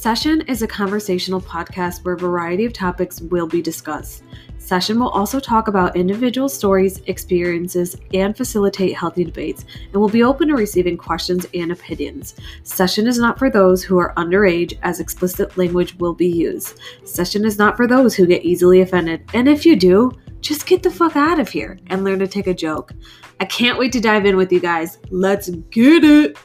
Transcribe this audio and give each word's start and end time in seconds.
Session 0.00 0.40
is 0.48 0.62
a 0.62 0.66
conversational 0.66 1.42
podcast 1.42 2.02
where 2.04 2.14
a 2.14 2.18
variety 2.18 2.64
of 2.64 2.72
topics 2.72 3.20
will 3.20 3.46
be 3.46 3.60
discussed. 3.60 4.22
Session 4.56 4.98
will 4.98 5.10
also 5.10 5.38
talk 5.38 5.68
about 5.68 5.94
individual 5.94 6.48
stories, 6.48 7.02
experiences, 7.06 7.98
and 8.14 8.34
facilitate 8.34 8.96
healthy 8.96 9.24
debates, 9.24 9.66
and 9.92 10.00
will 10.00 10.08
be 10.08 10.22
open 10.22 10.48
to 10.48 10.54
receiving 10.54 10.96
questions 10.96 11.46
and 11.52 11.70
opinions. 11.70 12.34
Session 12.62 13.06
is 13.06 13.18
not 13.18 13.38
for 13.38 13.50
those 13.50 13.82
who 13.82 13.98
are 13.98 14.14
underage, 14.14 14.78
as 14.82 15.00
explicit 15.00 15.58
language 15.58 15.94
will 15.96 16.14
be 16.14 16.28
used. 16.28 16.80
Session 17.04 17.44
is 17.44 17.58
not 17.58 17.76
for 17.76 17.86
those 17.86 18.14
who 18.14 18.24
get 18.26 18.42
easily 18.42 18.80
offended, 18.80 19.22
and 19.34 19.46
if 19.46 19.66
you 19.66 19.76
do, 19.76 20.10
just 20.40 20.64
get 20.66 20.82
the 20.82 20.90
fuck 20.90 21.14
out 21.14 21.38
of 21.38 21.50
here 21.50 21.78
and 21.88 22.04
learn 22.04 22.20
to 22.20 22.26
take 22.26 22.46
a 22.46 22.54
joke. 22.54 22.92
I 23.38 23.44
can't 23.44 23.78
wait 23.78 23.92
to 23.92 24.00
dive 24.00 24.24
in 24.24 24.38
with 24.38 24.50
you 24.50 24.60
guys. 24.60 24.98
Let's 25.10 25.50
get 25.50 26.04
it! 26.04 26.38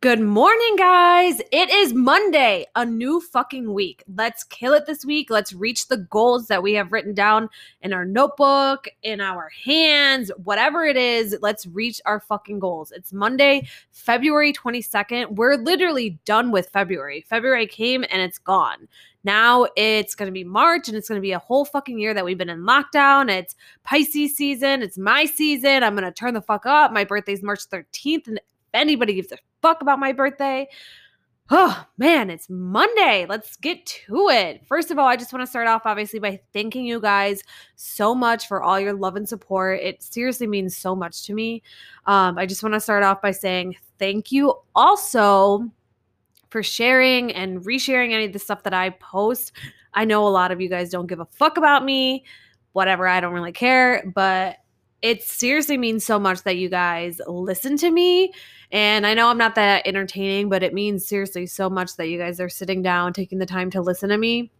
Good 0.00 0.20
morning, 0.20 0.76
guys. 0.76 1.40
It 1.50 1.70
is 1.70 1.92
Monday, 1.92 2.66
a 2.76 2.86
new 2.86 3.20
fucking 3.20 3.74
week. 3.74 4.04
Let's 4.14 4.44
kill 4.44 4.72
it 4.74 4.86
this 4.86 5.04
week. 5.04 5.28
Let's 5.28 5.52
reach 5.52 5.88
the 5.88 5.96
goals 5.96 6.46
that 6.46 6.62
we 6.62 6.74
have 6.74 6.92
written 6.92 7.14
down 7.14 7.50
in 7.82 7.92
our 7.92 8.04
notebook, 8.04 8.86
in 9.02 9.20
our 9.20 9.48
hands, 9.48 10.30
whatever 10.44 10.84
it 10.84 10.96
is. 10.96 11.36
Let's 11.42 11.66
reach 11.66 12.00
our 12.06 12.20
fucking 12.20 12.60
goals. 12.60 12.92
It's 12.92 13.12
Monday, 13.12 13.66
February 13.90 14.52
22nd. 14.52 15.34
We're 15.34 15.56
literally 15.56 16.20
done 16.24 16.52
with 16.52 16.68
February. 16.68 17.26
February 17.28 17.66
came 17.66 18.04
and 18.08 18.22
it's 18.22 18.38
gone. 18.38 18.86
Now 19.24 19.66
it's 19.74 20.14
going 20.14 20.28
to 20.28 20.32
be 20.32 20.44
March 20.44 20.86
and 20.86 20.96
it's 20.96 21.08
going 21.08 21.20
to 21.20 21.26
be 21.26 21.32
a 21.32 21.40
whole 21.40 21.64
fucking 21.64 21.98
year 21.98 22.14
that 22.14 22.24
we've 22.24 22.38
been 22.38 22.48
in 22.48 22.60
lockdown. 22.60 23.28
It's 23.28 23.56
Pisces 23.82 24.36
season. 24.36 24.80
It's 24.80 24.96
my 24.96 25.24
season. 25.24 25.82
I'm 25.82 25.96
going 25.96 26.04
to 26.04 26.12
turn 26.12 26.34
the 26.34 26.40
fuck 26.40 26.66
up. 26.66 26.92
My 26.92 27.02
birthday's 27.02 27.42
March 27.42 27.68
13th 27.68 28.28
and 28.28 28.40
anybody 28.78 29.14
gives 29.14 29.32
a 29.32 29.38
fuck 29.62 29.82
about 29.82 29.98
my 29.98 30.12
birthday. 30.12 30.68
Oh 31.50 31.86
man, 31.96 32.28
it's 32.28 32.50
Monday. 32.50 33.24
Let's 33.26 33.56
get 33.56 33.86
to 33.86 34.28
it. 34.28 34.66
First 34.66 34.90
of 34.90 34.98
all, 34.98 35.06
I 35.06 35.16
just 35.16 35.32
want 35.32 35.42
to 35.42 35.46
start 35.46 35.66
off 35.66 35.86
obviously 35.86 36.18
by 36.18 36.40
thanking 36.52 36.84
you 36.84 37.00
guys 37.00 37.42
so 37.74 38.14
much 38.14 38.46
for 38.46 38.62
all 38.62 38.78
your 38.78 38.92
love 38.92 39.16
and 39.16 39.26
support. 39.26 39.80
It 39.80 40.02
seriously 40.02 40.46
means 40.46 40.76
so 40.76 40.94
much 40.94 41.22
to 41.24 41.32
me. 41.32 41.62
Um, 42.04 42.36
I 42.36 42.44
just 42.44 42.62
want 42.62 42.74
to 42.74 42.80
start 42.80 43.02
off 43.02 43.22
by 43.22 43.30
saying 43.30 43.76
thank 43.98 44.30
you 44.30 44.54
also 44.74 45.70
for 46.50 46.62
sharing 46.62 47.32
and 47.32 47.62
resharing 47.62 48.12
any 48.12 48.26
of 48.26 48.34
the 48.34 48.38
stuff 48.38 48.62
that 48.64 48.74
I 48.74 48.90
post. 48.90 49.52
I 49.94 50.04
know 50.04 50.26
a 50.26 50.28
lot 50.28 50.52
of 50.52 50.60
you 50.60 50.68
guys 50.68 50.90
don't 50.90 51.06
give 51.06 51.20
a 51.20 51.26
fuck 51.26 51.56
about 51.56 51.82
me, 51.82 52.24
whatever, 52.72 53.08
I 53.08 53.20
don't 53.20 53.32
really 53.32 53.52
care, 53.52 54.04
but 54.14 54.56
it 55.02 55.22
seriously 55.22 55.76
means 55.76 56.04
so 56.04 56.18
much 56.18 56.42
that 56.42 56.56
you 56.56 56.68
guys 56.68 57.20
listen 57.26 57.76
to 57.78 57.90
me. 57.90 58.32
And 58.70 59.06
I 59.06 59.14
know 59.14 59.28
I'm 59.28 59.38
not 59.38 59.54
that 59.54 59.86
entertaining, 59.86 60.48
but 60.48 60.62
it 60.62 60.74
means 60.74 61.06
seriously 61.06 61.46
so 61.46 61.70
much 61.70 61.96
that 61.96 62.08
you 62.08 62.18
guys 62.18 62.40
are 62.40 62.48
sitting 62.48 62.82
down, 62.82 63.12
taking 63.12 63.38
the 63.38 63.46
time 63.46 63.70
to 63.70 63.80
listen 63.80 64.10
to 64.10 64.18
me 64.18 64.50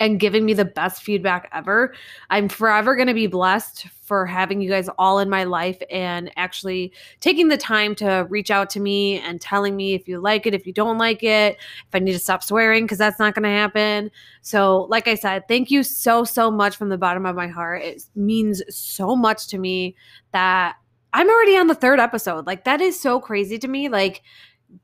and 0.00 0.18
giving 0.18 0.44
me 0.44 0.54
the 0.54 0.64
best 0.64 1.02
feedback 1.02 1.48
ever. 1.52 1.94
I'm 2.30 2.48
forever 2.48 2.96
going 2.96 3.08
to 3.08 3.14
be 3.14 3.26
blessed 3.26 3.86
for 4.02 4.26
having 4.26 4.60
you 4.60 4.68
guys 4.68 4.88
all 4.98 5.18
in 5.18 5.30
my 5.30 5.44
life 5.44 5.80
and 5.90 6.30
actually 6.36 6.92
taking 7.20 7.48
the 7.48 7.56
time 7.56 7.94
to 7.96 8.26
reach 8.28 8.50
out 8.50 8.70
to 8.70 8.80
me 8.80 9.18
and 9.20 9.40
telling 9.40 9.76
me 9.76 9.94
if 9.94 10.08
you 10.08 10.20
like 10.20 10.46
it, 10.46 10.54
if 10.54 10.66
you 10.66 10.72
don't 10.72 10.98
like 10.98 11.22
it, 11.22 11.56
if 11.56 11.94
I 11.94 11.98
need 11.98 12.12
to 12.12 12.18
stop 12.18 12.42
swearing, 12.42 12.84
because 12.84 12.98
that's 12.98 13.18
not 13.18 13.34
going 13.34 13.44
to 13.44 13.48
happen. 13.48 14.10
So, 14.42 14.82
like 14.90 15.08
I 15.08 15.14
said, 15.14 15.48
thank 15.48 15.70
you 15.70 15.82
so, 15.82 16.24
so 16.24 16.50
much 16.50 16.76
from 16.76 16.88
the 16.88 16.98
bottom 16.98 17.26
of 17.26 17.36
my 17.36 17.48
heart. 17.48 17.82
It 17.82 18.04
means 18.14 18.62
so 18.68 19.16
much 19.16 19.48
to 19.48 19.58
me 19.58 19.96
that 20.32 20.76
I'm 21.12 21.28
already 21.28 21.56
on 21.56 21.68
the 21.68 21.74
third 21.74 22.00
episode. 22.00 22.46
Like, 22.46 22.64
that 22.64 22.80
is 22.80 23.00
so 23.00 23.20
crazy 23.20 23.58
to 23.58 23.68
me. 23.68 23.88
Like, 23.88 24.22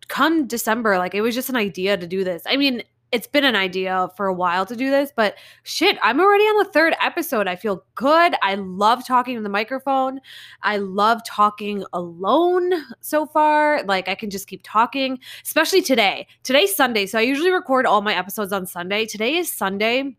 come 0.09 0.47
December, 0.47 0.99
like, 0.99 1.15
it 1.15 1.21
was 1.21 1.35
just 1.35 1.49
an 1.49 1.57
idea 1.57 1.97
to 1.97 2.07
do 2.07 2.23
this. 2.25 2.43
I 2.47 2.57
mean, 2.57 2.83
it's 3.13 3.27
been 3.27 3.45
an 3.45 3.57
idea 3.57 4.09
for 4.17 4.27
a 4.27 4.35
while 4.35 4.65
to 4.67 4.77
do 4.77 4.91
this, 4.91 5.13
but 5.15 5.37
shit, 5.63 5.99
I'm 6.03 6.21
already 6.21 6.45
on 6.45 6.65
the 6.65 6.71
third 6.71 6.95
episode. 7.03 7.49
I 7.49 7.57
feel 7.57 7.85
good. 7.95 8.35
I 8.43 8.55
love 8.55 9.07
talking 9.07 9.37
to 9.37 9.43
the 9.43 9.49
microphone. 9.49 10.21
I 10.63 10.77
love 10.77 11.21
talking 11.27 11.85
alone 11.93 12.73
so 13.01 13.27
far. 13.27 13.83
Like 13.85 14.09
I 14.09 14.15
can 14.15 14.31
just 14.31 14.47
keep 14.47 14.61
talking, 14.63 15.19
especially 15.45 15.83
today. 15.83 16.27
Today's 16.45 16.75
Sunday. 16.75 17.07
So 17.07 17.19
I 17.19 17.23
usually 17.23 17.51
record 17.51 17.87
all 17.87 18.03
my 18.03 18.15
episodes 18.15 18.53
on 18.53 18.67
Sunday. 18.67 19.07
Today 19.07 19.37
is 19.37 19.53
Sunday. 19.53 20.17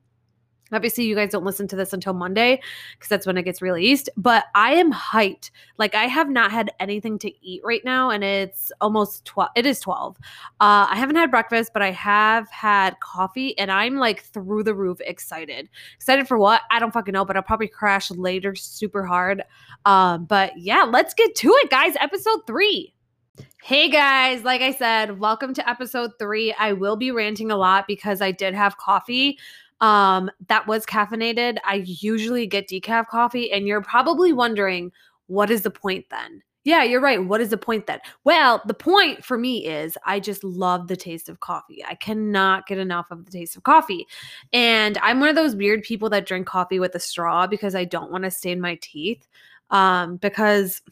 Obviously, 0.71 1.05
you 1.05 1.15
guys 1.15 1.31
don't 1.31 1.45
listen 1.45 1.67
to 1.69 1.75
this 1.75 1.93
until 1.93 2.13
Monday 2.13 2.61
because 2.93 3.09
that's 3.09 3.25
when 3.25 3.37
it 3.37 3.43
gets 3.43 3.61
released. 3.61 4.09
But 4.17 4.45
I 4.55 4.73
am 4.73 4.91
hyped. 4.91 5.51
Like 5.77 5.95
I 5.95 6.05
have 6.05 6.29
not 6.29 6.51
had 6.51 6.71
anything 6.79 7.19
to 7.19 7.45
eat 7.45 7.61
right 7.63 7.83
now, 7.83 8.09
and 8.09 8.23
it's 8.23 8.71
almost 8.81 9.25
twelve. 9.25 9.51
It 9.55 9.65
is 9.65 9.79
twelve. 9.79 10.17
Uh, 10.59 10.87
I 10.89 10.95
haven't 10.95 11.15
had 11.15 11.31
breakfast, 11.31 11.71
but 11.73 11.81
I 11.81 11.91
have 11.91 12.49
had 12.49 12.99
coffee, 12.99 13.57
and 13.57 13.71
I'm 13.71 13.95
like 13.95 14.23
through 14.23 14.63
the 14.63 14.75
roof 14.75 14.99
excited. 15.01 15.69
Excited 15.95 16.27
for 16.27 16.37
what? 16.37 16.61
I 16.71 16.79
don't 16.79 16.93
fucking 16.93 17.13
know, 17.13 17.25
but 17.25 17.35
I'll 17.35 17.43
probably 17.43 17.67
crash 17.67 18.11
later 18.11 18.55
super 18.55 19.05
hard. 19.05 19.43
Um, 19.85 20.25
but 20.25 20.57
yeah, 20.57 20.83
let's 20.83 21.13
get 21.13 21.35
to 21.35 21.49
it, 21.49 21.69
guys. 21.69 21.95
Episode 21.99 22.41
three. 22.47 22.93
Hey 23.63 23.89
guys, 23.89 24.43
like 24.43 24.61
I 24.61 24.73
said, 24.73 25.19
welcome 25.19 25.53
to 25.53 25.69
episode 25.69 26.11
three. 26.17 26.51
I 26.53 26.73
will 26.73 26.95
be 26.95 27.11
ranting 27.11 27.51
a 27.51 27.55
lot 27.55 27.85
because 27.87 28.19
I 28.19 28.31
did 28.31 28.55
have 28.55 28.77
coffee 28.77 29.37
um, 29.81 30.31
that 30.47 30.67
was 30.67 30.85
caffeinated. 30.85 31.57
I 31.65 31.83
usually 31.85 32.47
get 32.47 32.69
decaf 32.69 33.07
coffee, 33.07 33.51
and 33.51 33.67
you're 33.67 33.81
probably 33.81 34.31
wondering, 34.31 34.91
what 35.27 35.51
is 35.51 35.63
the 35.63 35.71
point 35.71 36.05
then? 36.09 36.41
Yeah, 36.63 36.83
you're 36.83 37.01
right. 37.01 37.25
What 37.25 37.41
is 37.41 37.49
the 37.49 37.57
point 37.57 37.87
then? 37.87 37.99
Well, 38.23 38.61
the 38.67 38.75
point 38.75 39.25
for 39.25 39.35
me 39.35 39.65
is 39.65 39.97
I 40.05 40.19
just 40.19 40.43
love 40.43 40.87
the 40.87 40.95
taste 40.95 41.27
of 41.27 41.39
coffee. 41.39 41.83
I 41.83 41.95
cannot 41.95 42.67
get 42.67 42.77
enough 42.77 43.07
of 43.09 43.25
the 43.25 43.31
taste 43.31 43.57
of 43.57 43.63
coffee. 43.63 44.05
And 44.53 44.99
I'm 44.99 45.19
one 45.19 45.29
of 45.29 45.35
those 45.35 45.55
weird 45.55 45.81
people 45.81 46.07
that 46.11 46.27
drink 46.27 46.45
coffee 46.45 46.79
with 46.79 46.93
a 46.93 46.99
straw 46.99 47.47
because 47.47 47.73
I 47.73 47.85
don't 47.85 48.11
want 48.11 48.25
to 48.25 48.31
stain 48.31 48.61
my 48.61 48.77
teeth. 48.79 49.27
Um, 49.71 50.17
because 50.17 50.83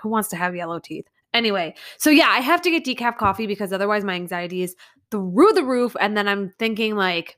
who 0.00 0.08
wants 0.08 0.28
to 0.30 0.36
have 0.36 0.56
yellow 0.56 0.78
teeth? 0.78 1.06
Anyway, 1.34 1.74
so 1.98 2.08
yeah, 2.08 2.28
I 2.30 2.38
have 2.38 2.62
to 2.62 2.70
get 2.70 2.86
decaf 2.86 3.18
coffee 3.18 3.46
because 3.46 3.72
otherwise 3.72 4.04
my 4.04 4.14
anxiety 4.14 4.62
is 4.62 4.76
through 5.10 5.52
the 5.52 5.64
roof. 5.64 5.94
And 6.00 6.16
then 6.16 6.26
I'm 6.26 6.54
thinking, 6.58 6.96
like, 6.96 7.36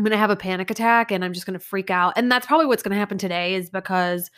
I'm 0.00 0.04
going 0.04 0.12
to 0.12 0.16
have 0.16 0.30
a 0.30 0.36
panic 0.36 0.70
attack 0.70 1.12
and 1.12 1.22
I'm 1.22 1.34
just 1.34 1.44
going 1.44 1.58
to 1.58 1.62
freak 1.62 1.90
out. 1.90 2.14
And 2.16 2.32
that's 2.32 2.46
probably 2.46 2.64
what's 2.64 2.82
going 2.82 2.92
to 2.92 2.98
happen 2.98 3.18
today 3.18 3.54
is 3.54 3.68
because 3.68 4.30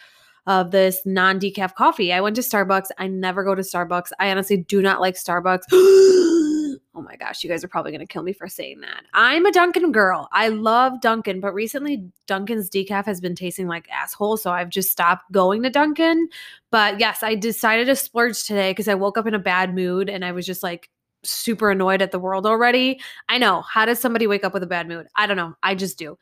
of 0.45 0.73
this 0.73 1.01
non 1.07 1.39
decaf 1.39 1.77
coffee. 1.77 2.13
I 2.13 2.21
went 2.21 2.35
to 2.35 2.43
Starbucks. 2.43 2.89
I 2.99 3.07
never 3.07 3.45
go 3.45 3.55
to 3.55 3.63
Starbucks. 3.63 4.09
I 4.19 4.33
honestly 4.33 4.57
do 4.57 4.83
not 4.83 5.01
like 5.01 5.15
Starbucks. 5.15 5.61
oh 5.73 6.79
my 6.97 7.15
gosh, 7.15 7.45
you 7.45 7.49
guys 7.49 7.63
are 7.63 7.69
probably 7.69 7.93
going 7.93 8.05
to 8.05 8.13
kill 8.13 8.25
me 8.25 8.33
for 8.33 8.49
saying 8.49 8.81
that. 8.81 9.05
I'm 9.15 9.47
a 9.47 9.53
Dunkin' 9.53 9.93
girl. 9.93 10.29
I 10.33 10.49
love 10.49 11.01
Dunkin', 11.01 11.39
but 11.39 11.55
recently 11.55 12.11
Dunkin's 12.27 12.69
decaf 12.69 13.05
has 13.05 13.21
been 13.21 13.37
tasting 13.37 13.69
like 13.69 13.89
asshole. 13.89 14.39
So 14.39 14.51
I've 14.51 14.69
just 14.69 14.91
stopped 14.91 15.31
going 15.31 15.63
to 15.63 15.71
Dunkin'. 15.71 16.27
But 16.73 16.99
yes, 16.99 17.23
I 17.23 17.37
decided 17.37 17.85
to 17.85 17.95
splurge 17.95 18.43
today 18.43 18.73
because 18.73 18.89
I 18.89 18.95
woke 18.95 19.17
up 19.17 19.29
in 19.29 19.35
a 19.35 19.39
bad 19.39 19.77
mood 19.77 20.11
and 20.11 20.25
I 20.25 20.33
was 20.33 20.45
just 20.45 20.65
like, 20.65 20.91
super 21.25 21.71
annoyed 21.71 22.03
at 22.03 22.13
the 22.13 22.19
world 22.19 22.47
already. 22.47 23.01
I 23.29 23.39
know. 23.39 23.63
How 23.63 23.85
does 23.85 24.01
somebody 24.01 24.27
wake 24.27 24.45
up 24.45 24.55
with 24.55 24.63
a 24.63 24.67
bad 24.67 24.89
mood? 24.89 25.07
I 25.17 25.27
don't 25.27 25.37
know. 25.37 25.55
I 25.63 25.75
just 25.75 25.99
do. 25.99 26.19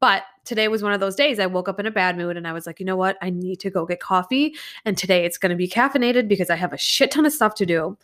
But 0.00 0.24
today 0.44 0.66
was 0.66 0.82
one 0.82 0.92
of 0.92 0.98
those 0.98 1.14
days 1.14 1.38
I 1.38 1.46
woke 1.46 1.68
up 1.68 1.78
in 1.78 1.86
a 1.86 1.90
bad 1.90 2.16
mood 2.16 2.36
and 2.36 2.48
I 2.48 2.52
was 2.52 2.66
like, 2.66 2.80
you 2.80 2.86
know 2.86 2.96
what? 2.96 3.16
I 3.22 3.30
need 3.30 3.60
to 3.60 3.70
go 3.70 3.86
get 3.86 4.00
coffee. 4.00 4.56
And 4.84 4.98
today 4.98 5.24
it's 5.24 5.38
going 5.38 5.50
to 5.50 5.56
be 5.56 5.68
caffeinated 5.68 6.26
because 6.26 6.50
I 6.50 6.56
have 6.56 6.72
a 6.72 6.78
shit 6.78 7.12
ton 7.12 7.24
of 7.24 7.32
stuff 7.32 7.54
to 7.56 7.66
do. 7.66 7.96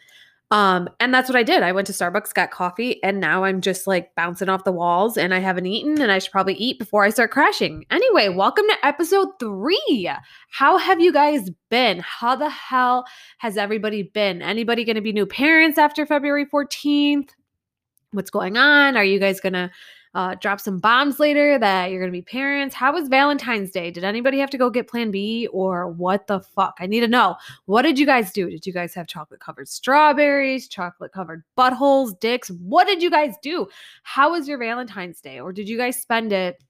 Um, 0.50 0.88
and 0.98 1.12
that's 1.12 1.28
what 1.28 1.36
I 1.36 1.42
did. 1.42 1.62
I 1.62 1.72
went 1.72 1.86
to 1.88 1.92
Starbucks, 1.92 2.32
got 2.32 2.50
coffee, 2.50 3.03
and 3.03 3.20
now 3.20 3.44
I'm 3.44 3.60
just 3.60 3.86
like 3.86 4.14
bouncing 4.14 4.48
off 4.48 4.64
the 4.64 4.72
walls 4.72 5.19
and 5.19 5.34
I 5.34 5.41
haven't 5.41 5.66
eaten 5.66 6.00
and 6.00 6.10
I 6.10 6.19
should 6.19 6.32
probably 6.32 6.54
eat 6.54 6.78
before 6.78 7.04
I 7.04 7.10
start 7.10 7.31
crashing. 7.31 7.84
Anyway, 7.91 8.31
welcome 8.31 8.64
to 8.66 8.87
episode 8.87 9.28
three. 9.38 10.10
How 10.50 10.78
have 10.78 11.00
you 11.00 11.12
guys 11.12 11.50
been? 11.70 12.00
How 12.00 12.34
the 12.34 12.49
hell 12.49 13.05
has 13.38 13.58
everybody 13.58 14.05
been? 14.05 14.40
Anybody 14.40 14.84
gonna 14.84 15.02
be 15.02 15.12
new 15.12 15.26
parents 15.26 15.76
after 15.76 16.06
February 16.06 16.46
14th? 16.46 17.28
What's 18.12 18.31
going 18.31 18.56
on? 18.56 18.96
Are 18.96 19.05
you 19.05 19.19
guys 19.19 19.40
gonna 19.40 19.70
uh, 20.14 20.34
drop 20.37 20.60
some 20.60 20.78
bombs 20.78 21.20
later 21.20 21.58
that 21.58 21.90
you're 21.90 22.00
going 22.00 22.10
to 22.10 22.16
be 22.16 22.22
parents. 22.22 22.75
How 22.75 22.93
was 22.93 23.08
Valentine's 23.08 23.70
Day? 23.70 23.90
Did 23.90 24.05
anybody 24.05 24.38
have 24.38 24.50
to 24.50 24.58
go 24.58 24.70
get 24.70 24.88
plan 24.88 25.10
B 25.10 25.46
or 25.52 25.88
what 25.88 26.26
the 26.26 26.40
fuck? 26.40 26.76
I 26.81 26.87
need 26.87 27.00
to 27.00 27.08
know. 27.08 27.37
What 27.66 27.82
did 27.82 27.99
you 27.99 28.06
guys 28.06 28.32
do? 28.32 28.49
Did 28.49 28.66
you 28.66 28.72
guys 28.72 28.94
have 28.94 29.06
chocolate 29.06 29.40
covered 29.40 29.69
strawberries, 29.69 30.69
chocolate 30.69 31.12
covered 31.12 31.44
buttholes, 31.56 32.19
dicks? 32.19 32.49
What 32.49 32.87
did 32.87 33.02
you 33.02 33.10
guys 33.10 33.34
do? 33.43 33.69
How 34.02 34.32
was 34.32 34.49
your 34.49 34.58
Valentine's 34.58 35.20
Day? 35.20 35.40
Or 35.40 35.52
did 35.52 35.69
you 35.69 35.76
guys 35.76 36.00
spend 36.00 36.32
it 36.32 36.62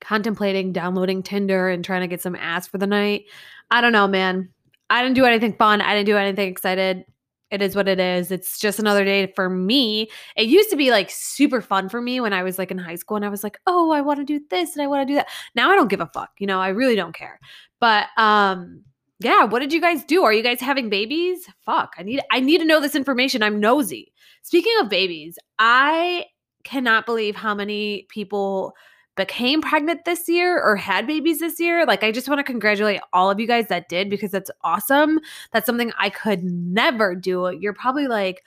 contemplating 0.00 0.72
downloading 0.72 1.22
Tinder 1.22 1.68
and 1.68 1.84
trying 1.84 2.00
to 2.00 2.08
get 2.08 2.22
some 2.22 2.36
ass 2.36 2.66
for 2.66 2.78
the 2.78 2.86
night? 2.86 3.24
I 3.70 3.80
don't 3.80 3.92
know, 3.92 4.08
man. 4.08 4.48
I 4.90 5.02
didn't 5.02 5.16
do 5.16 5.24
anything 5.24 5.54
fun. 5.54 5.80
I 5.80 5.94
didn't 5.94 6.06
do 6.06 6.16
anything 6.16 6.48
excited 6.50 7.04
it 7.52 7.60
is 7.60 7.76
what 7.76 7.86
it 7.86 8.00
is. 8.00 8.30
It's 8.30 8.58
just 8.58 8.78
another 8.78 9.04
day 9.04 9.30
for 9.36 9.50
me. 9.50 10.10
It 10.36 10.48
used 10.48 10.70
to 10.70 10.76
be 10.76 10.90
like 10.90 11.10
super 11.10 11.60
fun 11.60 11.90
for 11.90 12.00
me 12.00 12.18
when 12.18 12.32
I 12.32 12.42
was 12.42 12.58
like 12.58 12.70
in 12.70 12.78
high 12.78 12.94
school 12.94 13.16
and 13.16 13.26
I 13.26 13.28
was 13.28 13.44
like, 13.44 13.58
"Oh, 13.66 13.92
I 13.92 14.00
want 14.00 14.18
to 14.20 14.24
do 14.24 14.40
this 14.50 14.74
and 14.74 14.82
I 14.82 14.86
want 14.86 15.06
to 15.06 15.12
do 15.12 15.16
that." 15.16 15.28
Now 15.54 15.70
I 15.70 15.76
don't 15.76 15.90
give 15.90 16.00
a 16.00 16.06
fuck. 16.06 16.30
You 16.38 16.46
know, 16.46 16.60
I 16.60 16.68
really 16.68 16.96
don't 16.96 17.14
care. 17.14 17.38
But 17.78 18.06
um 18.16 18.82
yeah, 19.20 19.44
what 19.44 19.60
did 19.60 19.72
you 19.72 19.80
guys 19.80 20.02
do? 20.02 20.24
Are 20.24 20.32
you 20.32 20.42
guys 20.42 20.60
having 20.60 20.88
babies? 20.88 21.46
Fuck, 21.66 21.94
I 21.98 22.02
need 22.02 22.22
I 22.32 22.40
need 22.40 22.58
to 22.58 22.64
know 22.64 22.80
this 22.80 22.96
information. 22.96 23.42
I'm 23.42 23.60
nosy. 23.60 24.12
Speaking 24.42 24.72
of 24.80 24.88
babies, 24.88 25.38
I 25.58 26.26
cannot 26.64 27.06
believe 27.06 27.36
how 27.36 27.54
many 27.54 28.06
people 28.08 28.74
became 29.16 29.60
pregnant 29.60 30.04
this 30.04 30.28
year 30.28 30.60
or 30.62 30.76
had 30.76 31.06
babies 31.06 31.40
this 31.40 31.60
year. 31.60 31.84
Like, 31.84 32.02
I 32.02 32.12
just 32.12 32.28
want 32.28 32.38
to 32.38 32.44
congratulate 32.44 33.00
all 33.12 33.30
of 33.30 33.38
you 33.38 33.46
guys 33.46 33.66
that 33.68 33.88
did 33.88 34.08
because 34.08 34.30
that's 34.30 34.50
awesome. 34.62 35.20
That's 35.52 35.66
something 35.66 35.92
I 35.98 36.10
could 36.10 36.42
never 36.44 37.14
do. 37.14 37.50
You're 37.60 37.74
probably 37.74 38.06
like, 38.06 38.42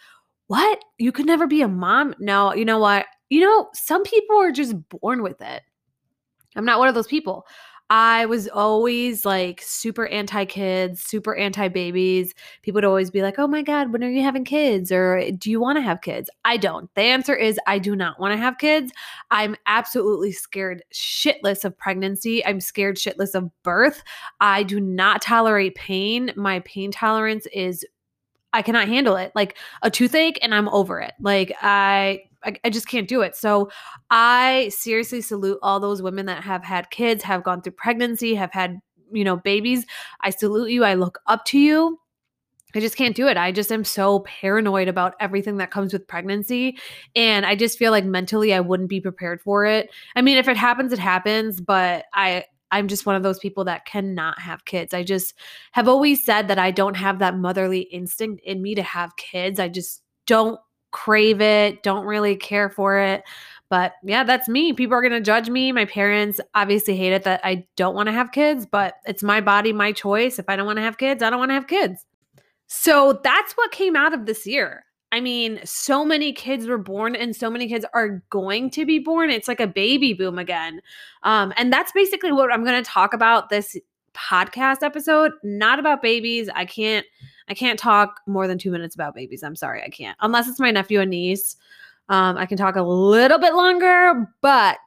what? 0.48 0.80
You 0.98 1.12
could 1.12 1.26
never 1.26 1.48
be 1.48 1.62
a 1.62 1.68
mom? 1.68 2.16
No, 2.20 2.54
you 2.54 2.66
know 2.66 2.80
what? 2.80 3.06
You 3.30 3.42
know, 3.42 3.70
some 3.74 4.04
people 4.04 4.38
are 4.38 4.52
just 4.52 4.76
born 4.90 5.24
with 5.24 5.42
it. 5.42 5.62
I'm 6.56 6.66
not 6.66 6.80
one 6.80 6.88
of 6.88 6.96
those 6.96 7.08
people. 7.08 7.46
I 7.90 8.26
was 8.26 8.48
always 8.48 9.26
like 9.26 9.62
super 9.62 10.08
anti 10.08 10.46
kids, 10.46 11.04
super 11.04 11.36
anti 11.36 11.68
babies. 11.68 12.34
People 12.64 12.78
would 12.78 12.86
always 12.86 13.12
be 13.12 13.22
like, 13.22 13.38
oh 13.38 13.48
my 13.48 13.62
God, 13.62 13.94
when 13.94 14.04
are 14.04 14.10
you 14.10 14.24
having 14.24 14.44
kids? 14.44 14.92
Or 14.92 15.18
eh, 15.18 15.32
do 15.38 15.52
you 15.52 15.60
want 15.60 15.78
to 15.78 15.84
have 15.84 16.02
kids? 16.02 16.30
I 16.46 16.58
don't. 16.58 16.94
The 16.96 17.02
answer 17.02 17.36
is 17.36 17.60
I 17.68 17.78
do 17.78 17.96
not 17.96 18.20
want 18.20 18.34
to 18.34 18.38
have 18.38 18.58
kids. 18.58 18.92
I'm 19.30 19.56
absolutely 19.68 20.32
scared 20.32 20.84
shitless 20.94 21.64
of 21.64 21.78
pregnancy. 21.78 22.44
I'm 22.44 22.60
scared 22.60 22.98
shitless 22.98 23.36
of 23.36 23.52
birth. 23.62 24.02
I 24.40 24.64
do 24.64 24.80
not 24.80 25.22
tolerate 25.22 25.76
pain. 25.76 26.31
My 26.36 26.62
pain 26.62 26.92
tolerance 26.92 27.46
is 27.54 27.86
I 28.52 28.64
cannot 28.64 28.88
handle 28.88 29.18
it. 29.18 29.31
Like 29.36 29.58
a 29.84 29.92
toothache 29.92 30.40
and 30.42 30.56
I'm 30.56 30.70
over 30.70 31.02
it. 31.02 31.14
Like 31.20 31.54
I 31.62 32.24
I, 32.45 32.56
I 32.63 32.69
just 32.69 32.88
can't 32.88 33.07
do 33.07 33.21
it. 33.21 33.36
So 33.36 33.69
I 34.09 34.71
seriously 34.74 35.21
salute 35.21 35.59
all 35.62 35.80
those 35.80 36.01
women 36.01 36.25
that 36.27 36.44
have 36.44 36.63
had 36.63 36.89
kids, 36.92 37.24
have 37.24 37.44
gone 37.44 37.62
through 37.62 37.74
pregnancy, 37.74 38.36
have 38.36 38.51
had, 38.51 38.80
you 39.12 39.24
know, 39.24 39.38
babies. 39.38 39.86
I 40.21 40.30
salute 40.30 40.69
you. 40.69 40.83
I 40.83 40.94
look 40.94 41.19
up 41.27 41.45
to 41.45 41.59
you. 41.59 42.00
I 42.75 42.81
just 42.81 42.97
can't 42.97 43.15
do 43.15 43.27
it. 43.27 43.38
I 43.38 43.53
just 43.53 43.71
am 43.71 43.86
so 43.86 44.19
paranoid 44.19 44.89
about 44.89 45.15
everything 45.21 45.57
that 45.57 45.71
comes 45.71 45.94
with 45.94 46.07
pregnancy. 46.07 46.77
And 47.15 47.45
I 47.45 47.56
just 47.56 47.80
feel 47.80 47.92
like 47.92 48.03
mentally 48.03 48.53
I 48.53 48.59
wouldn't 48.59 48.89
be 48.89 49.00
prepared 49.00 49.42
for 49.42 49.65
it. 49.65 49.89
I 50.15 50.21
mean, 50.21 50.38
if 50.38 50.50
it 50.50 50.57
happens, 50.57 50.92
it 50.92 51.00
happens, 51.00 51.62
but 51.62 52.06
I 52.13 52.45
I'm 52.71 52.89
just 52.89 53.06
one 53.06 53.15
of 53.15 53.24
those 53.24 53.39
people 53.39 53.63
that 53.65 53.86
cannot 53.86 54.39
have 54.39 54.65
kids. 54.65 54.94
I 54.94 55.03
just 55.03 55.36
have 55.71 55.88
always 55.88 56.25
said 56.25 56.50
that 56.50 56.59
I 56.59 56.71
don't 56.71 56.97
have 56.97 57.19
that 57.19 57.38
motherly 57.38 57.81
instinct 57.81 58.44
in 58.44 58.62
me 58.62 58.75
to 58.75 58.83
have 58.83 59.15
kids. 59.15 59.59
I 59.59 59.69
just 59.69 60.01
don't 60.25 60.59
crave 60.95 61.42
it, 61.42 61.83
don't 61.83 62.06
really 62.06 62.38
care 62.38 62.69
for 62.69 62.97
it. 62.97 63.24
But 63.69 63.95
yeah, 64.01 64.24
that's 64.24 64.47
me. 64.47 64.71
People 64.71 64.95
are 64.95 65.01
going 65.01 65.12
to 65.12 65.19
judge 65.19 65.50
me. 65.50 65.74
My 65.74 65.83
parents 65.83 66.39
obviously 66.53 66.95
hate 66.95 67.12
it 67.12 67.24
that 67.24 67.42
I 67.44 67.68
don't 67.75 67.94
want 67.95 68.07
to 68.07 68.13
have 68.13 68.31
kids, 68.31 68.65
but 68.65 68.95
it's 69.06 69.21
my 69.21 69.42
body, 69.42 69.74
my 69.74 69.92
choice. 69.92 70.39
If 70.39 70.47
I 70.47 70.56
don't 70.56 70.65
want 70.65 70.77
to 70.77 70.83
have 70.83 70.97
kids, 70.97 71.21
I 71.21 71.30
don't 71.30 71.39
want 71.39 71.50
to 71.50 71.56
have 71.56 71.68
kids. 71.68 72.06
So 72.68 73.19
that's 73.24 73.53
what 73.53 73.71
came 73.71 73.97
out 73.97 74.13
of 74.13 74.25
this 74.25 74.47
year. 74.47 74.86
I 75.12 75.19
mean, 75.19 75.59
so 75.65 76.06
many 76.06 76.31
kids 76.31 76.65
were 76.68 76.77
born 76.77 77.15
and 77.15 77.36
so 77.36 77.50
many 77.50 77.68
kids 77.68 77.86
are 77.94 78.24
going 78.30 78.69
to 78.71 78.86
be 78.86 79.00
born. 79.00 79.30
It's 79.30 79.47
like 79.47 79.59
a 79.59 79.68
baby 79.68 80.13
boom 80.13 80.39
again. 80.39 80.81
Um, 81.24 81.53
and 81.57 81.74
that's 81.74 81.92
basically 81.92 82.31
what 82.31 82.53
I'm 82.53 82.63
going 82.63 82.81
to 82.81 82.89
talk 82.89 83.13
about 83.13 83.50
this 83.50 83.75
podcast 84.13 84.77
episode, 84.81 85.33
not 85.44 85.80
about 85.80 86.01
babies. 86.01 86.50
I 86.56 86.65
can't 86.65 87.06
I 87.47 87.53
can't 87.53 87.80
talk 87.80 88.21
more 88.27 88.47
than 88.47 88.57
two 88.57 88.71
minutes 88.71 88.95
about 88.95 89.15
babies. 89.15 89.44
I'm 89.44 89.56
sorry, 89.56 89.83
I 89.83 89.89
can't. 89.89 90.18
Unless 90.21 90.47
it's 90.47 90.59
my 90.59 90.71
nephew 90.71 91.00
and 91.00 91.12
niece. 91.12 91.56
Um, 92.07 92.38
I 92.38 92.45
can 92.45 92.57
talk 92.57 92.75
a 92.75 92.83
little 92.83 93.39
bit 93.39 93.56
longer, 93.56 94.31
but 94.42 94.77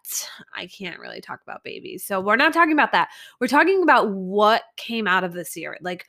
I 0.54 0.66
can't 0.66 1.00
really 1.00 1.20
talk 1.20 1.40
about 1.42 1.64
babies. 1.64 2.04
So 2.04 2.20
we're 2.20 2.36
not 2.36 2.52
talking 2.52 2.72
about 2.72 2.92
that. 2.92 3.08
We're 3.40 3.48
talking 3.48 3.82
about 3.82 4.10
what 4.10 4.62
came 4.76 5.08
out 5.08 5.24
of 5.24 5.32
this 5.32 5.56
year. 5.56 5.76
Like 5.80 6.06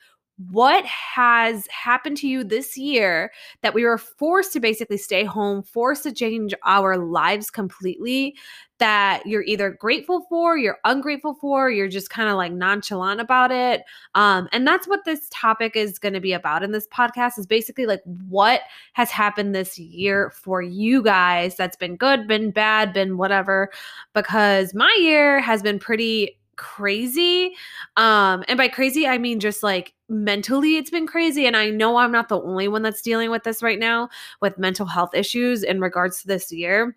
what 0.48 0.84
has 0.86 1.66
happened 1.66 2.16
to 2.16 2.26
you 2.26 2.42
this 2.42 2.76
year 2.76 3.30
that 3.62 3.74
we 3.74 3.84
were 3.84 3.98
forced 3.98 4.52
to 4.54 4.60
basically 4.60 4.96
stay 4.96 5.24
home, 5.24 5.62
forced 5.62 6.04
to 6.04 6.12
change 6.12 6.54
our 6.64 6.96
lives 6.96 7.50
completely 7.50 8.36
that 8.78 9.22
you're 9.26 9.42
either 9.42 9.68
grateful 9.68 10.24
for, 10.30 10.56
you're 10.56 10.78
ungrateful 10.86 11.34
for, 11.34 11.70
you're 11.70 11.88
just 11.88 12.08
kind 12.08 12.30
of 12.30 12.36
like 12.36 12.52
nonchalant 12.52 13.20
about 13.20 13.52
it. 13.52 13.82
Um, 14.14 14.48
and 14.52 14.66
that's 14.66 14.88
what 14.88 15.04
this 15.04 15.28
topic 15.30 15.76
is 15.76 15.98
going 15.98 16.14
to 16.14 16.20
be 16.20 16.32
about 16.32 16.62
in 16.62 16.72
this 16.72 16.88
podcast 16.88 17.38
is 17.38 17.46
basically 17.46 17.84
like 17.84 18.00
what 18.28 18.62
has 18.94 19.10
happened 19.10 19.54
this 19.54 19.78
year 19.78 20.30
for 20.30 20.62
you 20.62 21.02
guys 21.02 21.56
that's 21.56 21.76
been 21.76 21.96
good, 21.96 22.26
been 22.26 22.50
bad, 22.50 22.94
been 22.94 23.18
whatever. 23.18 23.70
Because 24.14 24.72
my 24.72 24.96
year 24.98 25.40
has 25.40 25.62
been 25.62 25.78
pretty 25.78 26.38
crazy. 26.56 27.54
Um, 27.96 28.44
and 28.48 28.56
by 28.56 28.68
crazy, 28.68 29.06
I 29.06 29.18
mean 29.18 29.40
just 29.40 29.62
like 29.62 29.94
mentally 30.10 30.76
it's 30.76 30.90
been 30.90 31.06
crazy. 31.06 31.46
And 31.46 31.56
I 31.56 31.70
know 31.70 31.96
I'm 31.96 32.12
not 32.12 32.28
the 32.28 32.40
only 32.40 32.68
one 32.68 32.82
that's 32.82 33.00
dealing 33.00 33.30
with 33.30 33.44
this 33.44 33.62
right 33.62 33.78
now 33.78 34.08
with 34.40 34.58
mental 34.58 34.86
health 34.86 35.14
issues 35.14 35.62
in 35.62 35.80
regards 35.80 36.20
to 36.20 36.26
this 36.26 36.52
year. 36.52 36.96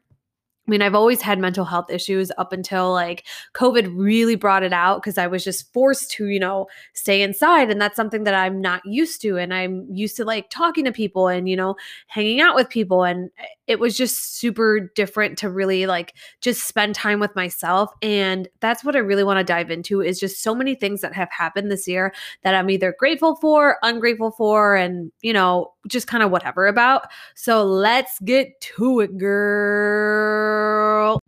I 0.65 0.71
mean, 0.71 0.81
I've 0.81 0.95
always 0.95 1.21
had 1.21 1.39
mental 1.39 1.65
health 1.65 1.89
issues 1.89 2.31
up 2.37 2.53
until 2.53 2.93
like 2.93 3.25
COVID 3.53 3.93
really 3.97 4.35
brought 4.35 4.63
it 4.63 4.71
out 4.71 5.01
because 5.01 5.17
I 5.17 5.27
was 5.27 5.43
just 5.43 5.71
forced 5.73 6.09
to, 6.11 6.27
you 6.27 6.39
know, 6.39 6.67
stay 6.93 7.21
inside. 7.21 7.69
And 7.69 7.81
that's 7.81 7.97
something 7.97 8.23
that 8.23 8.33
I'm 8.33 8.61
not 8.61 8.81
used 8.85 9.21
to. 9.23 9.37
And 9.37 9.53
I'm 9.53 9.85
used 9.91 10.15
to 10.17 10.25
like 10.25 10.49
talking 10.49 10.85
to 10.85 10.93
people 10.93 11.27
and, 11.27 11.49
you 11.49 11.57
know, 11.57 11.75
hanging 12.07 12.39
out 12.39 12.55
with 12.55 12.69
people. 12.69 13.03
And 13.03 13.29
eh, 13.39 13.45
it 13.67 13.79
was 13.79 13.97
just 13.97 14.37
super 14.37 14.91
different 14.95 15.37
to 15.39 15.49
really 15.49 15.85
like 15.85 16.13
just 16.41 16.67
spend 16.67 16.95
time 16.95 17.19
with 17.19 17.35
myself. 17.35 17.91
And 18.01 18.47
that's 18.59 18.83
what 18.83 18.95
I 18.95 18.99
really 18.99 19.23
want 19.23 19.39
to 19.39 19.43
dive 19.43 19.71
into 19.71 20.01
is 20.01 20.19
just 20.19 20.43
so 20.43 20.53
many 20.53 20.75
things 20.75 21.01
that 21.01 21.13
have 21.13 21.31
happened 21.31 21.71
this 21.71 21.87
year 21.87 22.13
that 22.43 22.55
I'm 22.55 22.69
either 22.69 22.95
grateful 22.97 23.35
for, 23.37 23.77
ungrateful 23.81 24.31
for, 24.31 24.75
and, 24.75 25.11
you 25.21 25.33
know, 25.33 25.71
just 25.87 26.07
kind 26.07 26.23
of 26.23 26.31
whatever 26.31 26.67
about. 26.67 27.07
So 27.35 27.63
let's 27.63 28.19
get 28.19 28.59
to 28.61 28.99
it, 28.99 29.17
girl. 29.17 31.19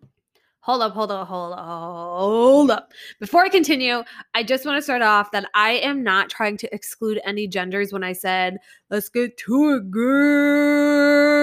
Hold 0.59 0.81
up, 0.81 0.93
hold 0.93 1.11
up, 1.11 1.27
hold 1.27 1.53
up, 1.53 1.59
hold 1.59 2.71
up. 2.71 2.91
Before 3.19 3.45
I 3.45 3.49
continue, 3.49 4.01
I 4.33 4.41
just 4.41 4.65
want 4.65 4.79
to 4.79 4.81
start 4.81 5.03
off 5.03 5.29
that 5.29 5.47
I 5.53 5.73
am 5.73 6.03
not 6.03 6.31
trying 6.31 6.57
to 6.57 6.73
exclude 6.73 7.21
any 7.23 7.47
genders 7.47 7.93
when 7.93 8.03
I 8.03 8.13
said, 8.13 8.57
let's 8.89 9.07
get 9.07 9.37
to 9.37 9.75
it, 9.75 9.91
girl. 9.91 11.34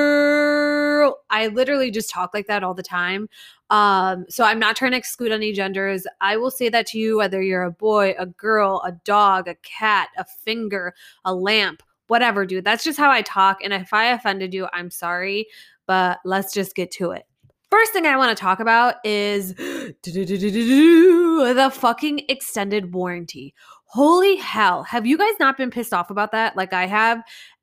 I 1.33 1.49
literally 1.49 1.91
just 1.91 2.11
talk 2.11 2.33
like 2.35 2.47
that 2.47 2.63
all 2.63 2.75
the 2.75 2.83
time. 2.83 3.29
Um, 3.71 4.27
so 4.29 4.45
I'm 4.45 4.59
not 4.59 4.77
trying 4.77 4.93
to 4.93 4.99
exclude 4.99 5.33
any 5.33 5.53
genders. 5.53 6.07
I 6.21 6.37
will 6.37 6.51
say 6.51 6.69
that 6.69 6.87
to 6.89 6.99
you, 6.99 7.17
whether 7.17 7.43
you're 7.43 7.65
a 7.65 7.73
boy, 7.73 8.15
a 8.19 8.27
girl, 8.27 8.83
a 8.85 8.93
dog, 8.93 9.49
a 9.49 9.57
cat, 9.63 10.11
a 10.19 10.25
finger, 10.25 10.95
a 11.25 11.35
lamp, 11.35 11.83
whatever, 12.07 12.45
dude. 12.45 12.65
That's 12.65 12.85
just 12.85 12.99
how 12.99 13.11
I 13.11 13.23
talk. 13.23 13.65
And 13.65 13.73
if 13.73 13.95
I 13.95 14.13
offended 14.13 14.53
you, 14.53 14.69
I'm 14.75 14.91
sorry, 14.91 15.47
but 15.87 16.19
let's 16.25 16.53
just 16.53 16.77
get 16.77 16.91
to 16.93 17.13
it. 17.13 17.25
First 17.71 17.95
thing 17.95 18.05
I 18.05 18.19
want 18.19 18.37
to 18.37 18.41
talk 18.41 18.61
about 18.61 18.97
is 19.03 19.55
the 19.55 21.73
fucking 21.73 22.27
extended 22.29 22.93
warranty. 22.93 23.55
Holy 23.87 24.37
hell. 24.37 24.83
Have 24.83 25.07
you 25.07 25.17
guys 25.17 25.33
not 25.41 25.57
been 25.57 25.71
pissed 25.71 25.95
off 25.95 26.11
about 26.11 26.33
that? 26.33 26.55
Like 26.55 26.75
I 26.75 26.87
have 26.87 27.23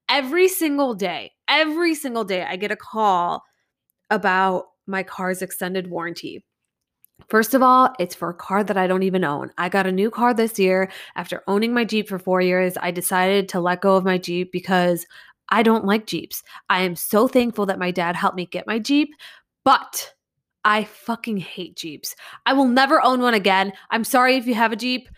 every 0.10 0.48
single 0.48 0.96
day. 0.96 1.34
Every 1.48 1.94
single 1.94 2.24
day 2.24 2.44
I 2.44 2.56
get 2.56 2.72
a 2.72 2.76
call 2.76 3.44
about 4.10 4.66
my 4.88 5.04
car's 5.04 5.42
extended 5.42 5.90
warranty. 5.90 6.44
First 7.28 7.54
of 7.54 7.62
all, 7.62 7.94
it's 8.00 8.16
for 8.16 8.30
a 8.30 8.34
car 8.34 8.64
that 8.64 8.78
I 8.78 8.88
don't 8.88 9.04
even 9.04 9.24
own. 9.24 9.52
I 9.58 9.70
got 9.70 9.86
a 9.86 9.92
new 9.92 10.10
car 10.10 10.34
this 10.34 10.58
year. 10.58 10.90
After 11.16 11.44
owning 11.48 11.74
my 11.74 11.84
Jeep 11.84 12.08
for 12.08 12.18
four 12.18 12.42
years, 12.42 12.78
I 12.82 12.92
decided 12.92 13.50
to 13.50 13.60
let 13.60 13.82
go 13.82 13.96
of 13.96 14.06
my 14.06 14.18
Jeep 14.18 14.52
because 14.52 15.06
I 15.50 15.64
don't 15.64 15.86
like 15.86 16.08
Jeeps. 16.08 16.44
I 16.70 16.82
am 16.82 16.96
so 16.96 17.28
thankful 17.28 17.66
that 17.68 17.80
my 17.80 17.92
dad 17.92 18.16
helped 18.16 18.38
me 18.38 18.46
get 18.46 18.68
my 18.68 18.80
Jeep, 18.80 19.10
but 19.66 20.14
I 20.64 20.86
fucking 20.86 21.38
hate 21.38 21.76
Jeeps. 21.76 22.16
I 22.46 22.54
will 22.54 22.68
never 22.68 23.04
own 23.04 23.22
one 23.22 23.34
again. 23.34 23.74
I'm 23.92 24.04
sorry 24.04 24.36
if 24.36 24.48
you 24.48 24.56
have 24.56 24.72
a 24.72 24.78
Jeep 24.78 25.10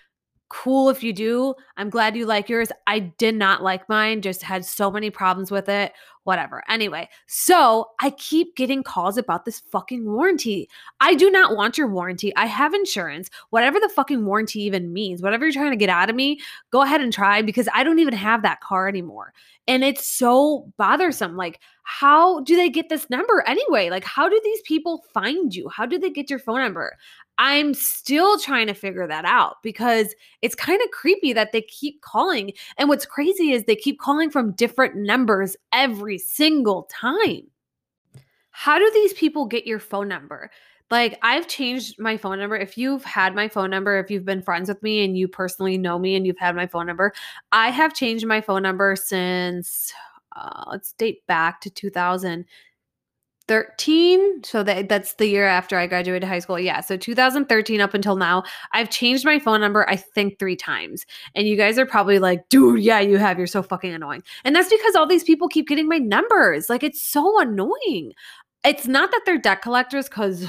cool 0.51 0.89
if 0.89 1.01
you 1.01 1.13
do. 1.13 1.55
I'm 1.77 1.89
glad 1.89 2.15
you 2.15 2.25
like 2.25 2.50
yours. 2.50 2.72
I 2.86 3.00
did 3.00 3.36
not 3.36 3.63
like 3.63 3.88
mine, 3.88 4.22
just 4.22 4.43
had 4.43 4.65
so 4.65 4.91
many 4.91 5.10
problems 5.10 5.50
with 5.50 5.70
it. 5.70 5.93
Whatever. 6.24 6.62
Anyway, 6.70 7.10
so 7.25 7.89
I 8.00 8.12
keep 8.12 8.55
getting 8.55 8.84
calls 8.84 9.17
about 9.17 9.46
this 9.46 9.60
fucking 9.72 10.05
warranty. 10.05 10.70
I 11.00 11.15
do 11.15 11.31
not 11.31 11.55
want 11.55 11.79
your 11.79 11.88
warranty. 11.88 12.36
I 12.36 12.46
have 12.46 12.75
insurance. 12.75 13.29
Whatever 13.50 13.79
the 13.79 13.89
fucking 13.89 14.24
warranty 14.24 14.62
even 14.62 14.93
means, 14.93 15.24
whatever 15.24 15.46
you're 15.46 15.53
trying 15.53 15.72
to 15.72 15.77
get 15.77 15.89
out 15.89 16.12
of 16.12 16.15
me, 16.15 16.39
go 16.70 16.84
ahead 16.84 17.01
and 17.01 17.12
try 17.12 17.41
because 17.41 17.67
I 17.74 17.84
don't 17.84 18.00
even 18.00 18.13
have 18.13 18.43
that 18.43 18.62
car 18.62 18.88
anymore. 18.88 19.34
And 19.67 19.84
it's 19.84 20.05
so 20.05 20.72
bothersome. 20.77 21.38
Like, 21.38 21.60
how 21.84 22.41
do 22.41 22.55
they 22.55 22.70
get 22.70 22.89
this 22.89 23.10
number 23.10 23.43
anyway? 23.48 23.89
Like, 23.89 24.03
how 24.03 24.29
do 24.29 24.39
these 24.43 24.62
people 24.62 25.03
find 25.13 25.55
you? 25.55 25.70
How 25.70 25.86
do 25.86 25.98
they 25.98 26.10
get 26.10 26.29
your 26.29 26.39
phone 26.39 26.60
number? 26.60 26.98
I'm 27.38 27.74
still 27.74 28.38
trying 28.40 28.68
to 28.68 28.74
figure 28.74 29.08
that 29.08 29.26
out 29.26 29.58
because 29.64 30.14
it's 30.42 30.56
kind 30.56 30.82
of 30.82 30.92
creepy 30.92 31.34
that 31.34 31.52
they 31.52 31.62
keep 31.62 32.02
calling. 32.02 32.54
And 32.78 32.88
what's 32.88 33.06
crazy 33.06 33.52
is 33.52 33.64
they 33.64 33.76
keep 33.76 34.00
calling 34.00 34.30
from 34.30 34.52
different 34.54 34.96
numbers 34.96 35.56
every 35.74 36.18
single 36.18 36.84
time. 36.92 37.48
How 38.52 38.78
do 38.78 38.92
these 38.94 39.14
people 39.14 39.46
get 39.46 39.66
your 39.66 39.80
phone 39.80 40.08
number? 40.08 40.52
Like 40.92 41.18
I've 41.24 41.48
changed 41.48 41.98
my 42.00 42.18
phone 42.18 42.38
number. 42.38 42.58
If 42.58 42.78
you've 42.78 43.06
had 43.06 43.34
my 43.34 43.48
phone 43.48 43.70
number, 43.70 43.98
if 43.98 44.12
you've 44.12 44.26
been 44.26 44.42
friends 44.42 44.68
with 44.68 44.84
me 44.84 45.04
and 45.06 45.18
you 45.18 45.28
personally 45.28 45.78
know 45.78 45.98
me 45.98 46.16
and 46.16 46.28
you've 46.28 46.38
had 46.38 46.56
my 46.56 46.68
phone 46.68 46.86
number, 46.86 47.14
I 47.54 47.70
have 47.70 47.94
changed 47.94 48.28
my 48.28 48.42
phone 48.42 48.62
number 48.62 48.96
since 48.98 49.94
uh, 50.36 50.66
let's 50.70 50.94
date 50.94 51.26
back 51.28 51.62
to 51.62 51.70
2013. 53.51 54.43
So 54.43 54.63
that 54.63 54.88
that's 54.89 55.15
the 55.15 55.27
year 55.27 55.46
after 55.46 55.77
I 55.77 55.88
graduated 55.88 56.27
high 56.27 56.39
school. 56.39 56.60
Yeah, 56.60 56.79
so 56.81 56.96
2013 56.98 57.81
up 57.81 57.93
until 57.93 58.15
now, 58.15 58.43
I've 58.72 58.89
changed 58.89 59.25
my 59.25 59.39
phone 59.39 59.60
number 59.60 59.88
I 59.89 59.98
think 59.98 60.39
3 60.39 60.55
times. 60.55 61.05
And 61.36 61.48
you 61.48 61.58
guys 61.58 61.77
are 61.77 61.86
probably 61.86 62.20
like, 62.20 62.48
"Dude, 62.50 62.81
yeah, 62.81 63.00
you 63.00 63.17
have. 63.17 63.38
You're 63.38 63.48
so 63.48 63.62
fucking 63.62 63.93
annoying." 63.93 64.24
And 64.46 64.55
that's 64.55 64.70
because 64.70 64.96
all 64.96 65.08
these 65.08 65.24
people 65.24 65.48
keep 65.48 65.67
getting 65.67 65.88
my 65.88 65.98
numbers. 65.98 66.70
Like 66.70 66.84
it's 66.84 67.01
so 67.01 67.39
annoying. 67.41 68.13
It's 68.65 68.88
not 68.88 69.12
that 69.12 69.22
they're 69.25 69.38
debt 69.38 69.62
collectors 69.62 70.08
cuz 70.08 70.48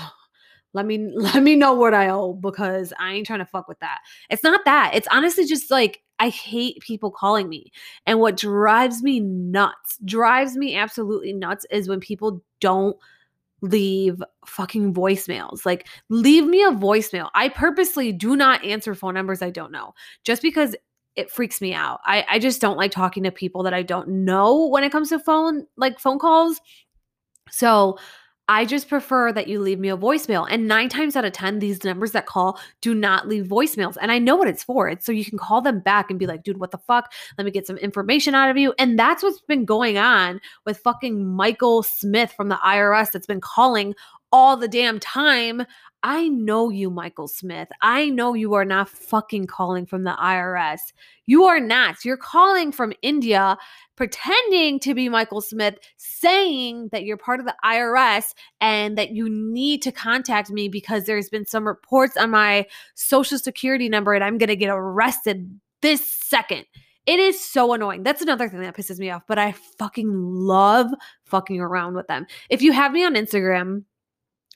let 0.74 0.86
me 0.86 0.98
let 1.16 1.42
me 1.42 1.56
know 1.56 1.72
what 1.72 1.94
I 1.94 2.08
owe 2.08 2.34
because 2.34 2.92
I 2.98 3.12
ain't 3.12 3.26
trying 3.26 3.40
to 3.40 3.46
fuck 3.46 3.68
with 3.68 3.80
that. 3.80 3.98
It's 4.30 4.44
not 4.44 4.64
that. 4.64 4.92
It's 4.94 5.08
honestly 5.10 5.44
just 5.44 5.70
like 5.70 6.00
I 6.22 6.28
hate 6.28 6.78
people 6.78 7.10
calling 7.10 7.48
me. 7.48 7.72
And 8.06 8.20
what 8.20 8.36
drives 8.36 9.02
me 9.02 9.18
nuts, 9.18 9.98
drives 10.04 10.56
me 10.56 10.76
absolutely 10.76 11.32
nuts 11.32 11.66
is 11.68 11.88
when 11.88 11.98
people 11.98 12.40
don't 12.60 12.96
leave 13.60 14.22
fucking 14.46 14.94
voicemails. 14.94 15.66
Like 15.66 15.88
leave 16.10 16.46
me 16.46 16.62
a 16.62 16.70
voicemail. 16.70 17.28
I 17.34 17.48
purposely 17.48 18.12
do 18.12 18.36
not 18.36 18.64
answer 18.64 18.94
phone 18.94 19.14
numbers 19.14 19.42
I 19.42 19.50
don't 19.50 19.72
know. 19.72 19.94
Just 20.22 20.42
because 20.42 20.76
it 21.16 21.28
freaks 21.28 21.60
me 21.60 21.74
out. 21.74 21.98
I, 22.04 22.24
I 22.30 22.38
just 22.38 22.60
don't 22.60 22.78
like 22.78 22.92
talking 22.92 23.24
to 23.24 23.32
people 23.32 23.64
that 23.64 23.74
I 23.74 23.82
don't 23.82 24.06
know 24.08 24.68
when 24.68 24.84
it 24.84 24.92
comes 24.92 25.08
to 25.08 25.18
phone 25.18 25.66
like 25.76 25.98
phone 25.98 26.20
calls. 26.20 26.60
So 27.50 27.98
I 28.48 28.64
just 28.64 28.88
prefer 28.88 29.32
that 29.32 29.46
you 29.46 29.60
leave 29.60 29.78
me 29.78 29.88
a 29.88 29.96
voicemail. 29.96 30.46
And 30.50 30.66
nine 30.66 30.88
times 30.88 31.14
out 31.16 31.24
of 31.24 31.32
10, 31.32 31.60
these 31.60 31.84
numbers 31.84 32.12
that 32.12 32.26
call 32.26 32.58
do 32.80 32.94
not 32.94 33.28
leave 33.28 33.44
voicemails. 33.46 33.96
And 34.00 34.10
I 34.10 34.18
know 34.18 34.36
what 34.36 34.48
it's 34.48 34.64
for. 34.64 34.88
It's 34.88 35.06
so 35.06 35.12
you 35.12 35.24
can 35.24 35.38
call 35.38 35.60
them 35.60 35.80
back 35.80 36.10
and 36.10 36.18
be 36.18 36.26
like, 36.26 36.42
dude, 36.42 36.58
what 36.58 36.72
the 36.72 36.78
fuck? 36.78 37.12
Let 37.38 37.44
me 37.44 37.50
get 37.50 37.66
some 37.66 37.76
information 37.76 38.34
out 38.34 38.50
of 38.50 38.56
you. 38.56 38.74
And 38.78 38.98
that's 38.98 39.22
what's 39.22 39.40
been 39.42 39.64
going 39.64 39.96
on 39.96 40.40
with 40.66 40.78
fucking 40.78 41.24
Michael 41.24 41.82
Smith 41.82 42.32
from 42.32 42.48
the 42.48 42.58
IRS 42.64 43.12
that's 43.12 43.26
been 43.26 43.40
calling 43.40 43.94
all 44.32 44.56
the 44.56 44.68
damn 44.68 44.98
time. 44.98 45.62
I 46.02 46.28
know 46.28 46.68
you, 46.68 46.90
Michael 46.90 47.28
Smith. 47.28 47.68
I 47.80 48.08
know 48.08 48.34
you 48.34 48.54
are 48.54 48.64
not 48.64 48.88
fucking 48.88 49.46
calling 49.46 49.86
from 49.86 50.02
the 50.02 50.12
IRS. 50.12 50.80
You 51.26 51.44
are 51.44 51.60
not. 51.60 52.04
You're 52.04 52.16
calling 52.16 52.72
from 52.72 52.92
India, 53.02 53.56
pretending 53.96 54.80
to 54.80 54.94
be 54.94 55.08
Michael 55.08 55.40
Smith, 55.40 55.76
saying 55.98 56.88
that 56.90 57.04
you're 57.04 57.16
part 57.16 57.38
of 57.38 57.46
the 57.46 57.54
IRS 57.64 58.34
and 58.60 58.98
that 58.98 59.10
you 59.10 59.28
need 59.28 59.82
to 59.82 59.92
contact 59.92 60.50
me 60.50 60.68
because 60.68 61.04
there's 61.04 61.28
been 61.28 61.46
some 61.46 61.66
reports 61.66 62.16
on 62.16 62.30
my 62.30 62.66
social 62.94 63.38
security 63.38 63.88
number 63.88 64.12
and 64.12 64.24
I'm 64.24 64.38
going 64.38 64.48
to 64.48 64.56
get 64.56 64.70
arrested 64.70 65.60
this 65.82 66.08
second. 66.08 66.64
It 67.06 67.18
is 67.18 67.44
so 67.44 67.72
annoying. 67.72 68.02
That's 68.02 68.22
another 68.22 68.48
thing 68.48 68.60
that 68.60 68.76
pisses 68.76 68.98
me 68.98 69.10
off, 69.10 69.22
but 69.26 69.38
I 69.38 69.52
fucking 69.78 70.10
love 70.12 70.88
fucking 71.26 71.60
around 71.60 71.94
with 71.94 72.06
them. 72.06 72.26
If 72.48 72.62
you 72.62 72.72
have 72.72 72.92
me 72.92 73.04
on 73.04 73.14
Instagram, 73.14 73.84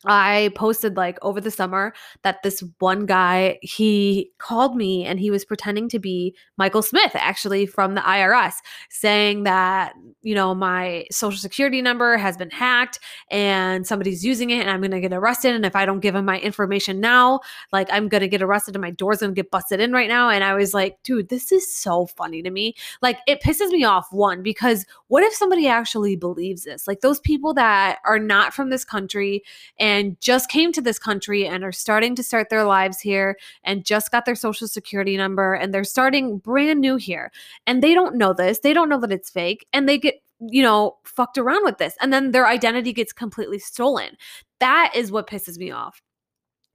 I 0.05 0.51
posted 0.55 0.97
like 0.97 1.19
over 1.23 1.41
the 1.41 1.51
summer 1.51 1.95
that 2.23 2.43
this 2.43 2.63
one 2.79 3.07
guy 3.07 3.59
he 3.63 4.31
called 4.39 4.77
me 4.77 5.05
and 5.07 5.19
he 5.19 5.31
was 5.31 5.45
pretending 5.45 5.89
to 5.89 5.99
be 5.99 6.37
Michael 6.59 6.83
Smith 6.83 7.13
actually 7.15 7.67
from 7.67 7.95
the 7.95 8.03
IRS 8.03 8.55
saying 8.91 9.45
that 9.45 9.95
you 10.23 10.35
know 10.35 10.55
my 10.55 11.07
social 11.11 11.39
security 11.39 11.81
number 11.81 12.19
has 12.19 12.37
been 12.37 12.51
hacked 12.51 12.99
and 13.31 13.87
somebody's 13.87 14.25
using 14.25 14.51
it 14.51 14.61
and 14.61 14.71
I'm 14.71 14.81
going 14.81 14.91
to 14.91 15.01
get 15.01 15.15
arrested 15.15 15.55
and 15.55 15.65
if 15.65 15.75
I 15.75 15.87
don't 15.87 16.01
give 16.01 16.15
him 16.15 16.27
my 16.27 16.39
information 16.41 17.01
now 17.01 17.41
like 17.73 17.89
I'm 17.91 18.09
going 18.09 18.21
to 18.21 18.29
get 18.29 18.43
arrested 18.43 18.75
and 18.75 18.83
my 18.83 18.91
door's 18.91 19.21
going 19.21 19.35
to 19.35 19.43
get 19.43 19.51
busted 19.51 19.81
in 19.81 19.93
right 19.93 20.09
now. 20.09 20.29
And 20.29 20.45
I 20.45 20.55
was 20.55 20.75
like 20.75 21.03
dude 21.05 21.31
this 21.31 21.51
is 21.53 21.73
so 21.75 22.07
funny 22.07 22.43
to 22.43 22.51
me. 22.51 22.75
Like 23.01 23.19
it 23.27 23.41
pisses 23.41 23.71
me 23.71 23.85
off 23.85 24.13
one 24.13 24.43
because 24.43 24.85
what 25.09 25.23
if 25.23 25.33
somebody 25.33 25.69
actually 25.69 26.17
believes 26.17 26.65
this? 26.65 26.87
Like 26.87 27.01
those 27.01 27.21
people 27.21 27.55
that 27.55 27.99
are 28.05 28.19
not 28.19 28.53
from 28.53 28.69
this 28.71 28.85
country 28.85 29.43
and 29.79 29.86
and 29.87 30.21
just 30.21 30.51
came 30.51 30.73
to 30.73 30.81
this 30.81 30.99
country 30.99 31.47
and 31.47 31.63
are 31.63 31.71
starting 31.71 32.17
to 32.17 32.23
start 32.25 32.49
their 32.51 32.65
lives 32.65 32.99
here 32.99 33.37
and 33.63 33.85
just 33.85 34.11
got 34.11 34.25
their 34.25 34.35
social 34.35 34.67
security 34.67 35.17
number 35.17 35.55
and 35.55 35.73
they're 35.73 35.85
starting 35.85 36.39
brand 36.39 36.81
new 36.81 36.97
here. 36.97 37.31
And 37.69 37.85
they 37.85 37.95
don't 37.95 38.17
know 38.17 38.33
this. 38.33 38.59
They 38.59 38.73
don't 38.73 38.89
know 38.89 38.99
that 38.99 39.13
it's 39.13 39.31
fake 39.31 39.65
and 39.73 39.89
they 39.89 39.97
get 39.97 40.17
you 40.41 40.63
know, 40.63 40.97
fucked 41.05 41.39
around 41.39 41.65
with 41.65 41.79
this. 41.79 41.95
And 42.03 42.13
then 42.13 42.33
their 42.33 42.47
identity 42.47 42.93
gets 42.93 43.11
completely 43.11 43.59
stolen. 43.59 44.19
That 44.61 44.93
is 44.95 45.11
what 45.11 45.31
pisses 45.31 45.57
me 45.57 45.71
off 45.71 46.03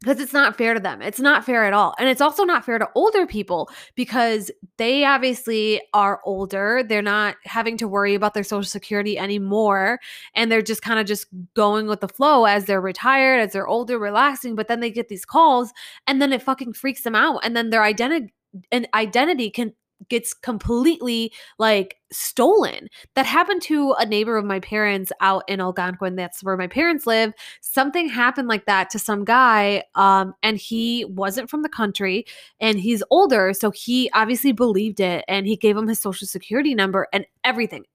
because 0.01 0.19
it's 0.19 0.33
not 0.33 0.57
fair 0.57 0.73
to 0.73 0.79
them. 0.79 1.01
It's 1.01 1.19
not 1.19 1.45
fair 1.45 1.63
at 1.63 1.73
all. 1.73 1.93
And 1.99 2.09
it's 2.09 2.21
also 2.21 2.43
not 2.43 2.65
fair 2.65 2.79
to 2.79 2.89
older 2.95 3.27
people 3.27 3.69
because 3.95 4.49
they 4.77 5.05
obviously 5.05 5.79
are 5.93 6.19
older. 6.25 6.83
They're 6.83 7.03
not 7.03 7.35
having 7.45 7.77
to 7.77 7.87
worry 7.87 8.15
about 8.15 8.33
their 8.33 8.43
social 8.43 8.63
security 8.63 9.17
anymore. 9.19 9.99
And 10.33 10.51
they're 10.51 10.63
just 10.63 10.81
kind 10.81 10.99
of 10.99 11.05
just 11.05 11.27
going 11.55 11.85
with 11.85 12.01
the 12.01 12.07
flow 12.07 12.45
as 12.45 12.65
they're 12.65 12.81
retired, 12.81 13.41
as 13.41 13.53
they're 13.53 13.67
older, 13.67 13.99
relaxing. 13.99 14.55
But 14.55 14.67
then 14.67 14.79
they 14.79 14.89
get 14.89 15.07
these 15.07 15.25
calls 15.25 15.71
and 16.07 16.19
then 16.19 16.33
it 16.33 16.41
fucking 16.41 16.73
freaks 16.73 17.03
them 17.03 17.15
out. 17.15 17.41
And 17.43 17.55
then 17.55 17.69
their 17.69 17.83
identity 17.83 18.33
and 18.71 18.87
identity 18.93 19.49
can 19.49 19.73
gets 20.09 20.33
completely 20.33 21.31
like 21.59 21.97
stolen. 22.11 22.87
That 23.15 23.25
happened 23.25 23.61
to 23.63 23.93
a 23.93 24.05
neighbor 24.05 24.37
of 24.37 24.45
my 24.45 24.59
parents 24.59 25.11
out 25.21 25.43
in 25.47 25.61
Algonquin. 25.61 26.15
That's 26.15 26.43
where 26.43 26.57
my 26.57 26.67
parents 26.67 27.07
live. 27.07 27.33
Something 27.61 28.09
happened 28.09 28.47
like 28.47 28.65
that 28.65 28.89
to 28.91 28.99
some 28.99 29.23
guy, 29.23 29.83
um, 29.95 30.33
and 30.43 30.57
he 30.57 31.05
wasn't 31.05 31.49
from 31.49 31.61
the 31.61 31.69
country, 31.69 32.25
and 32.59 32.79
he's 32.79 33.03
older, 33.09 33.53
so 33.53 33.71
he 33.71 34.09
obviously 34.13 34.51
believed 34.51 34.99
it, 34.99 35.23
and 35.27 35.47
he 35.47 35.55
gave 35.55 35.77
him 35.77 35.87
his 35.87 35.99
social 35.99 36.27
security 36.27 36.75
number 36.75 37.07
and 37.13 37.25
everything 37.43 37.85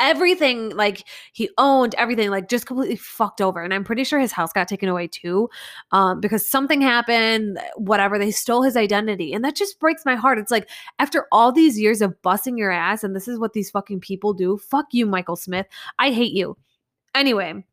everything 0.00 0.70
like 0.70 1.04
he 1.32 1.50
owned 1.58 1.94
everything 1.96 2.30
like 2.30 2.48
just 2.48 2.66
completely 2.66 2.96
fucked 2.96 3.40
over 3.40 3.60
and 3.60 3.74
i'm 3.74 3.84
pretty 3.84 4.04
sure 4.04 4.18
his 4.18 4.32
house 4.32 4.52
got 4.52 4.68
taken 4.68 4.88
away 4.88 5.06
too 5.06 5.48
um, 5.92 6.20
because 6.20 6.48
something 6.48 6.80
happened 6.80 7.58
whatever 7.76 8.18
they 8.18 8.30
stole 8.30 8.62
his 8.62 8.76
identity 8.76 9.32
and 9.32 9.44
that 9.44 9.56
just 9.56 9.80
breaks 9.80 10.04
my 10.04 10.14
heart 10.14 10.38
it's 10.38 10.50
like 10.50 10.68
after 10.98 11.26
all 11.32 11.50
these 11.52 11.78
years 11.78 12.00
of 12.00 12.20
busting 12.22 12.56
your 12.56 12.70
ass 12.70 13.02
and 13.02 13.14
this 13.14 13.28
is 13.28 13.38
what 13.38 13.52
these 13.52 13.70
fucking 13.70 14.00
people 14.00 14.32
do 14.32 14.56
fuck 14.56 14.86
you 14.92 15.04
michael 15.04 15.36
smith 15.36 15.66
i 15.98 16.10
hate 16.10 16.32
you. 16.32 16.56
Anyway 17.14 17.64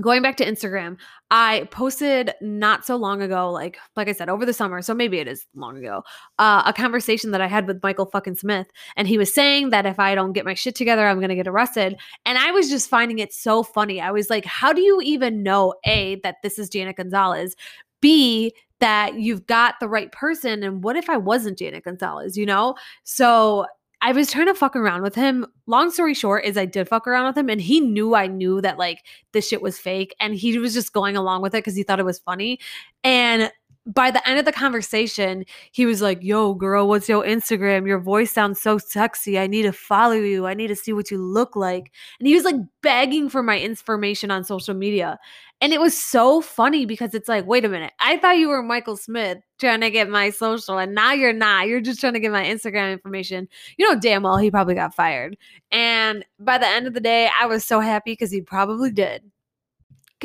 going 0.00 0.22
back 0.22 0.36
to 0.38 0.44
Instagram, 0.44 0.96
I 1.30 1.68
posted 1.70 2.32
not 2.40 2.84
so 2.84 2.96
long 2.96 3.22
ago, 3.22 3.50
like 3.50 3.78
like 3.96 4.08
I 4.08 4.12
said, 4.12 4.28
over 4.28 4.44
the 4.44 4.52
summer, 4.52 4.82
so 4.82 4.94
maybe 4.94 5.18
it 5.18 5.28
is 5.28 5.46
long 5.54 5.76
ago, 5.76 6.02
uh, 6.38 6.62
a 6.66 6.72
conversation 6.72 7.30
that 7.30 7.40
I 7.40 7.46
had 7.46 7.66
with 7.66 7.82
Michael 7.82 8.06
fucking 8.06 8.36
Smith, 8.36 8.66
and 8.96 9.06
he 9.06 9.18
was 9.18 9.32
saying 9.32 9.70
that 9.70 9.86
if 9.86 9.98
I 9.98 10.14
don't 10.14 10.32
get 10.32 10.44
my 10.44 10.54
shit 10.54 10.74
together, 10.74 11.06
I'm 11.06 11.20
gonna 11.20 11.36
get 11.36 11.48
arrested. 11.48 11.96
And 12.26 12.38
I 12.38 12.50
was 12.50 12.68
just 12.68 12.88
finding 12.88 13.18
it 13.20 13.32
so 13.32 13.62
funny. 13.62 14.00
I 14.00 14.10
was 14.10 14.30
like, 14.30 14.44
how 14.44 14.72
do 14.72 14.80
you 14.80 15.00
even 15.02 15.42
know 15.42 15.74
a 15.84 16.20
that 16.22 16.36
this 16.42 16.58
is 16.58 16.68
Jannet 16.68 16.96
Gonzalez? 16.96 17.56
B 18.00 18.52
that 18.80 19.14
you've 19.14 19.46
got 19.46 19.76
the 19.80 19.88
right 19.88 20.12
person, 20.12 20.62
and 20.62 20.82
what 20.82 20.96
if 20.96 21.08
I 21.08 21.16
wasn't 21.16 21.58
Jannet 21.58 21.84
Gonzalez? 21.84 22.36
You 22.36 22.46
know, 22.46 22.74
so 23.04 23.66
I 24.04 24.12
was 24.12 24.30
trying 24.30 24.48
to 24.48 24.54
fuck 24.54 24.76
around 24.76 25.00
with 25.00 25.14
him. 25.14 25.46
Long 25.66 25.90
story 25.90 26.12
short 26.12 26.44
is 26.44 26.58
I 26.58 26.66
did 26.66 26.86
fuck 26.86 27.06
around 27.06 27.24
with 27.24 27.38
him 27.38 27.48
and 27.48 27.58
he 27.58 27.80
knew 27.80 28.14
I 28.14 28.26
knew 28.26 28.60
that 28.60 28.76
like 28.76 28.98
this 29.32 29.48
shit 29.48 29.62
was 29.62 29.78
fake 29.78 30.14
and 30.20 30.34
he 30.34 30.58
was 30.58 30.74
just 30.74 30.92
going 30.92 31.16
along 31.16 31.40
with 31.40 31.54
it 31.54 31.64
because 31.64 31.74
he 31.74 31.84
thought 31.84 31.98
it 31.98 32.04
was 32.04 32.18
funny. 32.18 32.60
And 33.02 33.50
by 33.86 34.10
the 34.10 34.26
end 34.26 34.38
of 34.38 34.44
the 34.44 34.52
conversation, 34.52 35.44
he 35.72 35.84
was 35.84 36.00
like, 36.00 36.22
Yo, 36.22 36.54
girl, 36.54 36.88
what's 36.88 37.08
your 37.08 37.24
Instagram? 37.24 37.86
Your 37.86 37.98
voice 37.98 38.32
sounds 38.32 38.60
so 38.60 38.78
sexy. 38.78 39.38
I 39.38 39.46
need 39.46 39.62
to 39.62 39.72
follow 39.72 40.14
you. 40.14 40.46
I 40.46 40.54
need 40.54 40.68
to 40.68 40.76
see 40.76 40.92
what 40.92 41.10
you 41.10 41.18
look 41.18 41.54
like. 41.54 41.92
And 42.18 42.26
he 42.26 42.34
was 42.34 42.44
like 42.44 42.56
begging 42.82 43.28
for 43.28 43.42
my 43.42 43.58
information 43.58 44.30
on 44.30 44.44
social 44.44 44.74
media. 44.74 45.18
And 45.60 45.72
it 45.72 45.80
was 45.80 45.96
so 45.96 46.40
funny 46.40 46.84
because 46.84 47.14
it's 47.14 47.28
like, 47.28 47.46
wait 47.46 47.64
a 47.64 47.68
minute. 47.68 47.92
I 48.00 48.18
thought 48.18 48.38
you 48.38 48.48
were 48.48 48.62
Michael 48.62 48.96
Smith 48.96 49.38
trying 49.58 49.80
to 49.82 49.90
get 49.90 50.08
my 50.10 50.30
social, 50.30 50.78
and 50.78 50.94
now 50.94 51.12
you're 51.12 51.32
not. 51.32 51.68
You're 51.68 51.80
just 51.80 52.00
trying 52.00 52.14
to 52.14 52.20
get 52.20 52.32
my 52.32 52.44
Instagram 52.44 52.92
information. 52.92 53.48
You 53.78 53.88
know, 53.88 53.98
damn 53.98 54.24
well 54.24 54.36
he 54.36 54.50
probably 54.50 54.74
got 54.74 54.94
fired. 54.94 55.36
And 55.70 56.24
by 56.38 56.58
the 56.58 56.66
end 56.66 56.86
of 56.86 56.94
the 56.94 57.00
day, 57.00 57.30
I 57.40 57.46
was 57.46 57.64
so 57.64 57.80
happy 57.80 58.12
because 58.12 58.30
he 58.30 58.40
probably 58.40 58.90
did. 58.90 59.22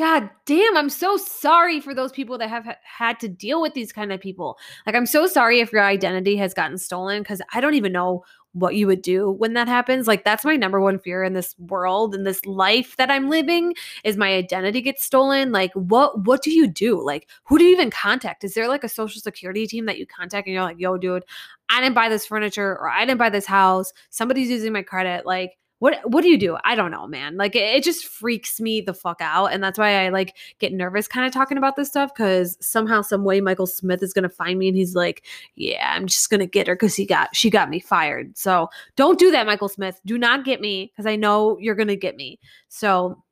God 0.00 0.30
damn, 0.46 0.78
I'm 0.78 0.88
so 0.88 1.18
sorry 1.18 1.78
for 1.78 1.92
those 1.92 2.10
people 2.10 2.38
that 2.38 2.48
have 2.48 2.74
had 2.82 3.20
to 3.20 3.28
deal 3.28 3.60
with 3.60 3.74
these 3.74 3.92
kind 3.92 4.10
of 4.14 4.18
people. 4.18 4.56
Like, 4.86 4.94
I'm 4.94 5.04
so 5.04 5.26
sorry 5.26 5.60
if 5.60 5.72
your 5.72 5.82
identity 5.82 6.38
has 6.38 6.54
gotten 6.54 6.78
stolen 6.78 7.20
because 7.22 7.42
I 7.52 7.60
don't 7.60 7.74
even 7.74 7.92
know 7.92 8.24
what 8.52 8.76
you 8.76 8.86
would 8.86 9.02
do 9.02 9.30
when 9.30 9.52
that 9.52 9.68
happens. 9.68 10.06
Like, 10.06 10.24
that's 10.24 10.42
my 10.42 10.56
number 10.56 10.80
one 10.80 10.98
fear 10.98 11.22
in 11.22 11.34
this 11.34 11.54
world, 11.58 12.14
in 12.14 12.24
this 12.24 12.46
life 12.46 12.96
that 12.96 13.10
I'm 13.10 13.28
living, 13.28 13.74
is 14.02 14.16
my 14.16 14.32
identity 14.32 14.80
gets 14.80 15.04
stolen. 15.04 15.52
Like, 15.52 15.74
what 15.74 16.24
what 16.24 16.40
do 16.42 16.50
you 16.50 16.66
do? 16.66 17.04
Like, 17.04 17.28
who 17.44 17.58
do 17.58 17.64
you 17.64 17.72
even 17.72 17.90
contact? 17.90 18.42
Is 18.42 18.54
there 18.54 18.68
like 18.68 18.84
a 18.84 18.88
social 18.88 19.20
security 19.20 19.66
team 19.66 19.84
that 19.84 19.98
you 19.98 20.06
contact 20.06 20.46
and 20.46 20.54
you're 20.54 20.62
like, 20.62 20.80
yo, 20.80 20.96
dude, 20.96 21.26
I 21.68 21.82
didn't 21.82 21.94
buy 21.94 22.08
this 22.08 22.24
furniture 22.24 22.70
or 22.70 22.88
I 22.88 23.04
didn't 23.04 23.18
buy 23.18 23.28
this 23.28 23.44
house. 23.44 23.92
Somebody's 24.08 24.48
using 24.48 24.72
my 24.72 24.82
credit. 24.82 25.26
Like, 25.26 25.58
what 25.80 25.98
what 26.04 26.20
do 26.22 26.28
you 26.28 26.38
do? 26.38 26.56
I 26.62 26.74
don't 26.74 26.90
know, 26.90 27.06
man. 27.06 27.36
Like 27.36 27.56
it, 27.56 27.74
it 27.74 27.82
just 27.82 28.06
freaks 28.06 28.60
me 28.60 28.82
the 28.82 28.94
fuck 28.94 29.18
out. 29.20 29.46
And 29.46 29.64
that's 29.64 29.78
why 29.78 30.04
I 30.04 30.10
like 30.10 30.36
get 30.58 30.72
nervous 30.72 31.08
kind 31.08 31.26
of 31.26 31.32
talking 31.32 31.58
about 31.58 31.74
this 31.74 31.88
stuff 31.88 32.12
because 32.14 32.56
somehow, 32.60 33.02
some 33.02 33.24
way 33.24 33.40
Michael 33.40 33.66
Smith 33.66 34.02
is 34.02 34.12
gonna 34.12 34.28
find 34.28 34.58
me 34.58 34.68
and 34.68 34.76
he's 34.76 34.94
like, 34.94 35.24
Yeah, 35.56 35.92
I'm 35.94 36.06
just 36.06 36.28
gonna 36.30 36.46
get 36.46 36.66
her 36.66 36.74
because 36.74 36.94
he 36.94 37.06
got 37.06 37.34
she 37.34 37.48
got 37.48 37.70
me 37.70 37.80
fired. 37.80 38.36
So 38.36 38.68
don't 38.96 39.18
do 39.18 39.30
that, 39.30 39.46
Michael 39.46 39.70
Smith. 39.70 40.00
Do 40.04 40.18
not 40.18 40.44
get 40.44 40.60
me 40.60 40.92
because 40.92 41.06
I 41.06 41.16
know 41.16 41.58
you're 41.58 41.74
gonna 41.74 41.96
get 41.96 42.14
me. 42.14 42.38
So 42.68 43.22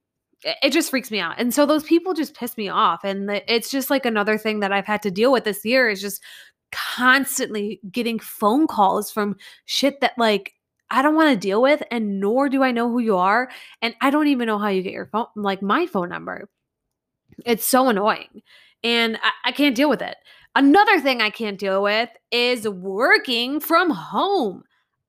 it 0.43 0.73
just 0.73 0.91
freaks 0.91 1.11
me 1.11 1.21
out. 1.21 1.35
And 1.39 1.53
so 1.53 1.67
those 1.67 1.85
people 1.85 2.15
just 2.15 2.35
piss 2.35 2.57
me 2.57 2.69
off. 2.71 3.05
And 3.05 3.31
it's 3.47 3.71
just 3.71 3.91
like 3.91 4.07
another 4.07 4.39
thing 4.39 4.61
that 4.61 4.73
I've 4.73 4.87
had 4.87 5.03
to 5.03 5.11
deal 5.11 5.33
with 5.33 5.45
this 5.45 5.65
year 5.65 5.91
is 5.91 6.01
just 6.01 6.23
constantly 6.73 7.81
getting 7.91 8.19
phone 8.19 8.67
calls 8.67 9.11
from 9.11 9.37
shit 9.67 10.01
that 10.01 10.13
like 10.17 10.55
I 10.91 11.03
don't 11.03 11.15
want 11.15 11.31
to 11.31 11.37
deal 11.37 11.61
with, 11.61 11.83
and 11.91 12.21
nor 12.21 12.49
do 12.49 12.63
I 12.63 12.71
know 12.71 12.91
who 12.91 12.99
you 12.99 13.17
are. 13.17 13.51
And 13.83 13.95
I 14.01 14.11
don't 14.11 14.29
even 14.29 14.47
know 14.47 14.59
how 14.59 14.69
you 14.69 14.83
get 14.83 14.93
your 14.93 15.07
phone, 15.07 15.27
like 15.37 15.63
my 15.63 15.87
phone 15.87 16.09
number. 16.09 16.49
It's 17.45 17.67
so 17.67 17.89
annoying. 17.89 18.43
And 18.83 19.19
I, 19.23 19.31
I 19.47 19.53
can't 19.53 19.77
deal 19.77 19.89
with 19.91 20.03
it. 20.03 20.17
Another 20.57 20.99
thing 21.01 21.21
I 21.21 21.31
can't 21.31 21.59
deal 21.59 21.83
with 21.83 22.09
is 22.33 22.69
working 22.69 23.61
from 23.61 23.91
home. 23.91 24.65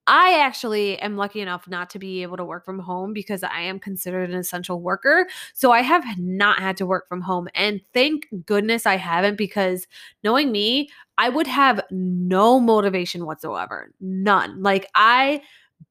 I 0.06 0.40
actually 0.40 0.98
am 1.00 1.18
lucky 1.18 1.40
enough 1.40 1.68
not 1.68 1.92
to 1.92 2.00
be 2.00 2.24
able 2.24 2.36
to 2.38 2.44
work 2.44 2.66
from 2.66 2.80
home 2.80 3.14
because 3.14 3.44
I 3.44 3.62
am 3.62 3.80
considered 3.80 4.30
an 4.30 4.36
essential 4.36 4.82
worker. 4.82 5.28
So 5.54 5.72
I 5.72 5.82
have 5.82 6.04
not 6.18 6.60
had 6.60 6.78
to 6.78 6.88
work 6.88 7.08
from 7.08 7.22
home. 7.22 7.48
And 7.54 7.80
thank 7.94 8.26
goodness 8.48 8.88
I 8.88 8.98
haven't 8.98 9.38
because 9.38 9.86
knowing 10.24 10.52
me, 10.52 10.90
I 11.20 11.30
would 11.30 11.46
have 11.46 11.82
no 11.92 12.60
motivation 12.60 13.28
whatsoever. 13.28 13.92
None. 14.02 14.64
Like 14.64 14.88
I 14.96 15.42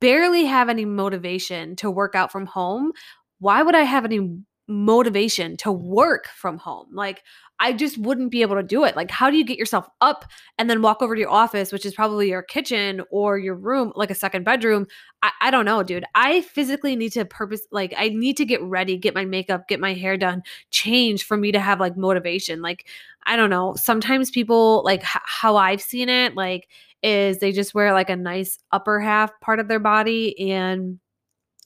barely 0.00 0.44
have 0.46 0.68
any 0.68 0.84
motivation 0.84 1.76
to 1.76 1.90
work 1.90 2.14
out 2.14 2.32
from 2.32 2.46
home, 2.46 2.92
why 3.40 3.62
would 3.62 3.74
I 3.74 3.82
have 3.82 4.04
any 4.04 4.38
motivation 4.68 5.56
to 5.58 5.72
work 5.72 6.28
from 6.36 6.58
home? 6.58 6.86
Like, 6.92 7.22
I 7.60 7.72
just 7.72 7.98
wouldn't 7.98 8.30
be 8.30 8.42
able 8.42 8.54
to 8.54 8.62
do 8.62 8.84
it. 8.84 8.94
Like, 8.94 9.10
how 9.10 9.30
do 9.30 9.36
you 9.36 9.44
get 9.44 9.58
yourself 9.58 9.88
up 10.00 10.24
and 10.58 10.70
then 10.70 10.82
walk 10.82 11.02
over 11.02 11.14
to 11.14 11.20
your 11.20 11.30
office, 11.30 11.72
which 11.72 11.84
is 11.84 11.94
probably 11.94 12.28
your 12.28 12.42
kitchen 12.42 13.02
or 13.10 13.36
your 13.38 13.56
room, 13.56 13.92
like 13.96 14.10
a 14.10 14.14
second 14.14 14.44
bedroom? 14.44 14.86
I, 15.22 15.32
I 15.40 15.50
don't 15.50 15.64
know, 15.64 15.82
dude. 15.82 16.04
I 16.14 16.42
physically 16.42 16.94
need 16.94 17.12
to 17.12 17.24
purpose, 17.24 17.62
like, 17.72 17.92
I 17.96 18.10
need 18.10 18.36
to 18.36 18.44
get 18.44 18.62
ready, 18.62 18.96
get 18.96 19.14
my 19.14 19.24
makeup, 19.24 19.66
get 19.66 19.80
my 19.80 19.94
hair 19.94 20.16
done, 20.16 20.42
change 20.70 21.24
for 21.24 21.36
me 21.36 21.50
to 21.50 21.58
have 21.58 21.80
like 21.80 21.96
motivation. 21.96 22.62
Like, 22.62 22.86
I 23.26 23.34
don't 23.36 23.50
know. 23.50 23.74
Sometimes 23.74 24.30
people, 24.30 24.82
like, 24.84 25.00
h- 25.00 25.22
how 25.24 25.56
I've 25.56 25.82
seen 25.82 26.08
it, 26.08 26.36
like, 26.36 26.68
is 27.02 27.38
they 27.38 27.52
just 27.52 27.74
wear 27.74 27.92
like 27.92 28.10
a 28.10 28.16
nice 28.16 28.58
upper 28.72 29.00
half 29.00 29.30
part 29.40 29.60
of 29.60 29.68
their 29.68 29.78
body 29.78 30.50
and 30.50 30.98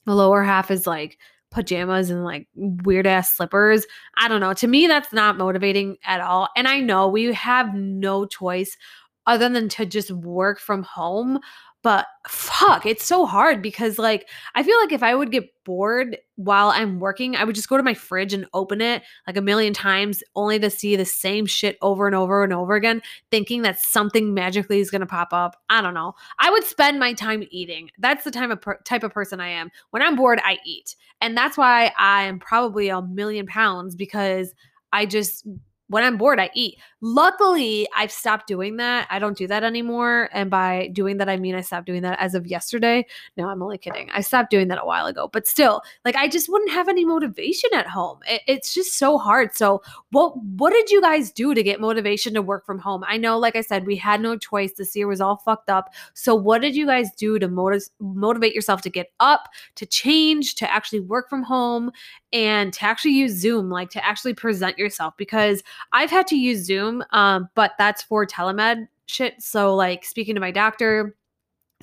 the 0.05 0.15
lower 0.15 0.43
half 0.43 0.69
is 0.71 0.85
like 0.85 1.17
pajamas 1.53 2.09
and 2.09 2.23
like 2.23 2.47
weird 2.55 3.07
ass 3.07 3.35
slippers. 3.35 3.85
I 4.17 4.27
don't 4.27 4.41
know. 4.41 4.53
To 4.53 4.67
me, 4.67 4.87
that's 4.87 5.13
not 5.13 5.37
motivating 5.37 5.97
at 6.05 6.21
all. 6.21 6.49
And 6.57 6.67
I 6.67 6.79
know 6.79 7.07
we 7.07 7.33
have 7.33 7.73
no 7.73 8.25
choice 8.25 8.77
other 9.25 9.47
than 9.49 9.69
to 9.69 9.85
just 9.85 10.11
work 10.11 10.59
from 10.59 10.83
home. 10.83 11.39
But 11.83 12.07
fuck, 12.29 12.85
it's 12.85 13.05
so 13.05 13.25
hard 13.25 13.61
because 13.61 13.99
like 13.99 14.29
I 14.55 14.63
feel 14.63 14.79
like 14.79 14.93
if 14.93 15.03
I 15.03 15.13
would 15.13 15.31
get 15.31 15.49
bored 15.65 16.17
while 16.35 16.69
I'm 16.69 17.01
working, 17.01 17.35
I 17.35 17.43
would 17.43 17.55
just 17.55 17.67
go 17.67 17.75
to 17.75 17.83
my 17.83 17.93
fridge 17.93 18.33
and 18.33 18.47
open 18.53 18.79
it 18.79 19.03
like 19.27 19.35
a 19.35 19.41
million 19.41 19.73
times 19.73 20.23
only 20.33 20.59
to 20.59 20.69
see 20.69 20.95
the 20.95 21.03
same 21.03 21.45
shit 21.45 21.77
over 21.81 22.07
and 22.07 22.15
over 22.15 22.41
and 22.41 22.53
over 22.53 22.75
again, 22.75 23.01
thinking 23.31 23.63
that 23.63 23.81
something 23.81 24.33
magically 24.33 24.79
is 24.79 24.89
going 24.89 25.01
to 25.01 25.05
pop 25.05 25.33
up. 25.33 25.61
I 25.69 25.81
don't 25.81 25.93
know. 25.93 26.13
I 26.39 26.49
would 26.49 26.63
spend 26.63 26.99
my 26.99 27.13
time 27.13 27.43
eating. 27.51 27.91
That's 27.99 28.23
the 28.23 28.31
type 28.31 28.49
of 28.49 28.61
per- 28.61 28.81
type 28.85 29.03
of 29.03 29.11
person 29.11 29.41
I 29.41 29.49
am. 29.49 29.69
When 29.89 30.01
I'm 30.01 30.15
bored, 30.15 30.39
I 30.43 30.59
eat. 30.65 30.95
And 31.19 31.35
that's 31.35 31.57
why 31.57 31.91
I 31.97 32.23
am 32.23 32.39
probably 32.39 32.87
a 32.87 33.01
million 33.01 33.45
pounds 33.45 33.95
because 33.95 34.53
I 34.93 35.05
just 35.05 35.45
when 35.87 36.03
I'm 36.03 36.17
bored, 36.17 36.39
I 36.39 36.49
eat. 36.55 36.79
Luckily, 37.05 37.85
I've 37.93 38.13
stopped 38.13 38.47
doing 38.47 38.77
that. 38.77 39.07
I 39.09 39.19
don't 39.19 39.37
do 39.37 39.45
that 39.47 39.61
anymore. 39.61 40.29
And 40.31 40.49
by 40.49 40.89
doing 40.93 41.17
that, 41.17 41.27
I 41.27 41.35
mean 41.35 41.53
I 41.53 41.59
stopped 41.59 41.85
doing 41.85 42.01
that 42.03 42.17
as 42.17 42.33
of 42.33 42.47
yesterday. 42.47 43.05
No, 43.35 43.49
I'm 43.49 43.61
only 43.61 43.77
kidding. 43.77 44.09
I 44.11 44.21
stopped 44.21 44.49
doing 44.49 44.69
that 44.69 44.81
a 44.81 44.85
while 44.85 45.07
ago. 45.07 45.27
But 45.27 45.45
still, 45.45 45.81
like 46.05 46.15
I 46.15 46.29
just 46.29 46.47
wouldn't 46.47 46.71
have 46.71 46.87
any 46.87 47.03
motivation 47.03 47.71
at 47.73 47.87
home. 47.87 48.19
It, 48.25 48.43
it's 48.47 48.73
just 48.73 48.97
so 48.97 49.17
hard. 49.17 49.53
So, 49.53 49.81
what 50.11 50.41
what 50.43 50.71
did 50.71 50.89
you 50.89 51.01
guys 51.01 51.29
do 51.29 51.53
to 51.53 51.61
get 51.61 51.81
motivation 51.81 52.33
to 52.35 52.41
work 52.41 52.65
from 52.65 52.79
home? 52.79 53.03
I 53.05 53.17
know, 53.17 53.37
like 53.37 53.57
I 53.57 53.61
said, 53.61 53.85
we 53.85 53.97
had 53.97 54.21
no 54.21 54.37
choice. 54.37 54.71
This 54.71 54.95
year 54.95 55.07
was 55.07 55.19
all 55.19 55.35
fucked 55.35 55.69
up. 55.69 55.93
So, 56.13 56.33
what 56.33 56.61
did 56.61 56.73
you 56.73 56.85
guys 56.85 57.09
do 57.17 57.37
to 57.37 57.49
motiv- 57.49 57.89
motivate 57.99 58.55
yourself 58.55 58.81
to 58.83 58.89
get 58.89 59.11
up, 59.19 59.49
to 59.75 59.85
change, 59.85 60.55
to 60.55 60.71
actually 60.71 61.01
work 61.01 61.29
from 61.29 61.43
home, 61.43 61.91
and 62.31 62.71
to 62.71 62.85
actually 62.85 63.11
use 63.11 63.33
Zoom, 63.33 63.69
like 63.69 63.89
to 63.89 64.05
actually 64.05 64.35
present 64.35 64.77
yourself? 64.77 65.15
Because 65.17 65.61
I've 65.91 66.09
had 66.09 66.27
to 66.27 66.37
use 66.37 66.65
Zoom, 66.65 66.92
um, 67.11 67.49
but 67.55 67.71
that's 67.77 68.03
for 68.03 68.25
telemed 68.25 68.87
shit. 69.07 69.41
So, 69.41 69.73
like 69.75 70.05
speaking 70.05 70.35
to 70.35 70.41
my 70.41 70.51
doctor, 70.51 71.15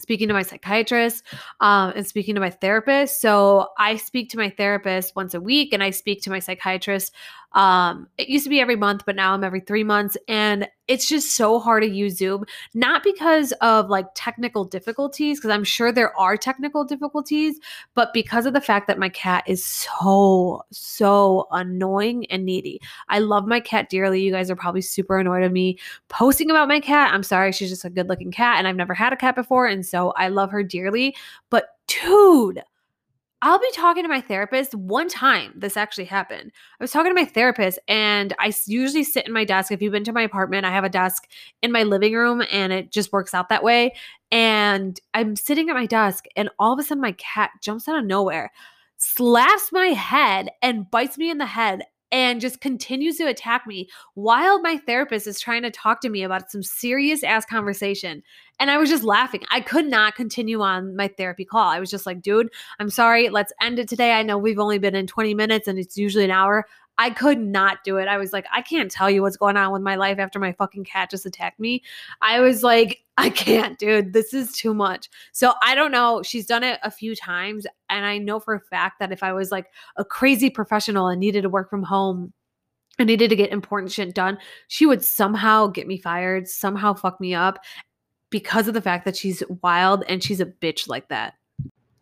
speaking 0.00 0.28
to 0.28 0.34
my 0.34 0.42
psychiatrist 0.42 1.24
um, 1.60 1.92
and 1.94 2.06
speaking 2.06 2.34
to 2.34 2.40
my 2.40 2.50
therapist. 2.50 3.20
So 3.20 3.68
I 3.78 3.96
speak 3.96 4.30
to 4.30 4.38
my 4.38 4.50
therapist 4.50 5.14
once 5.14 5.34
a 5.34 5.40
week 5.40 5.72
and 5.72 5.82
I 5.82 5.90
speak 5.90 6.22
to 6.22 6.30
my 6.30 6.38
psychiatrist 6.38 7.14
um, 7.52 8.08
it 8.16 8.28
used 8.28 8.44
to 8.44 8.50
be 8.50 8.60
every 8.60 8.76
month, 8.76 9.02
but 9.04 9.16
now 9.16 9.34
I'm 9.34 9.42
every 9.42 9.60
three 9.60 9.82
months. 9.82 10.16
And 10.28 10.68
it's 10.86 11.08
just 11.08 11.36
so 11.36 11.58
hard 11.58 11.82
to 11.82 11.88
use 11.88 12.16
Zoom, 12.16 12.44
not 12.74 13.02
because 13.02 13.52
of 13.60 13.88
like 13.88 14.06
technical 14.14 14.64
difficulties, 14.64 15.38
because 15.38 15.50
I'm 15.50 15.64
sure 15.64 15.92
there 15.92 16.16
are 16.18 16.36
technical 16.36 16.84
difficulties, 16.84 17.58
but 17.94 18.12
because 18.12 18.46
of 18.46 18.54
the 18.54 18.60
fact 18.60 18.86
that 18.86 18.98
my 18.98 19.08
cat 19.08 19.44
is 19.46 19.64
so, 19.64 20.62
so 20.70 21.48
annoying 21.52 22.26
and 22.26 22.44
needy. 22.44 22.80
I 23.08 23.20
love 23.20 23.46
my 23.46 23.60
cat 23.60 23.88
dearly. 23.88 24.20
You 24.20 24.32
guys 24.32 24.50
are 24.50 24.56
probably 24.56 24.82
super 24.82 25.18
annoyed 25.18 25.44
of 25.44 25.52
me 25.52 25.78
posting 26.08 26.50
about 26.50 26.68
my 26.68 26.80
cat. 26.80 27.12
I'm 27.12 27.22
sorry. 27.22 27.52
She's 27.52 27.70
just 27.70 27.84
a 27.84 27.90
good 27.90 28.08
looking 28.08 28.32
cat 28.32 28.58
and 28.58 28.66
I've 28.66 28.76
never 28.76 28.94
had 28.94 29.12
a 29.12 29.16
cat 29.16 29.34
before. 29.34 29.66
And 29.66 29.84
so 29.84 30.10
I 30.12 30.28
love 30.28 30.50
her 30.50 30.62
dearly. 30.62 31.16
But 31.50 31.68
dude, 31.86 32.62
I'll 33.42 33.58
be 33.58 33.70
talking 33.74 34.02
to 34.02 34.08
my 34.08 34.20
therapist. 34.20 34.74
One 34.74 35.08
time, 35.08 35.54
this 35.56 35.76
actually 35.76 36.04
happened. 36.04 36.52
I 36.78 36.84
was 36.84 36.90
talking 36.90 37.10
to 37.10 37.14
my 37.14 37.24
therapist, 37.24 37.78
and 37.88 38.34
I 38.38 38.52
usually 38.66 39.02
sit 39.02 39.26
in 39.26 39.32
my 39.32 39.44
desk. 39.46 39.72
If 39.72 39.80
you've 39.80 39.92
been 39.92 40.04
to 40.04 40.12
my 40.12 40.22
apartment, 40.22 40.66
I 40.66 40.70
have 40.70 40.84
a 40.84 40.90
desk 40.90 41.26
in 41.62 41.72
my 41.72 41.82
living 41.82 42.14
room, 42.14 42.42
and 42.52 42.70
it 42.70 42.92
just 42.92 43.14
works 43.14 43.32
out 43.32 43.48
that 43.48 43.64
way. 43.64 43.94
And 44.30 45.00
I'm 45.14 45.36
sitting 45.36 45.70
at 45.70 45.74
my 45.74 45.86
desk, 45.86 46.26
and 46.36 46.50
all 46.58 46.74
of 46.74 46.78
a 46.78 46.82
sudden, 46.82 47.00
my 47.00 47.12
cat 47.12 47.50
jumps 47.62 47.88
out 47.88 47.98
of 47.98 48.04
nowhere, 48.04 48.52
slaps 48.98 49.72
my 49.72 49.86
head, 49.86 50.50
and 50.60 50.90
bites 50.90 51.16
me 51.16 51.30
in 51.30 51.38
the 51.38 51.46
head 51.46 51.84
and 52.12 52.40
just 52.40 52.60
continues 52.60 53.16
to 53.16 53.26
attack 53.26 53.66
me 53.66 53.88
while 54.14 54.60
my 54.60 54.78
therapist 54.78 55.26
is 55.26 55.40
trying 55.40 55.62
to 55.62 55.70
talk 55.70 56.00
to 56.00 56.08
me 56.08 56.22
about 56.22 56.50
some 56.50 56.62
serious 56.62 57.22
ass 57.22 57.44
conversation. 57.44 58.22
And 58.58 58.70
I 58.70 58.76
was 58.78 58.90
just 58.90 59.04
laughing. 59.04 59.42
I 59.50 59.60
could 59.60 59.86
not 59.86 60.16
continue 60.16 60.60
on 60.60 60.94
my 60.94 61.08
therapy 61.08 61.44
call. 61.44 61.68
I 61.68 61.80
was 61.80 61.90
just 61.90 62.04
like, 62.04 62.20
dude, 62.20 62.50
I'm 62.78 62.90
sorry. 62.90 63.28
Let's 63.30 63.52
end 63.60 63.78
it 63.78 63.88
today. 63.88 64.12
I 64.12 64.22
know 64.22 64.36
we've 64.36 64.58
only 64.58 64.78
been 64.78 64.94
in 64.94 65.06
20 65.06 65.34
minutes 65.34 65.66
and 65.66 65.78
it's 65.78 65.96
usually 65.96 66.24
an 66.24 66.30
hour. 66.30 66.66
I 67.00 67.08
could 67.08 67.38
not 67.38 67.82
do 67.82 67.96
it. 67.96 68.08
I 68.08 68.18
was 68.18 68.30
like, 68.34 68.44
I 68.52 68.60
can't 68.60 68.90
tell 68.90 69.08
you 69.08 69.22
what's 69.22 69.38
going 69.38 69.56
on 69.56 69.72
with 69.72 69.80
my 69.80 69.96
life 69.96 70.18
after 70.18 70.38
my 70.38 70.52
fucking 70.52 70.84
cat 70.84 71.08
just 71.08 71.24
attacked 71.24 71.58
me. 71.58 71.82
I 72.20 72.40
was 72.40 72.62
like, 72.62 73.02
I 73.16 73.30
can't, 73.30 73.78
dude. 73.78 74.12
This 74.12 74.34
is 74.34 74.52
too 74.52 74.74
much. 74.74 75.08
So 75.32 75.54
I 75.62 75.74
don't 75.74 75.92
know. 75.92 76.22
She's 76.22 76.44
done 76.44 76.62
it 76.62 76.78
a 76.82 76.90
few 76.90 77.16
times. 77.16 77.66
And 77.88 78.04
I 78.04 78.18
know 78.18 78.38
for 78.38 78.52
a 78.52 78.60
fact 78.60 78.98
that 78.98 79.12
if 79.12 79.22
I 79.22 79.32
was 79.32 79.50
like 79.50 79.68
a 79.96 80.04
crazy 80.04 80.50
professional 80.50 81.08
and 81.08 81.18
needed 81.18 81.40
to 81.40 81.48
work 81.48 81.70
from 81.70 81.84
home, 81.84 82.34
I 82.98 83.04
needed 83.04 83.30
to 83.30 83.36
get 83.36 83.50
important 83.50 83.92
shit 83.92 84.14
done, 84.14 84.36
she 84.68 84.84
would 84.84 85.02
somehow 85.02 85.68
get 85.68 85.86
me 85.86 85.96
fired, 85.96 86.48
somehow 86.48 86.92
fuck 86.92 87.18
me 87.18 87.32
up 87.32 87.64
because 88.28 88.68
of 88.68 88.74
the 88.74 88.82
fact 88.82 89.06
that 89.06 89.16
she's 89.16 89.42
wild 89.62 90.04
and 90.06 90.22
she's 90.22 90.40
a 90.40 90.46
bitch 90.46 90.86
like 90.86 91.08
that. 91.08 91.32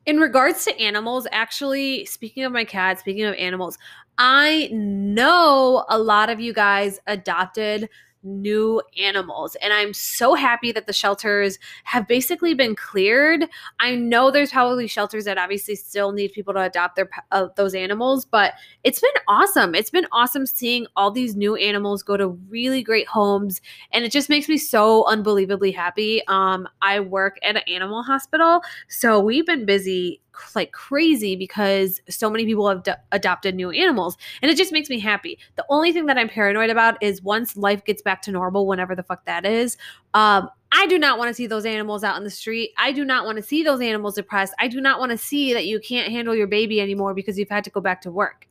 In 0.08 0.16
regards 0.20 0.64
to 0.64 0.74
animals, 0.80 1.26
actually, 1.32 2.06
speaking 2.06 2.44
of 2.44 2.50
my 2.50 2.64
cat, 2.64 2.98
speaking 2.98 3.24
of 3.24 3.34
animals, 3.34 3.76
I 4.16 4.70
know 4.72 5.84
a 5.90 5.98
lot 5.98 6.30
of 6.30 6.40
you 6.40 6.54
guys 6.54 6.98
adopted 7.06 7.90
new 8.28 8.82
animals. 8.98 9.56
And 9.56 9.72
I'm 9.72 9.92
so 9.92 10.34
happy 10.34 10.72
that 10.72 10.86
the 10.86 10.92
shelters 10.92 11.58
have 11.84 12.06
basically 12.06 12.54
been 12.54 12.76
cleared. 12.76 13.46
I 13.80 13.94
know 13.96 14.30
there's 14.30 14.52
probably 14.52 14.86
shelters 14.86 15.24
that 15.24 15.38
obviously 15.38 15.74
still 15.74 16.12
need 16.12 16.32
people 16.32 16.54
to 16.54 16.60
adopt 16.60 16.96
their 16.96 17.08
uh, 17.32 17.48
those 17.56 17.74
animals, 17.74 18.24
but 18.24 18.54
it's 18.84 19.00
been 19.00 19.10
awesome. 19.26 19.74
It's 19.74 19.90
been 19.90 20.06
awesome 20.12 20.46
seeing 20.46 20.86
all 20.96 21.10
these 21.10 21.36
new 21.36 21.56
animals 21.56 22.02
go 22.02 22.16
to 22.16 22.28
really 22.48 22.82
great 22.82 23.08
homes 23.08 23.60
and 23.92 24.04
it 24.04 24.12
just 24.12 24.28
makes 24.28 24.48
me 24.48 24.58
so 24.58 25.06
unbelievably 25.06 25.72
happy. 25.72 26.22
Um 26.28 26.68
I 26.82 27.00
work 27.00 27.36
at 27.42 27.56
an 27.56 27.62
animal 27.68 28.02
hospital, 28.02 28.62
so 28.88 29.20
we've 29.20 29.46
been 29.46 29.64
busy 29.64 30.20
like 30.54 30.72
crazy 30.72 31.36
because 31.36 32.00
so 32.08 32.30
many 32.30 32.44
people 32.44 32.68
have 32.68 32.82
adopted 33.12 33.54
new 33.54 33.70
animals 33.70 34.16
and 34.42 34.50
it 34.50 34.56
just 34.56 34.72
makes 34.72 34.88
me 34.88 34.98
happy 34.98 35.38
the 35.56 35.64
only 35.68 35.92
thing 35.92 36.06
that 36.06 36.18
i'm 36.18 36.28
paranoid 36.28 36.70
about 36.70 37.00
is 37.02 37.22
once 37.22 37.56
life 37.56 37.84
gets 37.84 38.02
back 38.02 38.22
to 38.22 38.30
normal 38.30 38.66
whenever 38.66 38.94
the 38.94 39.02
fuck 39.02 39.24
that 39.24 39.44
is 39.44 39.76
um 40.14 40.48
I 40.70 40.86
do 40.86 40.98
not 40.98 41.18
want 41.18 41.28
to 41.28 41.34
see 41.34 41.46
those 41.46 41.64
animals 41.64 42.04
out 42.04 42.18
in 42.18 42.24
the 42.24 42.30
street. 42.30 42.72
I 42.76 42.92
do 42.92 43.04
not 43.04 43.24
want 43.24 43.36
to 43.36 43.42
see 43.42 43.62
those 43.62 43.80
animals 43.80 44.16
depressed. 44.16 44.52
I 44.58 44.68
do 44.68 44.82
not 44.82 45.00
want 45.00 45.12
to 45.12 45.18
see 45.18 45.54
that 45.54 45.66
you 45.66 45.80
can't 45.80 46.12
handle 46.12 46.34
your 46.34 46.46
baby 46.46 46.80
anymore 46.80 47.14
because 47.14 47.38
you've 47.38 47.48
had 47.48 47.64
to 47.64 47.70
go 47.70 47.80
back 47.80 48.02
to 48.02 48.10
work. 48.10 48.46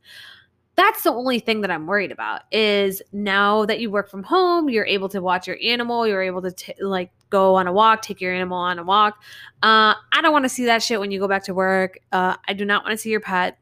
That's 0.78 1.02
the 1.02 1.10
only 1.10 1.40
thing 1.40 1.62
that 1.62 1.72
I'm 1.72 1.88
worried 1.88 2.12
about 2.12 2.42
is 2.52 3.02
now 3.12 3.64
that 3.64 3.80
you 3.80 3.90
work 3.90 4.08
from 4.08 4.22
home, 4.22 4.70
you're 4.70 4.86
able 4.86 5.08
to 5.08 5.20
watch 5.20 5.48
your 5.48 5.58
animal, 5.60 6.06
you're 6.06 6.22
able 6.22 6.40
to 6.40 6.52
t- 6.52 6.72
like 6.80 7.10
go 7.30 7.56
on 7.56 7.66
a 7.66 7.72
walk, 7.72 8.00
take 8.00 8.20
your 8.20 8.32
animal 8.32 8.56
on 8.56 8.78
a 8.78 8.84
walk. 8.84 9.20
Uh, 9.60 9.94
I 10.12 10.22
don't 10.22 10.30
want 10.30 10.44
to 10.44 10.48
see 10.48 10.66
that 10.66 10.80
shit 10.80 11.00
when 11.00 11.10
you 11.10 11.18
go 11.18 11.26
back 11.26 11.42
to 11.46 11.52
work. 11.52 11.98
Uh, 12.12 12.36
I 12.46 12.52
do 12.52 12.64
not 12.64 12.84
want 12.84 12.92
to 12.92 12.96
see 12.96 13.10
your 13.10 13.18
pet 13.18 13.58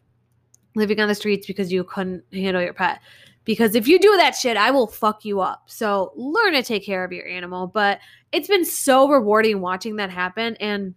living 0.74 1.00
on 1.00 1.08
the 1.08 1.14
streets 1.14 1.46
because 1.46 1.72
you 1.72 1.84
couldn't 1.84 2.22
handle 2.34 2.62
your 2.62 2.74
pet. 2.74 3.00
Because 3.46 3.74
if 3.74 3.88
you 3.88 3.98
do 3.98 4.14
that 4.18 4.34
shit, 4.34 4.58
I 4.58 4.70
will 4.70 4.86
fuck 4.86 5.24
you 5.24 5.40
up. 5.40 5.62
So 5.68 6.12
learn 6.16 6.52
to 6.52 6.62
take 6.62 6.84
care 6.84 7.02
of 7.02 7.12
your 7.12 7.26
animal. 7.26 7.66
But 7.66 7.98
it's 8.32 8.48
been 8.48 8.66
so 8.66 9.08
rewarding 9.08 9.62
watching 9.62 9.96
that 9.96 10.10
happen. 10.10 10.54
And 10.56 10.94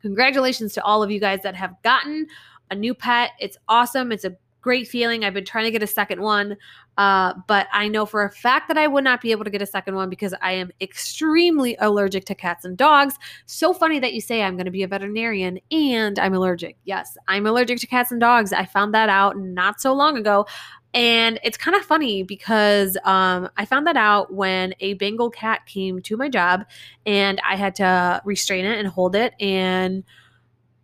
congratulations 0.00 0.72
to 0.72 0.82
all 0.82 1.02
of 1.02 1.10
you 1.10 1.20
guys 1.20 1.40
that 1.42 1.54
have 1.56 1.74
gotten 1.82 2.26
a 2.70 2.74
new 2.74 2.94
pet. 2.94 3.32
It's 3.38 3.58
awesome. 3.68 4.12
It's 4.12 4.24
a 4.24 4.34
great 4.62 4.88
feeling. 4.88 5.24
I've 5.24 5.34
been 5.34 5.44
trying 5.44 5.64
to 5.64 5.70
get 5.70 5.82
a 5.82 5.86
second 5.88 6.22
one, 6.22 6.56
uh, 6.96 7.34
but 7.48 7.66
I 7.72 7.88
know 7.88 8.06
for 8.06 8.24
a 8.24 8.30
fact 8.30 8.68
that 8.68 8.78
I 8.78 8.86
would 8.86 9.04
not 9.04 9.20
be 9.20 9.32
able 9.32 9.44
to 9.44 9.50
get 9.50 9.60
a 9.60 9.66
second 9.66 9.96
one 9.96 10.08
because 10.08 10.34
I 10.40 10.52
am 10.52 10.70
extremely 10.80 11.76
allergic 11.80 12.24
to 12.26 12.34
cats 12.34 12.64
and 12.64 12.76
dogs. 12.76 13.18
So 13.44 13.74
funny 13.74 13.98
that 13.98 14.14
you 14.14 14.20
say 14.20 14.42
I'm 14.42 14.56
going 14.56 14.66
to 14.66 14.70
be 14.70 14.84
a 14.84 14.88
veterinarian 14.88 15.58
and 15.70 16.18
I'm 16.18 16.32
allergic. 16.32 16.76
Yes, 16.84 17.16
I'm 17.28 17.46
allergic 17.46 17.80
to 17.80 17.86
cats 17.86 18.12
and 18.12 18.20
dogs. 18.20 18.52
I 18.52 18.64
found 18.64 18.94
that 18.94 19.08
out 19.08 19.36
not 19.36 19.80
so 19.80 19.92
long 19.92 20.16
ago. 20.16 20.46
And 20.94 21.40
it's 21.42 21.56
kind 21.56 21.74
of 21.74 21.82
funny 21.82 22.22
because 22.22 22.98
um, 23.04 23.48
I 23.56 23.64
found 23.64 23.86
that 23.86 23.96
out 23.96 24.32
when 24.32 24.74
a 24.80 24.94
Bengal 24.94 25.30
cat 25.30 25.64
came 25.66 26.02
to 26.02 26.16
my 26.16 26.28
job 26.28 26.66
and 27.06 27.40
I 27.48 27.56
had 27.56 27.74
to 27.76 28.20
restrain 28.24 28.66
it 28.66 28.78
and 28.78 28.86
hold 28.86 29.16
it. 29.16 29.34
And 29.40 30.04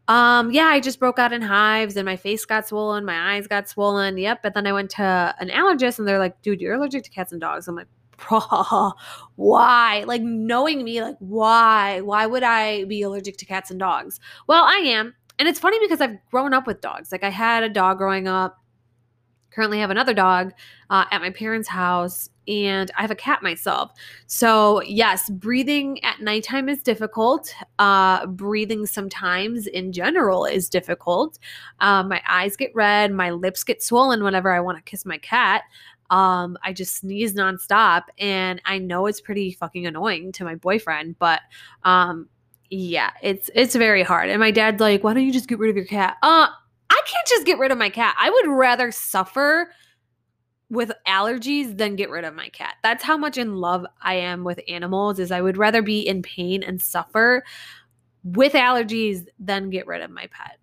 um, 0.09 0.51
yeah, 0.51 0.65
I 0.65 0.81
just 0.81 0.99
broke 0.99 1.19
out 1.19 1.35
in 1.35 1.43
hives 1.43 1.97
and 1.97 2.07
my 2.07 2.17
face 2.17 2.45
got 2.47 2.67
swollen, 2.67 3.05
my 3.05 3.35
eyes 3.35 3.47
got 3.47 3.69
swollen. 3.69 4.17
Yep. 4.17 4.43
But 4.43 4.55
then 4.55 4.67
I 4.67 4.73
went 4.73 4.91
to 4.93 5.35
an 5.39 5.51
allergist 5.51 5.99
and 5.99 6.09
they're 6.09 6.19
like, 6.19 6.41
dude, 6.41 6.63
you're 6.63 6.75
allergic 6.75 7.05
to 7.05 7.11
cats 7.11 7.31
and 7.31 7.41
dogs. 7.41 7.69
I'm 7.69 7.77
like, 7.77 7.89
why? 9.37 10.05
Like 10.07 10.23
knowing 10.23 10.83
me, 10.83 11.03
like, 11.03 11.17
why? 11.19 12.01
Why 12.01 12.27
would 12.27 12.43
I 12.43 12.85
be 12.85 13.03
allergic 13.03 13.37
to 13.37 13.45
cats 13.45 13.71
and 13.71 13.79
dogs? 13.79 14.19
Well, 14.47 14.65
I 14.65 14.79
am. 14.79 15.15
And 15.39 15.47
it's 15.47 15.61
funny 15.61 15.79
because 15.79 16.01
I've 16.01 16.17
grown 16.31 16.55
up 16.55 16.67
with 16.67 16.81
dogs. 16.81 17.13
Like 17.13 17.23
I 17.23 17.31
had 17.31 17.63
a 17.63 17.69
dog 17.69 17.99
growing 17.99 18.27
up 18.27 18.59
currently 19.59 19.81
have 19.81 19.91
another 19.91 20.15
dog 20.15 20.53
uh, 20.89 21.05
at 21.11 21.21
my 21.21 21.31
parents' 21.31 21.67
house 21.67 22.31
and 22.47 22.93
I 22.97 23.03
have 23.03 23.11
a 23.11 23.17
cat 23.17 23.43
myself. 23.43 23.91
So, 24.29 24.81
yes, 24.83 25.29
breathing 25.29 26.03
at 26.05 26.21
nighttime 26.21 26.69
is 26.69 26.81
difficult. 26.81 27.53
Uh, 27.81 28.25
breathing 28.27 28.87
sometimes 28.87 29.67
in 29.67 29.93
general 29.93 30.45
is 30.45 30.69
difficult. 30.69 31.41
Uh, 31.81 32.05
my 32.05 32.23
eyes 32.29 32.57
get 32.57 32.71
red, 32.73 33.13
my 33.13 33.31
lips 33.31 33.65
get 33.65 33.83
swollen 33.83 34.23
whenever 34.23 34.53
I 34.53 34.61
want 34.61 34.79
to 34.79 34.89
kiss 34.89 35.05
my 35.05 35.19
cat. 35.19 35.63
Um, 36.11 36.57
I 36.63 36.73
just 36.73 36.95
sneeze 36.95 37.35
nonstop, 37.35 38.05
and 38.17 38.63
I 38.65 38.79
know 38.79 39.07
it's 39.07 39.21
pretty 39.21 39.51
fucking 39.51 39.87
annoying 39.87 40.31
to 40.33 40.45
my 40.45 40.55
boyfriend, 40.55 41.19
but 41.19 41.41
um, 41.83 42.29
yeah, 42.71 43.11
it's 43.23 43.51
it's 43.57 43.75
very 43.75 44.05
hard. 44.05 44.31
And 44.31 44.39
my 44.41 44.53
dad's 44.53 44.81
like, 44.81 45.03
"Why 45.03 45.15
don't 45.15 45.27
you 45.27 45.33
just 45.33 45.49
get 45.49 45.59
rid 45.59 45.69
of 45.69 45.77
your 45.77 45.85
cat?" 45.85 46.17
Uh, 46.23 46.49
I 46.99 47.03
can't 47.07 47.29
just 47.29 47.47
get 47.47 47.59
rid 47.59 47.71
of 47.71 47.79
my 47.79 47.91
cat. 47.91 48.17
I 48.19 48.29
would 48.31 48.49
rather 48.49 48.91
suffer 48.91 49.71
with 50.71 50.93
allergies 51.07 51.79
than 51.79 51.97
get 51.97 52.11
rid 52.11 52.25
of 52.25 52.35
my 52.35 52.49
cat. 52.49 52.75
That's 52.83 53.05
how 53.05 53.17
much 53.17 53.39
in 53.39 53.57
love 53.57 53.87
I 54.03 54.15
am 54.15 54.45
with 54.45 54.61
animals 54.69 55.19
is 55.19 55.31
I 55.31 55.41
would 55.41 55.57
rather 55.57 55.81
be 55.81 56.01
in 56.01 56.23
pain 56.23 56.63
and 56.63 56.83
suffer 56.83 57.45
with 58.25 58.53
allergies 58.53 59.27
than 59.39 59.71
get 59.71 59.87
rid 59.87 60.03
of 60.03 60.11
my 60.11 60.29
pet. 60.31 60.59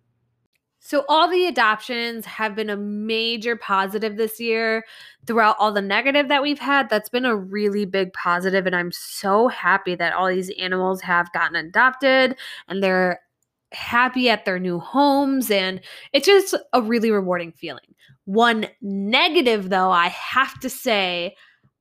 So 0.79 1.03
all 1.09 1.27
the 1.27 1.47
adoptions 1.47 2.27
have 2.27 2.53
been 2.53 2.69
a 2.69 2.77
major 2.77 3.55
positive 3.55 4.17
this 4.17 4.39
year. 4.39 4.85
Throughout 5.25 5.55
all 5.57 5.71
the 5.71 5.81
negative 5.81 6.27
that 6.27 6.43
we've 6.43 6.59
had, 6.59 6.89
that's 6.89 7.09
been 7.09 7.25
a 7.25 7.35
really 7.35 7.85
big 7.85 8.13
positive 8.13 8.67
and 8.67 8.75
I'm 8.75 8.91
so 8.91 9.47
happy 9.47 9.95
that 9.95 10.13
all 10.13 10.27
these 10.27 10.51
animals 10.59 11.01
have 11.01 11.33
gotten 11.33 11.55
adopted 11.55 12.35
and 12.67 12.83
they're 12.83 13.21
happy 13.71 14.29
at 14.29 14.45
their 14.45 14.59
new 14.59 14.79
homes 14.79 15.51
and 15.51 15.81
it's 16.13 16.25
just 16.25 16.55
a 16.73 16.81
really 16.81 17.11
rewarding 17.11 17.51
feeling. 17.51 17.95
One 18.25 18.67
negative 18.81 19.69
though, 19.69 19.91
I 19.91 20.07
have 20.07 20.59
to 20.61 20.69
say, 20.69 21.35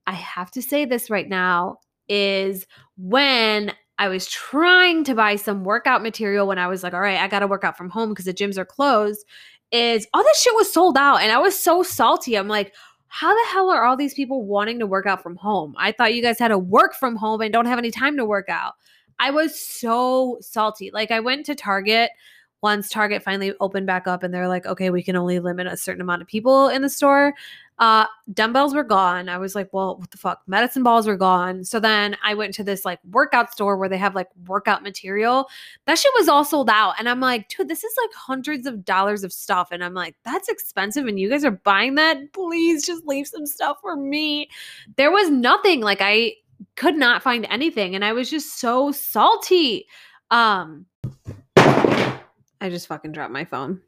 I 0.06 0.12
have 0.12 0.50
to 0.52 0.62
say 0.62 0.84
this 0.84 1.10
right 1.10 1.28
now 1.28 1.78
is 2.08 2.66
when 2.96 3.72
I 3.98 4.08
was 4.08 4.26
trying 4.26 5.04
to 5.04 5.14
buy 5.14 5.36
some 5.36 5.64
workout 5.64 6.02
material 6.02 6.46
when 6.46 6.58
I 6.58 6.66
was 6.66 6.82
like, 6.82 6.94
all 6.94 7.00
right, 7.00 7.20
I 7.20 7.28
got 7.28 7.40
to 7.40 7.46
work 7.46 7.64
out 7.64 7.76
from 7.76 7.90
home 7.90 8.10
because 8.10 8.24
the 8.24 8.34
gyms 8.34 8.58
are 8.58 8.64
closed, 8.64 9.24
is 9.70 10.06
all 10.12 10.22
this 10.22 10.42
shit 10.42 10.54
was 10.54 10.72
sold 10.72 10.96
out 10.96 11.22
and 11.22 11.30
I 11.30 11.38
was 11.38 11.58
so 11.58 11.82
salty. 11.82 12.36
I'm 12.36 12.48
like, 12.48 12.74
how 13.08 13.32
the 13.32 13.50
hell 13.52 13.70
are 13.70 13.84
all 13.84 13.96
these 13.96 14.14
people 14.14 14.44
wanting 14.44 14.80
to 14.80 14.86
work 14.86 15.06
out 15.06 15.22
from 15.22 15.36
home? 15.36 15.74
I 15.78 15.92
thought 15.92 16.14
you 16.14 16.22
guys 16.22 16.38
had 16.38 16.48
to 16.48 16.58
work 16.58 16.94
from 16.94 17.14
home 17.14 17.40
and 17.40 17.52
don't 17.52 17.66
have 17.66 17.78
any 17.78 17.92
time 17.92 18.16
to 18.16 18.24
work 18.24 18.48
out. 18.48 18.74
I 19.18 19.30
was 19.30 19.58
so 19.58 20.38
salty. 20.40 20.90
Like 20.92 21.10
I 21.10 21.20
went 21.20 21.46
to 21.46 21.54
Target 21.54 22.10
once 22.64 22.88
Target 22.88 23.22
finally 23.22 23.52
opened 23.60 23.86
back 23.86 24.06
up 24.06 24.22
and 24.22 24.32
they're 24.32 24.48
like, 24.48 24.64
okay, 24.64 24.88
we 24.88 25.02
can 25.02 25.16
only 25.16 25.38
limit 25.38 25.66
a 25.66 25.76
certain 25.76 26.00
amount 26.00 26.22
of 26.22 26.28
people 26.28 26.68
in 26.68 26.80
the 26.80 26.88
store. 26.88 27.34
Uh, 27.78 28.06
dumbbells 28.32 28.74
were 28.74 28.84
gone. 28.84 29.28
I 29.28 29.36
was 29.36 29.54
like, 29.54 29.70
well, 29.72 29.98
what 29.98 30.10
the 30.10 30.16
fuck? 30.16 30.40
Medicine 30.46 30.82
balls 30.82 31.06
were 31.06 31.16
gone. 31.16 31.64
So 31.64 31.78
then 31.78 32.16
I 32.24 32.32
went 32.32 32.54
to 32.54 32.64
this 32.64 32.86
like 32.86 33.00
workout 33.10 33.52
store 33.52 33.76
where 33.76 33.88
they 33.90 33.98
have 33.98 34.14
like 34.14 34.28
workout 34.46 34.82
material. 34.82 35.48
That 35.86 35.98
shit 35.98 36.12
was 36.16 36.26
all 36.26 36.44
sold 36.44 36.70
out. 36.70 36.94
And 36.98 37.06
I'm 37.06 37.20
like, 37.20 37.50
dude, 37.50 37.68
this 37.68 37.84
is 37.84 37.92
like 38.00 38.14
hundreds 38.14 38.66
of 38.66 38.82
dollars 38.84 39.24
of 39.24 39.32
stuff. 39.32 39.68
And 39.70 39.84
I'm 39.84 39.92
like, 39.92 40.14
that's 40.24 40.48
expensive. 40.48 41.06
And 41.06 41.20
you 41.20 41.28
guys 41.28 41.44
are 41.44 41.50
buying 41.50 41.96
that? 41.96 42.32
Please 42.32 42.86
just 42.86 43.04
leave 43.04 43.26
some 43.26 43.44
stuff 43.44 43.76
for 43.82 43.96
me. 43.96 44.48
There 44.96 45.10
was 45.10 45.28
nothing. 45.28 45.80
Like 45.82 46.00
I 46.00 46.34
could 46.76 46.96
not 46.96 47.22
find 47.22 47.46
anything 47.50 47.94
and 47.94 48.04
I 48.04 48.12
was 48.12 48.30
just 48.30 48.58
so 48.58 48.92
salty. 48.92 49.86
Um 50.30 50.86
I 51.56 52.70
just 52.70 52.86
fucking 52.86 53.12
dropped 53.12 53.32
my 53.32 53.44
phone. 53.44 53.80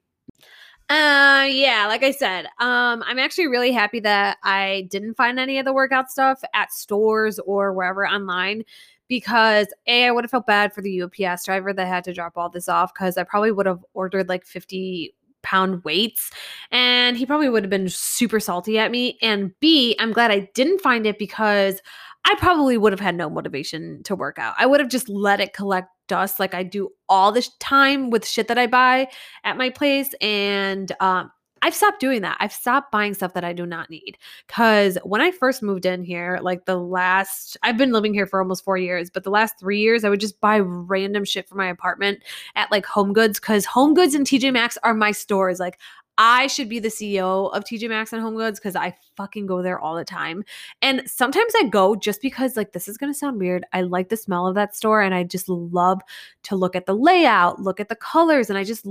Uh 0.89 1.47
yeah, 1.51 1.87
like 1.89 2.03
I 2.05 2.13
said, 2.13 2.47
um 2.61 3.03
I'm 3.07 3.19
actually 3.19 3.49
really 3.49 3.73
happy 3.73 4.01
that 4.01 4.39
I 4.43 4.87
didn't 4.91 5.15
find 5.15 5.39
any 5.39 5.59
of 5.59 5.65
the 5.65 5.73
workout 5.73 6.11
stuff 6.11 6.41
at 6.55 6.73
stores 6.73 7.39
or 7.41 7.73
wherever 7.73 8.07
online 8.07 8.63
because 9.09 9.67
A 9.87 10.07
I 10.07 10.11
would 10.11 10.25
have 10.25 10.31
felt 10.31 10.47
bad 10.47 10.73
for 10.73 10.83
the 10.83 11.03
UPS 11.03 11.45
driver 11.45 11.73
that 11.73 11.87
had 11.87 12.05
to 12.05 12.13
drop 12.13 12.37
all 12.37 12.49
this 12.51 12.69
off 12.69 12.95
cuz 12.95 13.17
I 13.17 13.25
probably 13.25 13.53
would 13.53 13.67
have 13.67 13.85
ordered 13.95 14.29
like 14.29 14.47
50 14.47 15.15
pound 15.43 15.85
weights 15.85 16.31
and 16.71 17.17
he 17.17 17.25
probably 17.25 17.49
would 17.49 17.63
have 17.63 17.71
been 17.71 17.89
super 17.89 18.41
salty 18.41 18.79
at 18.79 18.91
me 18.91 19.19
and 19.23 19.53
B 19.61 19.97
I'm 19.99 20.13
glad 20.13 20.31
I 20.31 20.49
didn't 20.55 20.81
find 20.81 21.07
it 21.07 21.19
because 21.19 21.81
I 22.27 22.35
probably 22.39 22.77
would 22.77 22.93
have 22.93 23.01
had 23.01 23.15
no 23.15 23.31
motivation 23.31 24.03
to 24.03 24.17
work 24.17 24.37
out. 24.39 24.57
I 24.59 24.67
would 24.67 24.81
have 24.81 24.89
just 24.89 25.09
let 25.09 25.41
it 25.41 25.53
collect 25.53 25.91
dust 26.09 26.41
like 26.41 26.55
I 26.55 26.65
do 26.65 26.89
all 27.09 27.31
this 27.31 27.51
time 27.59 28.11
with 28.11 28.27
shit 28.27 28.49
that 28.49 28.59
I 28.59 28.67
buy 28.67 29.09
at 29.45 29.57
my 29.57 29.71
place. 29.71 30.13
And 30.21 30.91
um, 30.99 31.31
I've 31.63 31.75
stopped 31.75 32.01
doing 32.01 32.23
that. 32.23 32.37
I've 32.41 32.53
stopped 32.53 32.93
buying 32.93 33.15
stuff 33.15 33.35
that 33.35 33.45
I 33.45 33.53
do 33.53 33.67
not 33.67 33.91
need. 33.91 34.19
Because 34.47 34.99
when 35.05 35.21
I 35.21 35.31
first 35.31 35.63
moved 35.63 35.87
in 35.87 36.05
here, 36.05 36.39
like 36.43 36.65
the 36.67 36.77
last, 36.77 37.57
I've 37.63 37.79
been 37.79 37.93
living 37.93 38.15
here 38.15 38.27
for 38.27 38.41
almost 38.41 38.65
four 38.65 38.77
years, 38.77 39.11
but 39.11 39.25
the 39.25 39.31
last 39.31 39.59
three 39.59 39.81
years, 39.81 40.05
I 40.05 40.11
would 40.11 40.21
just 40.21 40.41
buy 40.41 40.59
random 40.59 41.25
shit 41.25 41.49
for 41.49 41.57
my 41.57 41.69
apartment 41.69 42.23
at 42.55 42.71
like 42.71 42.87
Home 42.87 43.13
Goods 43.13 43.41
because 43.41 43.65
Home 43.65 43.95
Goods 43.95 44.15
and 44.15 44.27
TJ 44.27 44.53
Maxx 44.53 44.79
are 44.83 44.95
my 44.95 45.13
stores. 45.13 45.59
Like 45.59 45.79
I 46.19 46.47
should 46.47 46.69
be 46.69 46.79
the 46.79 46.89
CEO 46.89 47.53
of 47.55 47.65
TJ 47.65 47.89
Maxx 47.89 48.13
and 48.13 48.23
Home 48.23 48.37
Goods 48.37 48.59
because 48.59 48.75
I 48.75 48.95
fucking 49.17 49.47
go 49.47 49.63
there 49.63 49.79
all 49.79 49.95
the 49.95 50.05
time. 50.05 50.45
And 50.81 51.03
sometimes 51.07 51.53
I 51.57 51.65
go 51.65 51.95
just 51.95 52.23
because, 52.23 52.57
like, 52.57 52.73
this 52.73 52.89
is 52.89 52.97
going 52.97 53.13
to 53.13 53.19
sound 53.19 53.39
weird. 53.39 53.65
I 53.73 53.83
like 53.83 54.09
the 54.09 54.17
smell 54.17 54.47
of 54.47 54.55
that 54.55 54.75
store 54.75 55.03
and 55.03 55.15
I 55.15 55.25
just 55.25 55.49
love 55.49 56.01
to 56.45 56.57
look 56.57 56.75
at 56.75 56.87
the 56.87 56.97
layout, 56.97 57.61
look 57.61 57.81
at 57.81 57.91
the 57.91 57.97
colors, 57.97 58.49
and 58.49 58.59
I 58.59 58.65
just 58.65 58.87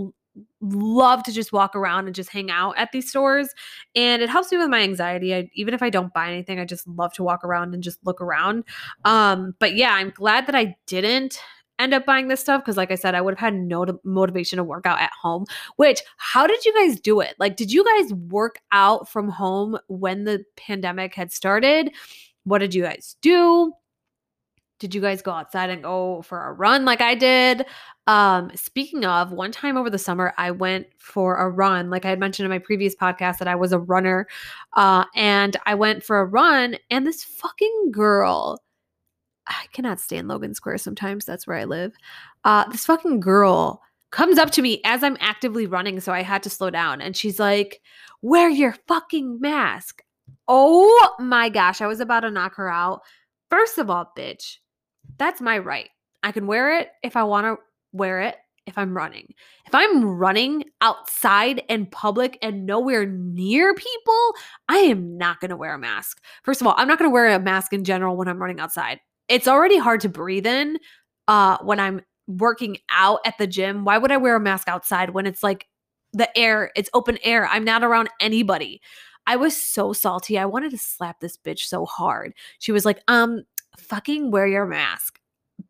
love 0.61 1.23
to 1.23 1.31
just 1.31 1.53
walk 1.53 1.75
around 1.75 2.07
and 2.07 2.15
just 2.15 2.29
hang 2.29 2.51
out 2.51 2.77
at 2.77 2.91
these 2.91 3.09
stores 3.09 3.49
and 3.95 4.21
it 4.21 4.29
helps 4.29 4.51
me 4.51 4.57
with 4.57 4.69
my 4.69 4.81
anxiety 4.81 5.33
I, 5.33 5.49
even 5.53 5.73
if 5.73 5.81
i 5.81 5.89
don't 5.89 6.13
buy 6.13 6.29
anything 6.29 6.59
i 6.59 6.65
just 6.65 6.87
love 6.87 7.13
to 7.13 7.23
walk 7.23 7.43
around 7.43 7.73
and 7.73 7.81
just 7.81 7.99
look 8.05 8.21
around 8.21 8.63
um 9.05 9.55
but 9.59 9.75
yeah 9.75 9.93
i'm 9.93 10.09
glad 10.09 10.47
that 10.47 10.55
i 10.55 10.75
didn't 10.87 11.39
end 11.77 11.93
up 11.93 12.05
buying 12.05 12.27
this 12.27 12.39
stuff 12.39 12.61
because 12.61 12.77
like 12.77 12.91
i 12.91 12.95
said 12.95 13.15
i 13.15 13.21
would 13.21 13.33
have 13.33 13.53
had 13.53 13.53
no 13.53 13.85
motivation 14.03 14.57
to 14.57 14.63
work 14.63 14.85
out 14.85 14.99
at 14.99 15.11
home 15.21 15.45
which 15.77 16.01
how 16.17 16.47
did 16.47 16.65
you 16.65 16.73
guys 16.73 16.99
do 16.99 17.21
it? 17.21 17.35
Like 17.39 17.55
did 17.55 17.71
you 17.71 17.85
guys 17.85 18.13
work 18.13 18.59
out 18.73 19.07
from 19.07 19.29
home 19.29 19.77
when 19.87 20.25
the 20.25 20.43
pandemic 20.57 21.15
had 21.15 21.31
started? 21.31 21.91
What 22.43 22.59
did 22.59 22.73
you 22.73 22.83
guys 22.83 23.15
do 23.21 23.71
did 24.79 24.93
you 24.93 25.01
guys 25.01 25.21
go 25.21 25.31
outside 25.31 25.69
and 25.69 25.83
go 25.83 26.21
for 26.21 26.47
a 26.47 26.53
run 26.53 26.85
like 26.85 27.01
i 27.01 27.15
did 27.15 27.65
um 28.07 28.51
speaking 28.55 29.05
of 29.05 29.31
one 29.31 29.51
time 29.51 29.77
over 29.77 29.89
the 29.89 29.97
summer 29.97 30.33
i 30.37 30.51
went 30.51 30.87
for 30.97 31.35
a 31.35 31.49
run 31.49 31.89
like 31.89 32.05
i 32.05 32.09
had 32.09 32.19
mentioned 32.19 32.45
in 32.45 32.51
my 32.51 32.59
previous 32.59 32.95
podcast 32.95 33.37
that 33.37 33.47
i 33.47 33.55
was 33.55 33.71
a 33.71 33.79
runner 33.79 34.27
uh 34.73 35.05
and 35.15 35.57
i 35.65 35.73
went 35.73 36.03
for 36.03 36.19
a 36.19 36.25
run 36.25 36.75
and 36.89 37.05
this 37.05 37.23
fucking 37.23 37.91
girl 37.91 38.61
I 39.47 39.65
cannot 39.73 39.99
stand 39.99 40.27
Logan 40.27 40.55
Square 40.55 40.79
sometimes. 40.79 41.25
That's 41.25 41.45
where 41.45 41.57
I 41.57 41.65
live. 41.65 41.93
Uh, 42.43 42.67
this 42.69 42.85
fucking 42.85 43.19
girl 43.19 43.81
comes 44.11 44.37
up 44.37 44.51
to 44.51 44.61
me 44.61 44.81
as 44.85 45.03
I'm 45.03 45.17
actively 45.19 45.67
running. 45.67 45.99
So 45.99 46.11
I 46.13 46.23
had 46.23 46.41
to 46.43 46.49
slow 46.49 46.69
down. 46.69 47.01
And 47.01 47.15
she's 47.15 47.39
like, 47.39 47.81
Wear 48.21 48.49
your 48.49 48.75
fucking 48.87 49.39
mask. 49.39 50.03
Oh 50.47 51.15
my 51.19 51.49
gosh. 51.49 51.81
I 51.81 51.87
was 51.87 51.99
about 51.99 52.21
to 52.21 52.31
knock 52.31 52.55
her 52.55 52.71
out. 52.71 53.01
First 53.51 53.77
of 53.77 53.89
all, 53.89 54.11
bitch, 54.17 54.57
that's 55.17 55.41
my 55.41 55.57
right. 55.57 55.89
I 56.23 56.31
can 56.31 56.47
wear 56.47 56.79
it 56.79 56.89
if 57.03 57.15
I 57.15 57.23
want 57.23 57.45
to 57.45 57.57
wear 57.91 58.21
it 58.21 58.35
if 58.65 58.77
I'm 58.77 58.95
running. 58.95 59.33
If 59.67 59.75
I'm 59.75 60.03
running 60.03 60.63
outside 60.81 61.63
in 61.69 61.85
public 61.85 62.37
and 62.41 62.65
nowhere 62.65 63.05
near 63.05 63.73
people, 63.73 64.33
I 64.67 64.77
am 64.77 65.17
not 65.17 65.39
going 65.39 65.49
to 65.49 65.57
wear 65.57 65.75
a 65.75 65.79
mask. 65.79 66.21
First 66.43 66.61
of 66.61 66.67
all, 66.67 66.73
I'm 66.77 66.87
not 66.87 66.97
going 66.97 67.09
to 67.09 67.13
wear 67.13 67.27
a 67.27 67.39
mask 67.39 67.73
in 67.73 67.83
general 67.83 68.17
when 68.17 68.27
I'm 68.27 68.41
running 68.41 68.59
outside. 68.59 68.99
It's 69.27 69.47
already 69.47 69.77
hard 69.77 70.01
to 70.01 70.09
breathe 70.09 70.47
in 70.47 70.77
uh, 71.27 71.57
when 71.61 71.79
I'm 71.79 72.01
working 72.27 72.77
out 72.89 73.19
at 73.25 73.37
the 73.37 73.47
gym. 73.47 73.85
Why 73.85 73.97
would 73.97 74.11
I 74.11 74.17
wear 74.17 74.35
a 74.35 74.39
mask 74.39 74.67
outside 74.67 75.11
when 75.11 75.27
it's 75.27 75.43
like 75.43 75.67
the 76.13 76.35
air, 76.37 76.71
it's 76.75 76.89
open 76.93 77.19
air? 77.23 77.47
I'm 77.47 77.63
not 77.63 77.83
around 77.83 78.09
anybody. 78.19 78.81
I 79.27 79.35
was 79.35 79.55
so 79.55 79.93
salty. 79.93 80.37
I 80.37 80.45
wanted 80.45 80.71
to 80.71 80.77
slap 80.77 81.19
this 81.19 81.37
bitch 81.37 81.61
so 81.61 81.85
hard. 81.85 82.33
She 82.59 82.71
was 82.71 82.85
like, 82.85 83.01
um, 83.07 83.43
fucking 83.77 84.31
wear 84.31 84.47
your 84.47 84.65
mask. 84.65 85.19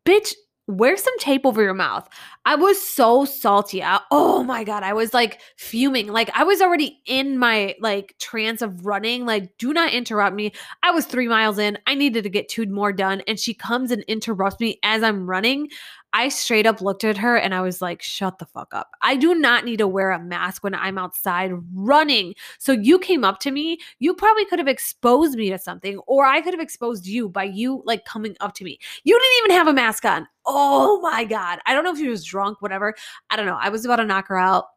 Bitch, 0.06 0.34
wear 0.68 0.98
some 0.98 1.18
tape 1.20 1.46
over 1.46 1.62
your 1.62 1.74
mouth. 1.74 2.08
I 2.46 2.56
was 2.56 2.82
so 2.82 3.26
salty. 3.26 3.84
I, 3.84 4.00
oh 4.12 4.44
my 4.44 4.64
god, 4.64 4.84
I 4.84 4.94
was 4.94 5.14
like 5.14 5.40
fuming. 5.58 6.08
Like 6.08 6.32
I 6.34 6.44
was 6.44 6.62
already 6.62 7.00
in 7.06 7.38
my 7.38 7.76
like 7.80 8.16
trance 8.20 8.62
of 8.62 8.86
running. 8.86 9.26
Like 9.26 9.58
do 9.58 9.74
not 9.74 9.94
interrupt 9.94 10.36
me. 10.36 10.54
I 10.82 10.92
was 10.92 11.06
3 11.06 11.28
miles 11.28 11.60
in. 11.60 11.78
I 11.86 11.96
needed 11.96 12.24
to 12.24 12.30
get 12.30 12.50
two 12.50 12.66
more 12.66 12.94
done 12.94 13.22
and 13.28 13.40
she 13.40 13.54
comes 13.54 13.92
and 13.92 14.04
interrupts 14.04 14.60
me 14.60 14.80
as 14.84 15.04
I'm 15.04 15.30
running. 15.30 15.70
I 16.16 16.30
straight 16.30 16.66
up 16.66 16.80
looked 16.80 17.04
at 17.04 17.18
her 17.18 17.36
and 17.36 17.54
I 17.54 17.60
was 17.60 17.82
like, 17.82 18.02
shut 18.02 18.40
the 18.40 18.46
fuck 18.46 18.74
up. 18.74 18.92
I 19.02 19.18
do 19.18 19.36
not 19.36 19.66
need 19.66 19.80
to 19.80 19.88
wear 19.88 20.12
a 20.12 20.20
mask 20.20 20.64
when 20.64 20.74
I'm 20.74 20.98
outside 20.98 21.52
running. 21.74 22.36
So 22.58 22.72
you 22.72 23.00
came 23.00 23.26
up 23.26 23.42
to 23.42 23.52
me, 23.52 23.80
you 24.00 24.14
probably 24.14 24.46
could 24.46 24.60
have 24.60 24.68
exposed 24.70 25.36
me 25.36 25.50
to 25.50 25.60
something, 25.60 25.98
or 26.08 26.26
I 26.26 26.40
could 26.40 26.54
have 26.54 26.62
exposed 26.62 27.06
you 27.06 27.28
by 27.28 27.44
you 27.44 27.84
like 27.84 28.06
coming 28.06 28.38
up 28.40 28.54
to 28.56 28.64
me. 28.64 28.80
You 29.04 29.20
didn't 29.20 29.46
even 29.46 29.58
have 29.58 29.68
a 29.68 29.74
mask 29.74 30.06
on. 30.06 30.26
Oh 30.46 31.02
my 31.02 31.26
God. 31.26 31.60
I 31.66 31.74
don't 31.74 31.84
know 31.84 31.92
if 31.92 31.98
she 31.98 32.08
was 32.08 32.24
drunk, 32.24 32.62
whatever. 32.62 32.96
I 33.30 33.36
don't 33.36 33.46
know. 33.46 33.60
I 33.60 33.68
was 33.68 33.84
about 33.84 33.98
to 33.98 34.06
knock 34.06 34.30
her 34.30 34.38
out. 34.38 34.68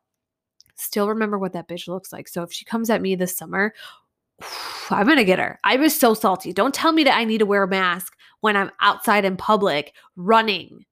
Still 0.75 1.09
remember 1.09 1.39
what 1.39 1.53
that 1.53 1.69
bitch 1.69 1.87
looks 1.87 2.13
like. 2.13 2.27
So 2.27 2.43
if 2.43 2.53
she 2.53 2.65
comes 2.65 2.91
at 2.91 3.01
me 3.01 3.15
this 3.15 3.37
summer, 3.37 3.75
I'm 4.91 5.07
gonna 5.07 5.23
get 5.23 5.39
her. 5.39 5.61
I 5.63 5.77
was 5.77 5.95
so 5.95 6.15
salty. 6.15 6.53
Don't 6.53 6.75
tell 6.75 6.91
me 6.91 7.05
that 7.05 7.17
I 7.17 7.23
need 7.23 7.39
to 7.39 7.47
wear 7.47 7.63
a 7.63 7.69
mask 7.69 8.17
when 8.41 8.57
I'm 8.57 8.73
outside 8.81 9.25
in 9.25 9.37
public 9.37 9.95
running. 10.17 10.85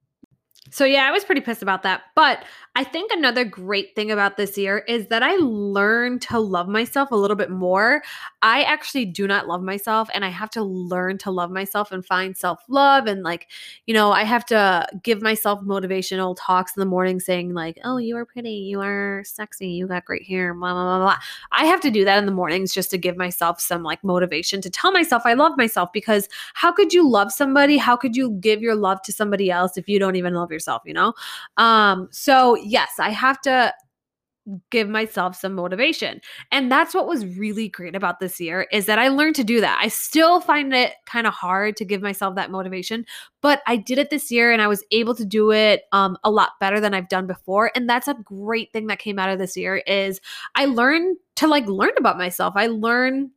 So, 0.70 0.84
yeah, 0.84 1.06
I 1.06 1.12
was 1.12 1.24
pretty 1.24 1.40
pissed 1.40 1.62
about 1.62 1.82
that. 1.84 2.02
But 2.14 2.44
I 2.74 2.84
think 2.84 3.10
another 3.12 3.44
great 3.44 3.94
thing 3.94 4.10
about 4.10 4.36
this 4.36 4.58
year 4.58 4.78
is 4.78 5.06
that 5.06 5.22
I 5.22 5.36
learned 5.36 6.22
to 6.22 6.38
love 6.38 6.68
myself 6.68 7.10
a 7.10 7.16
little 7.16 7.36
bit 7.36 7.50
more. 7.50 8.02
I 8.42 8.62
actually 8.62 9.06
do 9.06 9.26
not 9.26 9.46
love 9.46 9.62
myself, 9.62 10.08
and 10.12 10.24
I 10.24 10.28
have 10.28 10.50
to 10.50 10.62
learn 10.62 11.18
to 11.18 11.30
love 11.30 11.50
myself 11.50 11.92
and 11.92 12.04
find 12.04 12.36
self 12.36 12.60
love. 12.68 13.06
And, 13.06 13.22
like, 13.22 13.48
you 13.86 13.94
know, 13.94 14.10
I 14.12 14.24
have 14.24 14.44
to 14.46 14.86
give 15.02 15.22
myself 15.22 15.60
motivational 15.62 16.36
talks 16.38 16.76
in 16.76 16.80
the 16.80 16.86
morning 16.86 17.20
saying, 17.20 17.54
like, 17.54 17.78
oh, 17.84 17.98
you 17.98 18.16
are 18.16 18.26
pretty, 18.26 18.50
you 18.50 18.80
are 18.80 19.22
sexy, 19.24 19.68
you 19.68 19.86
got 19.86 20.04
great 20.04 20.26
hair, 20.26 20.52
blah, 20.52 20.72
blah, 20.72 20.82
blah, 20.82 20.98
blah. 20.98 21.16
I 21.52 21.66
have 21.66 21.80
to 21.82 21.90
do 21.90 22.04
that 22.04 22.18
in 22.18 22.26
the 22.26 22.32
mornings 22.32 22.74
just 22.74 22.90
to 22.90 22.98
give 22.98 23.16
myself 23.16 23.60
some 23.60 23.82
like 23.82 24.02
motivation 24.04 24.60
to 24.62 24.70
tell 24.70 24.92
myself 24.92 25.22
I 25.24 25.34
love 25.34 25.56
myself 25.56 25.92
because 25.92 26.28
how 26.54 26.72
could 26.72 26.92
you 26.92 27.08
love 27.08 27.32
somebody? 27.32 27.76
How 27.78 27.96
could 27.96 28.16
you 28.16 28.32
give 28.40 28.62
your 28.62 28.74
love 28.74 29.00
to 29.02 29.12
somebody 29.12 29.50
else 29.50 29.76
if 29.76 29.88
you 29.88 29.98
don't 29.98 30.16
even 30.16 30.34
love 30.34 30.50
yourself, 30.50 30.55
you 30.84 30.94
know? 30.94 31.14
Um, 31.56 32.08
so 32.10 32.56
yes, 32.56 32.90
I 32.98 33.10
have 33.10 33.40
to 33.42 33.72
give 34.70 34.88
myself 34.88 35.36
some 35.36 35.54
motivation. 35.54 36.20
And 36.52 36.70
that's 36.70 36.94
what 36.94 37.08
was 37.08 37.26
really 37.36 37.68
great 37.68 37.96
about 37.96 38.20
this 38.20 38.40
year 38.40 38.66
is 38.70 38.86
that 38.86 38.98
I 38.98 39.08
learned 39.08 39.34
to 39.36 39.44
do 39.44 39.60
that. 39.60 39.78
I 39.82 39.88
still 39.88 40.40
find 40.40 40.72
it 40.72 40.94
kind 41.04 41.26
of 41.26 41.34
hard 41.34 41.76
to 41.78 41.84
give 41.84 42.00
myself 42.00 42.36
that 42.36 42.50
motivation, 42.50 43.04
but 43.42 43.62
I 43.66 43.76
did 43.76 43.98
it 43.98 44.10
this 44.10 44.30
year 44.30 44.52
and 44.52 44.62
I 44.62 44.68
was 44.68 44.84
able 44.92 45.14
to 45.16 45.24
do 45.24 45.50
it 45.50 45.82
um, 45.92 46.16
a 46.22 46.30
lot 46.30 46.52
better 46.60 46.78
than 46.78 46.94
I've 46.94 47.08
done 47.08 47.26
before. 47.26 47.72
And 47.74 47.88
that's 47.88 48.08
a 48.08 48.14
great 48.14 48.72
thing 48.72 48.86
that 48.86 49.00
came 49.00 49.18
out 49.18 49.30
of 49.30 49.38
this 49.38 49.56
year 49.56 49.78
is 49.78 50.20
I 50.54 50.66
learned 50.66 51.16
to 51.36 51.48
like 51.48 51.66
learn 51.66 51.92
about 51.98 52.16
myself. 52.16 52.54
I 52.56 52.68
learned 52.68 53.30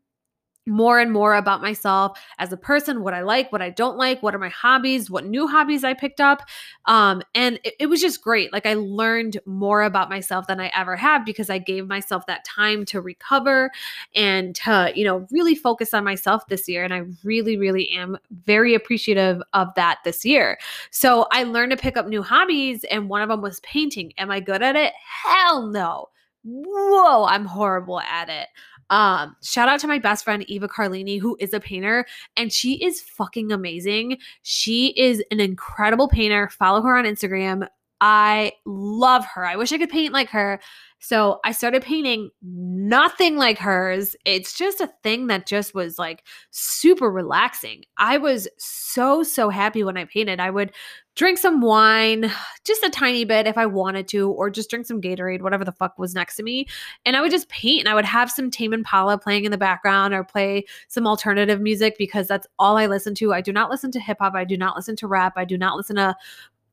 more 0.66 1.00
and 1.00 1.12
more 1.12 1.36
about 1.36 1.62
myself 1.62 2.20
as 2.38 2.52
a 2.54 2.58
person, 2.58 3.02
what 3.02 3.14
I 3.14 3.22
like, 3.22 3.52
what 3.52 3.62
I 3.62 3.70
don't 3.70 3.98
like, 3.98 4.22
what 4.22 4.36
are 4.36 4.40
my 4.40 4.50
hobbies, 4.50 5.10
what 5.10 5.26
new 5.26 5.48
hobbies 5.48 5.84
I 5.84 5.94
picked 5.94 6.22
up. 6.22 6.44
Um, 6.86 7.22
and 7.34 7.60
it, 7.64 7.74
it, 7.80 7.86
was 7.88 8.02
just 8.02 8.22
great. 8.22 8.54
Like 8.54 8.66
I 8.66 8.76
learned 8.76 9.40
more 9.46 9.82
about 9.84 10.10
myself 10.10 10.48
than 10.48 10.60
I 10.60 10.72
ever 10.76 10.96
have 10.96 11.26
because 11.26 11.50
I 11.50 11.58
gave 11.58 11.88
myself 11.88 12.26
that 12.28 12.46
time 12.46 12.86
to 12.86 13.02
recover 13.02 13.72
and 14.16 14.56
to, 14.56 14.92
you 14.96 15.06
know, 15.06 15.28
really 15.32 15.56
focus 15.56 15.94
on 15.94 16.04
myself 16.04 16.48
this 16.48 16.68
year. 16.68 16.84
And 16.84 16.94
I 16.94 17.04
really, 17.24 17.58
really 17.58 17.90
am 17.92 18.18
very 18.46 18.76
appreciative 18.76 19.42
of 19.54 19.74
that 19.76 20.00
this 20.04 20.24
year. 20.24 20.60
So 20.92 21.28
I 21.32 21.44
learned 21.44 21.72
to 21.72 21.78
pick 21.78 21.98
up 21.98 22.08
new 22.08 22.22
hobbies, 22.22 22.84
and 22.86 23.10
one 23.10 23.22
of 23.22 23.30
them 23.30 23.42
was 23.42 23.60
painting. 23.62 24.14
Am 24.18 24.30
I 24.30 24.40
good 24.40 24.62
at 24.62 24.76
it? 24.76 24.94
Hell 25.26 25.68
no. 25.68 26.10
Whoa, 26.44 27.26
I'm 27.26 27.46
horrible 27.46 28.00
at 28.00 28.30
it. 28.30 28.48
Um, 28.90 29.36
shout 29.44 29.70
out 29.70 29.80
to 29.82 29.88
my 29.88 30.00
best 30.00 30.24
friend 30.24 30.44
Eva 30.48 30.68
Carlini, 30.68 31.20
who 31.20 31.38
is 31.40 31.54
a 31.54 31.60
painter, 31.60 32.06
and 32.36 32.52
she 32.52 32.84
is 32.84 33.02
fucking 33.02 33.52
amazing. 33.52 34.18
She 34.42 34.88
is 34.98 35.24
an 35.32 35.40
incredible 35.40 36.08
painter. 36.08 36.50
Follow 36.50 36.82
her 36.82 36.98
on 36.98 37.06
Instagram. 37.06 37.68
I 38.02 38.54
love 38.66 39.26
her. 39.26 39.46
I 39.46 39.56
wish 39.56 39.72
I 39.72 39.78
could 39.78 39.90
paint 39.90 40.14
like 40.14 40.30
her. 40.30 40.60
So 41.00 41.40
I 41.46 41.54
started 41.54 41.82
painting 41.82 42.30
nothing 42.42 43.38
like 43.38 43.58
hers. 43.58 44.16
It's 44.26 44.58
just 44.58 44.82
a 44.82 44.92
thing 45.02 45.28
that 45.28 45.48
just 45.48 45.74
was 45.74 45.98
like 45.98 46.26
super 46.52 47.10
relaxing. 47.10 47.84
I 47.98 48.18
was 48.18 48.50
so, 48.58 49.24
so 49.24 49.50
happy 49.50 49.84
when 49.84 49.96
I 49.96 50.06
painted. 50.06 50.42
I 50.42 50.50
would 50.50 50.74
drink 51.16 51.38
some 51.38 51.62
wine, 51.62 52.30
just 52.66 52.84
a 52.84 52.90
tiny 52.90 53.24
bit 53.24 53.48
if 53.48 53.58
I 53.58 53.66
wanted 53.66 54.10
to, 54.10 54.30
or 54.32 54.50
just 54.50 54.70
drink 54.70 54.86
some 54.86 55.02
Gatorade, 55.02 55.42
whatever 55.42 55.64
the 55.64 55.72
fuck 55.72 55.98
was 55.98 56.14
next 56.14 56.36
to 56.36 56.44
me. 56.44 56.68
And 57.06 57.16
I 57.16 57.22
would 57.22 57.32
just 57.32 57.48
paint 57.48 57.82
and 57.82 57.90
I 57.90 57.96
would 57.96 58.06
have 58.06 58.30
some 58.30 58.52
Tame 58.52 58.74
Impala 58.74 59.18
playing 59.18 59.46
in 59.46 59.52
the 59.52 59.58
background 59.58 60.14
or 60.14 60.26
play 60.26 60.66
some 60.90 61.08
alternative 61.08 61.62
music 61.62 61.96
because 61.98 62.28
that's 62.28 62.48
all 62.58 62.78
I 62.78 62.88
listen 62.88 63.16
to. 63.16 63.34
I 63.34 63.40
do 63.40 63.54
not 63.54 63.70
listen 63.70 63.92
to 63.92 64.00
hip 64.02 64.18
hop. 64.20 64.36
I 64.36 64.44
do 64.44 64.58
not 64.58 64.76
listen 64.76 64.98
to 64.98 65.08
rap. 65.08 65.34
I 65.38 65.46
do 65.46 65.58
not 65.58 65.78
listen 65.78 65.96
to 65.96 66.16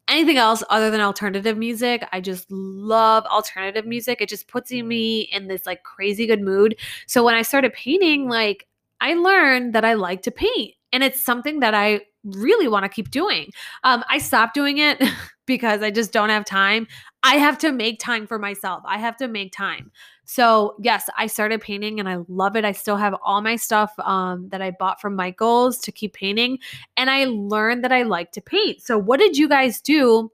anything 0.08 0.36
else 0.36 0.62
other 0.70 0.90
than 0.90 1.00
alternative 1.00 1.56
music. 1.56 2.06
I 2.12 2.20
just 2.20 2.50
love 2.50 3.24
alternative 3.26 3.86
music. 3.86 4.20
It 4.20 4.28
just 4.28 4.48
puts 4.48 4.70
me 4.70 5.22
in 5.32 5.48
this 5.48 5.66
like 5.66 5.82
crazy 5.82 6.26
good 6.26 6.40
mood. 6.40 6.76
So 7.06 7.24
when 7.24 7.34
I 7.34 7.42
started 7.42 7.72
painting, 7.72 8.28
like 8.28 8.66
I 9.00 9.14
learned 9.14 9.74
that 9.74 9.84
I 9.84 9.94
like 9.94 10.22
to 10.22 10.30
paint 10.30 10.74
and 10.92 11.02
it's 11.02 11.20
something 11.20 11.60
that 11.60 11.74
I 11.74 12.02
really 12.24 12.68
want 12.68 12.84
to 12.84 12.88
keep 12.88 13.10
doing. 13.10 13.50
Um, 13.84 14.04
I 14.08 14.18
stopped 14.18 14.54
doing 14.54 14.78
it 14.78 15.02
because 15.46 15.82
I 15.82 15.90
just 15.90 16.12
don't 16.12 16.30
have 16.30 16.44
time. 16.44 16.86
I 17.22 17.34
have 17.36 17.58
to 17.58 17.72
make 17.72 17.98
time 17.98 18.26
for 18.26 18.38
myself. 18.38 18.82
I 18.86 18.98
have 18.98 19.16
to 19.18 19.28
make 19.28 19.52
time. 19.52 19.90
So, 20.26 20.74
yes, 20.80 21.08
I 21.16 21.28
started 21.28 21.60
painting 21.60 22.00
and 22.00 22.08
I 22.08 22.18
love 22.28 22.56
it. 22.56 22.64
I 22.64 22.72
still 22.72 22.96
have 22.96 23.14
all 23.22 23.40
my 23.40 23.54
stuff 23.56 23.92
um, 24.00 24.48
that 24.50 24.60
I 24.60 24.72
bought 24.72 25.00
from 25.00 25.14
Michaels 25.14 25.78
to 25.78 25.92
keep 25.92 26.14
painting. 26.14 26.58
And 26.96 27.08
I 27.08 27.24
learned 27.26 27.84
that 27.84 27.92
I 27.92 28.02
like 28.02 28.32
to 28.32 28.40
paint. 28.40 28.82
So, 28.82 28.98
what 28.98 29.20
did 29.20 29.36
you 29.36 29.48
guys 29.48 29.80
do 29.80 30.30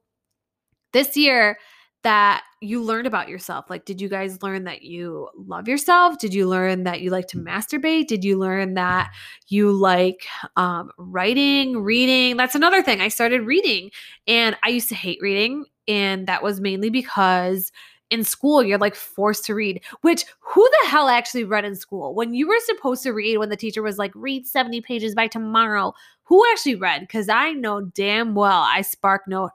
this 0.93 1.15
year 1.17 1.59
that 2.03 2.43
you 2.61 2.83
learned 2.83 3.07
about 3.07 3.29
yourself? 3.29 3.67
Like, 3.69 3.85
did 3.85 4.01
you 4.01 4.09
guys 4.09 4.43
learn 4.43 4.65
that 4.65 4.83
you 4.83 5.29
love 5.37 5.69
yourself? 5.69 6.19
Did 6.19 6.33
you 6.33 6.49
learn 6.49 6.85
that 6.85 7.03
you 7.03 7.11
like 7.11 7.29
to 7.29 7.39
masturbate? 7.39 8.07
Did 8.07 8.25
you 8.25 8.39
learn 8.39 8.75
that 8.75 9.13
you 9.49 9.73
like 9.73 10.27
um, 10.57 10.91
writing, 10.97 11.83
reading? 11.83 12.37
That's 12.39 12.55
another 12.55 12.83
thing. 12.83 13.01
I 13.01 13.09
started 13.09 13.43
reading 13.43 13.91
and 14.27 14.57
I 14.65 14.71
used 14.71 14.89
to 14.89 14.95
hate 14.95 15.19
reading. 15.21 15.67
And 15.87 16.27
that 16.29 16.43
was 16.43 16.61
mainly 16.61 16.91
because 16.91 17.73
in 18.13 18.23
school 18.23 18.63
you're 18.63 18.79
like 18.79 18.95
forced 18.95 19.45
to 19.47 19.55
read 19.55 19.83
which 20.03 20.27
who 20.41 20.63
the 20.63 20.89
hell 20.89 21.09
actually 21.09 21.45
read 21.45 21.65
in 21.65 21.75
school? 21.75 22.15
When 22.15 22.35
you 22.35 22.47
were 22.47 22.61
supposed 22.67 23.03
to 23.05 23.13
read 23.13 23.39
when 23.39 23.49
the 23.49 23.57
teacher 23.57 23.83
was 23.83 23.97
like 23.97 24.13
read 24.15 24.47
70 24.47 24.83
pages 24.83 25.15
by 25.15 25.27
tomorrow 25.27 25.95
who 26.25 26.45
actually 26.53 26.77
read? 26.77 27.01
Because 27.01 27.29
i 27.31 27.53
know 27.53 27.81
damn 27.81 28.35
well 28.35 28.61
i 28.61 28.83
spark 28.83 29.23
note 29.27 29.51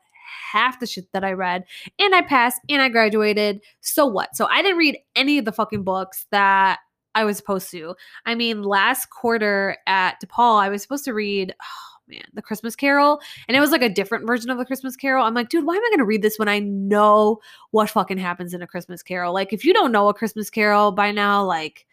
half 0.51 0.79
the 0.79 0.87
shit 0.87 1.05
that 1.13 1.23
i 1.23 1.31
read 1.31 1.63
and 1.99 2.15
i 2.15 2.21
passed 2.21 2.59
and 2.67 2.81
i 2.81 2.89
graduated. 2.89 3.61
So 3.81 4.05
what? 4.07 4.35
So 4.35 4.47
i 4.47 4.61
didn't 4.61 4.77
read 4.77 4.97
any 5.15 5.37
of 5.37 5.45
the 5.45 5.51
fucking 5.51 5.83
books 5.83 6.25
that 6.31 6.79
i 7.13 7.23
was 7.23 7.37
supposed 7.37 7.69
to. 7.71 7.95
I 8.25 8.33
mean 8.33 8.63
last 8.63 9.11
quarter 9.11 9.77
at 9.85 10.15
depaul 10.19 10.59
i 10.59 10.69
was 10.69 10.81
supposed 10.81 11.05
to 11.05 11.13
read 11.13 11.53
oh, 11.61 11.96
man, 12.07 12.23
The 12.33 12.41
Christmas 12.41 12.75
Carol. 12.75 13.19
And 13.47 13.55
it 13.57 13.59
was 13.59 13.71
like 13.71 13.81
a 13.81 13.89
different 13.89 14.27
version 14.27 14.49
of 14.49 14.57
The 14.57 14.65
Christmas 14.65 14.95
Carol. 14.95 15.25
I'm 15.25 15.33
like, 15.33 15.49
dude, 15.49 15.65
why 15.65 15.75
am 15.75 15.83
I 15.83 15.89
going 15.89 15.99
to 15.99 16.05
read 16.05 16.21
this 16.21 16.39
when 16.39 16.47
I 16.47 16.59
know 16.59 17.39
what 17.71 17.89
fucking 17.89 18.17
happens 18.17 18.53
in 18.53 18.61
A 18.61 18.67
Christmas 18.67 19.03
Carol? 19.03 19.33
Like, 19.33 19.53
if 19.53 19.63
you 19.63 19.73
don't 19.73 19.91
know 19.91 20.09
A 20.09 20.13
Christmas 20.13 20.49
Carol 20.49 20.91
by 20.91 21.11
now, 21.11 21.43
like, 21.43 21.85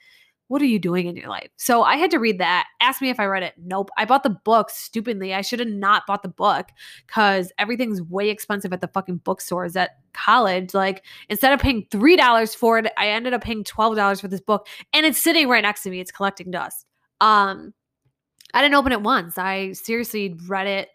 what 0.48 0.60
are 0.60 0.66
you 0.66 0.78
doing 0.78 1.06
in 1.06 1.16
your 1.16 1.28
life? 1.28 1.48
So 1.56 1.82
I 1.82 1.96
had 1.96 2.10
to 2.10 2.18
read 2.18 2.38
that. 2.38 2.66
Ask 2.80 3.00
me 3.00 3.08
if 3.08 3.18
I 3.18 3.24
read 3.24 3.42
it. 3.42 3.54
Nope. 3.58 3.90
I 3.96 4.04
bought 4.04 4.22
the 4.22 4.30
book 4.30 4.68
stupidly. 4.68 5.32
I 5.32 5.40
should 5.40 5.58
have 5.58 5.68
not 5.68 6.06
bought 6.06 6.22
the 6.22 6.28
book 6.28 6.68
because 7.06 7.50
everything's 7.58 8.02
way 8.02 8.28
expensive 8.28 8.72
at 8.72 8.80
the 8.80 8.88
fucking 8.88 9.18
bookstores 9.18 9.74
at 9.74 9.98
college. 10.12 10.74
Like 10.74 11.04
instead 11.30 11.52
of 11.52 11.60
paying 11.60 11.86
$3 11.86 12.56
for 12.56 12.78
it, 12.78 12.92
I 12.98 13.08
ended 13.08 13.32
up 13.32 13.42
paying 13.42 13.64
$12 13.64 14.20
for 14.20 14.28
this 14.28 14.40
book 14.40 14.68
and 14.92 15.06
it's 15.06 15.22
sitting 15.22 15.48
right 15.48 15.62
next 15.62 15.82
to 15.84 15.90
me. 15.90 16.00
It's 16.00 16.12
collecting 16.12 16.50
dust. 16.50 16.84
Um, 17.20 17.72
I 18.54 18.62
didn't 18.62 18.76
open 18.76 18.92
it 18.92 19.02
once. 19.02 19.36
I 19.36 19.72
seriously 19.72 20.38
read 20.46 20.66
it 20.66 20.88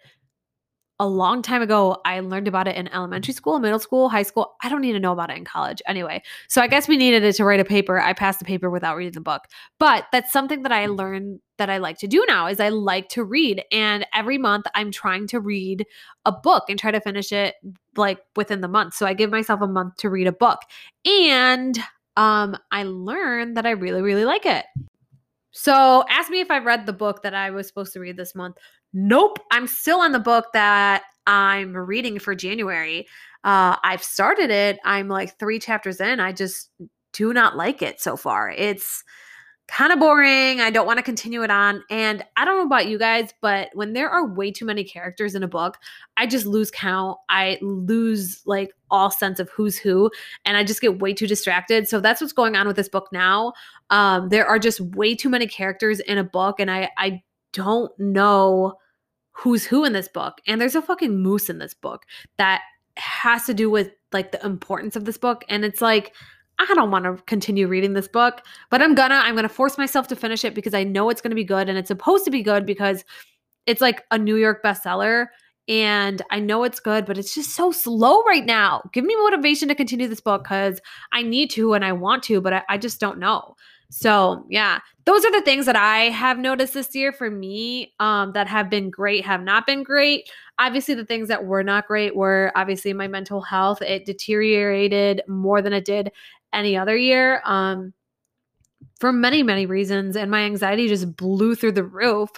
a 0.99 1.07
long 1.07 1.41
time 1.41 1.61
ago. 1.61 2.01
I 2.03 2.19
learned 2.19 2.49
about 2.49 2.67
it 2.67 2.75
in 2.75 2.89
elementary 2.89 3.33
school, 3.33 3.59
middle 3.59 3.79
school, 3.79 4.09
high 4.09 4.23
school. 4.23 4.55
I 4.61 4.69
don't 4.69 4.81
need 4.81 4.91
to 4.93 4.99
know 4.99 5.13
about 5.13 5.29
it 5.29 5.37
in 5.37 5.45
college 5.45 5.81
anyway. 5.87 6.21
So 6.49 6.61
I 6.61 6.67
guess 6.67 6.89
we 6.89 6.97
needed 6.97 7.23
it 7.23 7.33
to 7.37 7.45
write 7.45 7.61
a 7.61 7.65
paper. 7.65 7.99
I 7.99 8.11
passed 8.11 8.39
the 8.39 8.45
paper 8.45 8.69
without 8.69 8.97
reading 8.97 9.13
the 9.13 9.21
book. 9.21 9.43
But 9.79 10.05
that's 10.11 10.31
something 10.33 10.63
that 10.63 10.73
I 10.73 10.87
learned 10.87 11.39
that 11.57 11.69
I 11.69 11.77
like 11.77 11.97
to 11.99 12.07
do 12.07 12.25
now 12.27 12.47
is 12.47 12.59
I 12.59 12.69
like 12.69 13.07
to 13.09 13.23
read 13.23 13.63
and 13.71 14.05
every 14.13 14.37
month 14.37 14.65
I'm 14.75 14.91
trying 14.91 15.27
to 15.27 15.39
read 15.39 15.85
a 16.25 16.31
book 16.31 16.65
and 16.69 16.77
try 16.77 16.91
to 16.91 17.01
finish 17.01 17.31
it 17.31 17.55
like 17.95 18.19
within 18.35 18.61
the 18.61 18.67
month. 18.67 18.93
So 18.93 19.05
I 19.05 19.13
give 19.13 19.31
myself 19.31 19.61
a 19.61 19.67
month 19.67 19.95
to 19.97 20.09
read 20.09 20.27
a 20.27 20.33
book. 20.33 20.59
And 21.05 21.77
um 22.17 22.57
I 22.71 22.83
learned 22.83 23.55
that 23.57 23.65
I 23.65 23.71
really 23.71 24.01
really 24.01 24.25
like 24.25 24.45
it. 24.45 24.65
So 25.51 26.03
ask 26.09 26.29
me 26.29 26.39
if 26.39 26.51
I've 26.51 26.65
read 26.65 26.85
the 26.85 26.93
book 26.93 27.23
that 27.23 27.33
I 27.33 27.49
was 27.51 27.67
supposed 27.67 27.93
to 27.93 27.99
read 27.99 28.17
this 28.17 28.35
month. 28.35 28.57
Nope. 28.93 29.39
I'm 29.51 29.67
still 29.67 29.99
on 29.99 30.11
the 30.11 30.19
book 30.19 30.47
that 30.53 31.03
I'm 31.27 31.75
reading 31.75 32.19
for 32.19 32.35
January. 32.35 33.07
Uh, 33.43 33.77
I've 33.83 34.03
started 34.03 34.49
it. 34.49 34.79
I'm 34.83 35.07
like 35.07 35.37
three 35.39 35.59
chapters 35.59 36.01
in. 36.01 36.19
I 36.19 36.31
just 36.33 36.69
do 37.13 37.33
not 37.33 37.55
like 37.55 37.81
it 37.81 37.99
so 38.01 38.17
far. 38.17 38.49
It's 38.49 39.03
kind 39.69 39.93
of 39.93 39.99
boring. 39.99 40.59
I 40.61 40.71
don't 40.71 40.87
want 40.87 40.97
to 40.97 41.03
continue 41.03 41.43
it 41.43 41.51
on. 41.51 41.83
And 41.91 42.25
I 42.35 42.43
don't 42.43 42.57
know 42.57 42.65
about 42.65 42.87
you 42.87 42.97
guys, 42.97 43.29
but 43.39 43.69
when 43.73 43.93
there 43.93 44.09
are 44.09 44.25
way 44.25 44.51
too 44.51 44.65
many 44.65 44.83
characters 44.83 45.35
in 45.35 45.43
a 45.43 45.47
book, 45.47 45.77
I 46.17 46.25
just 46.25 46.47
lose 46.47 46.71
count. 46.71 47.19
I 47.29 47.59
lose 47.61 48.41
like 48.47 48.71
all 48.89 49.11
sense 49.11 49.39
of 49.39 49.47
who's 49.51 49.77
who 49.77 50.09
and 50.43 50.57
I 50.57 50.63
just 50.63 50.81
get 50.81 50.99
way 50.99 51.13
too 51.13 51.27
distracted. 51.27 51.87
So 51.87 51.99
that's 51.99 52.19
what's 52.19 52.33
going 52.33 52.55
on 52.55 52.65
with 52.65 52.77
this 52.77 52.89
book 52.89 53.09
now. 53.13 53.53
Um, 53.89 54.29
there 54.29 54.45
are 54.45 54.59
just 54.59 54.79
way 54.81 55.15
too 55.15 55.29
many 55.29 55.47
characters 55.47 55.99
in 55.99 56.17
a 56.17 56.23
book 56.23 56.59
and 56.59 56.69
I 56.69 56.89
I 56.97 57.23
don't 57.53 57.91
know 57.99 58.75
who's 59.31 59.65
who 59.65 59.85
in 59.85 59.93
this 59.93 60.07
book. 60.07 60.41
And 60.47 60.59
there's 60.59 60.75
a 60.75 60.81
fucking 60.81 61.21
moose 61.21 61.49
in 61.49 61.59
this 61.59 61.73
book 61.73 62.05
that 62.37 62.61
has 62.97 63.45
to 63.45 63.53
do 63.53 63.69
with 63.69 63.89
like 64.11 64.31
the 64.31 64.45
importance 64.45 64.95
of 64.95 65.05
this 65.05 65.17
book. 65.17 65.45
And 65.47 65.63
it's 65.63 65.81
like, 65.81 66.13
I 66.59 66.73
don't 66.73 66.91
want 66.91 67.05
to 67.05 67.23
continue 67.23 67.67
reading 67.67 67.93
this 67.93 68.09
book, 68.09 68.41
but 68.69 68.81
I'm 68.81 68.95
gonna, 68.95 69.15
I'm 69.15 69.35
gonna 69.35 69.47
force 69.47 69.77
myself 69.77 70.07
to 70.09 70.15
finish 70.15 70.43
it 70.43 70.53
because 70.53 70.73
I 70.73 70.83
know 70.83 71.09
it's 71.09 71.21
gonna 71.21 71.35
be 71.35 71.45
good 71.45 71.69
and 71.69 71.77
it's 71.77 71.87
supposed 71.87 72.25
to 72.25 72.31
be 72.31 72.43
good 72.43 72.65
because 72.65 73.05
it's 73.65 73.79
like 73.79 74.03
a 74.11 74.17
New 74.17 74.35
York 74.35 74.61
bestseller. 74.61 75.27
And 75.69 76.21
I 76.31 76.39
know 76.39 76.63
it's 76.63 76.79
good, 76.79 77.05
but 77.05 77.17
it's 77.17 77.33
just 77.33 77.51
so 77.51 77.71
slow 77.71 78.23
right 78.23 78.45
now. 78.45 78.81
Give 78.91 79.05
me 79.05 79.15
motivation 79.15 79.67
to 79.69 79.75
continue 79.75 80.07
this 80.07 80.19
book 80.19 80.43
because 80.43 80.81
I 81.13 81.21
need 81.21 81.51
to 81.51 81.75
and 81.75 81.85
I 81.85 81.93
want 81.93 82.23
to, 82.23 82.41
but 82.41 82.53
I, 82.53 82.63
I 82.67 82.77
just 82.77 82.99
don't 82.99 83.19
know. 83.19 83.55
So, 83.91 84.45
yeah, 84.49 84.79
those 85.05 85.25
are 85.25 85.31
the 85.31 85.41
things 85.41 85.65
that 85.65 85.75
I 85.75 86.09
have 86.09 86.37
noticed 86.37 86.75
this 86.75 86.93
year 86.93 87.11
for 87.11 87.31
me 87.31 87.93
um, 87.99 88.33
that 88.33 88.47
have 88.47 88.69
been 88.69 88.91
great, 88.91 89.25
have 89.25 89.41
not 89.41 89.65
been 89.65 89.81
great. 89.81 90.29
Obviously, 90.59 90.93
the 90.93 91.05
things 91.05 91.27
that 91.29 91.45
were 91.45 91.63
not 91.63 91.87
great 91.87 92.15
were 92.15 92.51
obviously 92.55 92.93
my 92.93 93.07
mental 93.07 93.41
health. 93.41 93.81
It 93.81 94.05
deteriorated 94.05 95.23
more 95.27 95.61
than 95.61 95.73
it 95.73 95.85
did 95.85 96.11
any 96.53 96.77
other 96.77 96.95
year 96.95 97.41
um, 97.45 97.93
for 98.99 99.11
many, 99.11 99.41
many 99.41 99.65
reasons. 99.65 100.15
And 100.15 100.29
my 100.29 100.41
anxiety 100.41 100.87
just 100.87 101.15
blew 101.15 101.55
through 101.55 101.71
the 101.71 101.83
roof. 101.83 102.29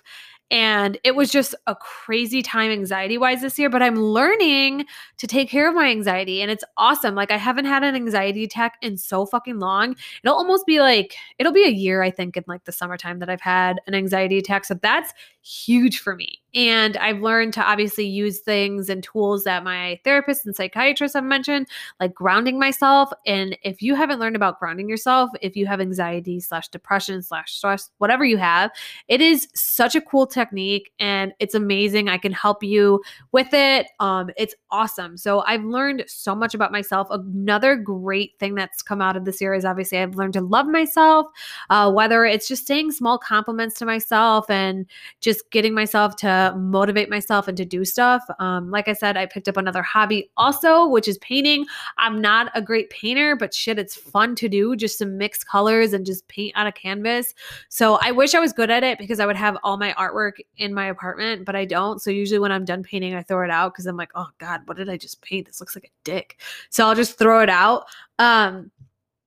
And 0.51 0.97
it 1.05 1.15
was 1.15 1.31
just 1.31 1.55
a 1.65 1.75
crazy 1.75 2.41
time 2.41 2.71
anxiety 2.71 3.17
wise 3.17 3.41
this 3.41 3.57
year, 3.57 3.69
but 3.69 3.81
I'm 3.81 3.95
learning 3.95 4.85
to 5.17 5.25
take 5.25 5.49
care 5.49 5.69
of 5.69 5.73
my 5.73 5.87
anxiety 5.87 6.41
and 6.41 6.51
it's 6.51 6.65
awesome. 6.75 7.15
Like 7.15 7.31
I 7.31 7.37
haven't 7.37 7.65
had 7.65 7.83
an 7.83 7.95
anxiety 7.95 8.43
attack 8.43 8.73
in 8.81 8.97
so 8.97 9.25
fucking 9.25 9.59
long. 9.59 9.95
It'll 10.23 10.35
almost 10.35 10.65
be 10.65 10.81
like, 10.81 11.15
it'll 11.39 11.53
be 11.53 11.63
a 11.63 11.71
year, 11.71 12.03
I 12.03 12.11
think, 12.11 12.35
in 12.35 12.43
like 12.47 12.65
the 12.65 12.73
summertime 12.73 13.19
that 13.19 13.29
I've 13.29 13.41
had 13.41 13.79
an 13.87 13.95
anxiety 13.95 14.37
attack. 14.37 14.65
So 14.65 14.73
that's 14.73 15.13
huge 15.41 15.99
for 15.99 16.15
me. 16.17 16.40
And 16.53 16.97
I've 16.97 17.21
learned 17.21 17.53
to 17.53 17.63
obviously 17.63 18.05
use 18.05 18.39
things 18.39 18.89
and 18.89 19.03
tools 19.03 19.43
that 19.45 19.63
my 19.63 19.99
therapist 20.03 20.45
and 20.45 20.55
psychiatrist 20.55 21.13
have 21.13 21.23
mentioned, 21.23 21.67
like 21.99 22.13
grounding 22.13 22.59
myself. 22.59 23.11
And 23.25 23.57
if 23.63 23.81
you 23.81 23.95
haven't 23.95 24.19
learned 24.19 24.35
about 24.35 24.59
grounding 24.59 24.89
yourself, 24.89 25.29
if 25.41 25.55
you 25.55 25.65
have 25.67 25.79
anxiety 25.79 26.39
slash 26.39 26.67
depression 26.67 27.21
slash 27.21 27.53
stress, 27.53 27.89
whatever 27.99 28.25
you 28.25 28.37
have, 28.37 28.71
it 29.07 29.21
is 29.21 29.47
such 29.53 29.95
a 29.95 30.01
cool 30.01 30.27
technique 30.27 30.91
and 30.99 31.33
it's 31.39 31.55
amazing. 31.55 32.09
I 32.09 32.17
can 32.17 32.31
help 32.31 32.63
you 32.63 33.01
with 33.31 33.53
it. 33.53 33.87
Um, 33.99 34.29
it's 34.37 34.55
awesome. 34.71 35.17
So 35.17 35.43
I've 35.47 35.63
learned 35.63 36.03
so 36.07 36.35
much 36.35 36.53
about 36.53 36.71
myself. 36.71 37.07
Another 37.11 37.75
great 37.75 38.37
thing 38.39 38.55
that's 38.55 38.81
come 38.81 39.01
out 39.01 39.15
of 39.15 39.25
this 39.25 39.39
year 39.39 39.53
is 39.53 39.65
obviously 39.65 39.99
I've 39.99 40.15
learned 40.15 40.33
to 40.33 40.41
love 40.41 40.67
myself, 40.67 41.27
uh, 41.69 41.91
whether 41.91 42.25
it's 42.25 42.47
just 42.47 42.67
saying 42.67 42.91
small 42.91 43.17
compliments 43.17 43.75
to 43.79 43.85
myself 43.85 44.49
and 44.49 44.85
just 45.19 45.49
getting 45.51 45.73
myself 45.73 46.15
to 46.17 46.40
motivate 46.57 47.09
myself 47.09 47.47
and 47.47 47.57
to 47.57 47.65
do 47.65 47.85
stuff. 47.85 48.23
Um, 48.39 48.69
like 48.69 48.87
I 48.87 48.93
said, 48.93 49.17
I 49.17 49.25
picked 49.25 49.47
up 49.47 49.57
another 49.57 49.81
hobby 49.81 50.29
also, 50.37 50.87
which 50.87 51.07
is 51.07 51.17
painting. 51.19 51.65
I'm 51.97 52.21
not 52.21 52.51
a 52.55 52.61
great 52.61 52.89
painter, 52.89 53.35
but 53.35 53.53
shit, 53.53 53.79
it's 53.79 53.95
fun 53.95 54.35
to 54.35 54.49
do 54.49 54.75
just 54.75 54.97
to 54.99 55.05
mix 55.05 55.43
colors 55.43 55.93
and 55.93 56.05
just 56.05 56.27
paint 56.27 56.55
on 56.55 56.67
a 56.67 56.71
canvas. 56.71 57.33
So 57.69 57.99
I 58.01 58.11
wish 58.11 58.33
I 58.33 58.39
was 58.39 58.53
good 58.53 58.71
at 58.71 58.83
it 58.83 58.97
because 58.97 59.19
I 59.19 59.25
would 59.25 59.35
have 59.35 59.57
all 59.63 59.77
my 59.77 59.93
artwork 59.93 60.33
in 60.57 60.73
my 60.73 60.85
apartment, 60.87 61.45
but 61.45 61.55
I 61.55 61.65
don't. 61.65 62.01
So 62.01 62.09
usually 62.09 62.39
when 62.39 62.51
I'm 62.51 62.65
done 62.65 62.83
painting, 62.83 63.15
I 63.15 63.23
throw 63.23 63.43
it 63.43 63.51
out 63.51 63.73
because 63.73 63.85
I'm 63.85 63.97
like, 63.97 64.11
oh 64.15 64.27
God, 64.37 64.61
what 64.65 64.77
did 64.77 64.89
I 64.89 64.97
just 64.97 65.21
paint? 65.21 65.47
This 65.47 65.59
looks 65.59 65.75
like 65.75 65.85
a 65.85 65.93
dick. 66.03 66.39
So 66.69 66.85
I'll 66.85 66.95
just 66.95 67.17
throw 67.17 67.41
it 67.41 67.49
out. 67.49 67.85
Um, 68.19 68.71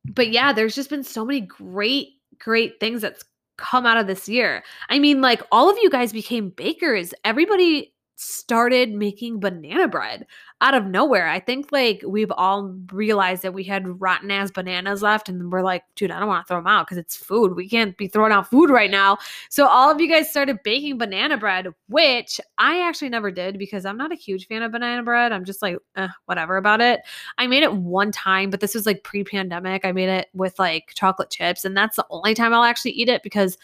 but 0.04 0.30
yeah, 0.30 0.52
there's 0.52 0.74
just 0.74 0.90
been 0.90 1.04
so 1.04 1.24
many 1.24 1.40
great, 1.40 2.08
great 2.38 2.78
things 2.80 3.00
that's 3.00 3.24
come 3.56 3.86
out 3.86 3.96
of 3.96 4.06
this 4.06 4.28
year. 4.28 4.62
I 4.88 4.98
mean, 4.98 5.20
like 5.20 5.42
all 5.50 5.70
of 5.70 5.78
you 5.80 5.90
guys 5.90 6.12
became 6.12 6.50
bakers. 6.50 7.14
Everybody 7.24 7.93
started 8.24 8.92
making 8.92 9.40
banana 9.40 9.88
bread 9.88 10.26
out 10.60 10.74
of 10.74 10.86
nowhere. 10.86 11.28
I 11.28 11.40
think 11.40 11.72
like 11.72 12.02
we've 12.06 12.32
all 12.32 12.74
realized 12.92 13.42
that 13.42 13.52
we 13.52 13.64
had 13.64 14.00
rotten 14.00 14.30
ass 14.30 14.50
bananas 14.50 15.02
left 15.02 15.28
and 15.28 15.52
we're 15.52 15.62
like, 15.62 15.84
dude, 15.94 16.10
I 16.10 16.18
don't 16.18 16.28
want 16.28 16.46
to 16.46 16.48
throw 16.48 16.58
them 16.58 16.66
out 16.66 16.86
because 16.86 16.96
it's 16.96 17.16
food. 17.16 17.54
We 17.54 17.68
can't 17.68 17.96
be 17.98 18.08
throwing 18.08 18.32
out 18.32 18.48
food 18.48 18.70
right 18.70 18.90
now. 18.90 19.18
So 19.50 19.66
all 19.66 19.90
of 19.90 20.00
you 20.00 20.08
guys 20.08 20.30
started 20.30 20.62
baking 20.64 20.96
banana 20.96 21.36
bread, 21.36 21.68
which 21.88 22.40
I 22.56 22.80
actually 22.80 23.10
never 23.10 23.30
did 23.30 23.58
because 23.58 23.84
I'm 23.84 23.98
not 23.98 24.12
a 24.12 24.16
huge 24.16 24.46
fan 24.46 24.62
of 24.62 24.72
banana 24.72 25.02
bread. 25.02 25.32
I'm 25.32 25.44
just 25.44 25.60
like, 25.60 25.76
eh, 25.96 26.08
whatever 26.24 26.56
about 26.56 26.80
it. 26.80 27.00
I 27.36 27.46
made 27.46 27.62
it 27.62 27.74
one 27.74 28.10
time, 28.10 28.48
but 28.48 28.60
this 28.60 28.74
was 28.74 28.86
like 28.86 29.04
pre 29.04 29.22
pandemic. 29.22 29.84
I 29.84 29.92
made 29.92 30.08
it 30.08 30.28
with 30.32 30.58
like 30.58 30.92
chocolate 30.94 31.30
chips 31.30 31.64
and 31.64 31.76
that's 31.76 31.96
the 31.96 32.06
only 32.08 32.34
time 32.34 32.54
I'll 32.54 32.64
actually 32.64 32.92
eat 32.92 33.08
it 33.08 33.22
because 33.22 33.58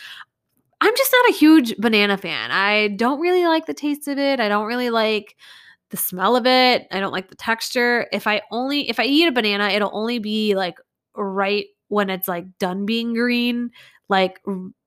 I'm 0.81 0.97
just 0.97 1.13
not 1.13 1.31
a 1.31 1.39
huge 1.39 1.77
banana 1.77 2.17
fan. 2.17 2.51
I 2.51 2.89
don't 2.89 3.21
really 3.21 3.47
like 3.47 3.67
the 3.67 3.75
taste 3.75 4.09
of 4.09 4.19
it. 4.19 4.41
I 4.41 4.49
don't 4.49 4.67
really 4.67 4.91
like 4.91 5.37
the 5.91 5.97
smell 5.97 6.37
of 6.37 6.47
it. 6.47 6.87
I 6.91 7.01
don't 7.01 7.13
like 7.13 7.29
the 7.29 7.37
texture. 7.37 8.07
If 8.13 8.27
I 8.27 8.43
only 8.51 8.89
if 8.89 8.99
I 8.99 9.05
eat 9.05 9.27
a 9.27 9.33
banana, 9.33 9.69
it'll 9.69 9.91
only 9.93 10.19
be 10.19 10.55
like 10.55 10.77
right 11.15 11.67
when 11.89 12.09
it's 12.09 12.29
like 12.29 12.47
done 12.59 12.87
being 12.87 13.13
green. 13.13 13.71
Like 14.09 14.41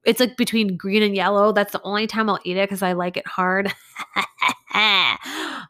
it's 0.04 0.20
like 0.20 0.36
between 0.36 0.78
green 0.78 1.04
and 1.04 1.16
yellow. 1.16 1.52
That's 1.52 1.74
the 1.74 1.82
only 1.84 2.08
time 2.08 2.30
I'll 2.30 2.40
eat 2.44 2.58
it 2.58 2.68
because 2.68 2.82
I 2.82 2.94
like 2.94 3.18
it 3.18 3.28
hard. 3.28 3.72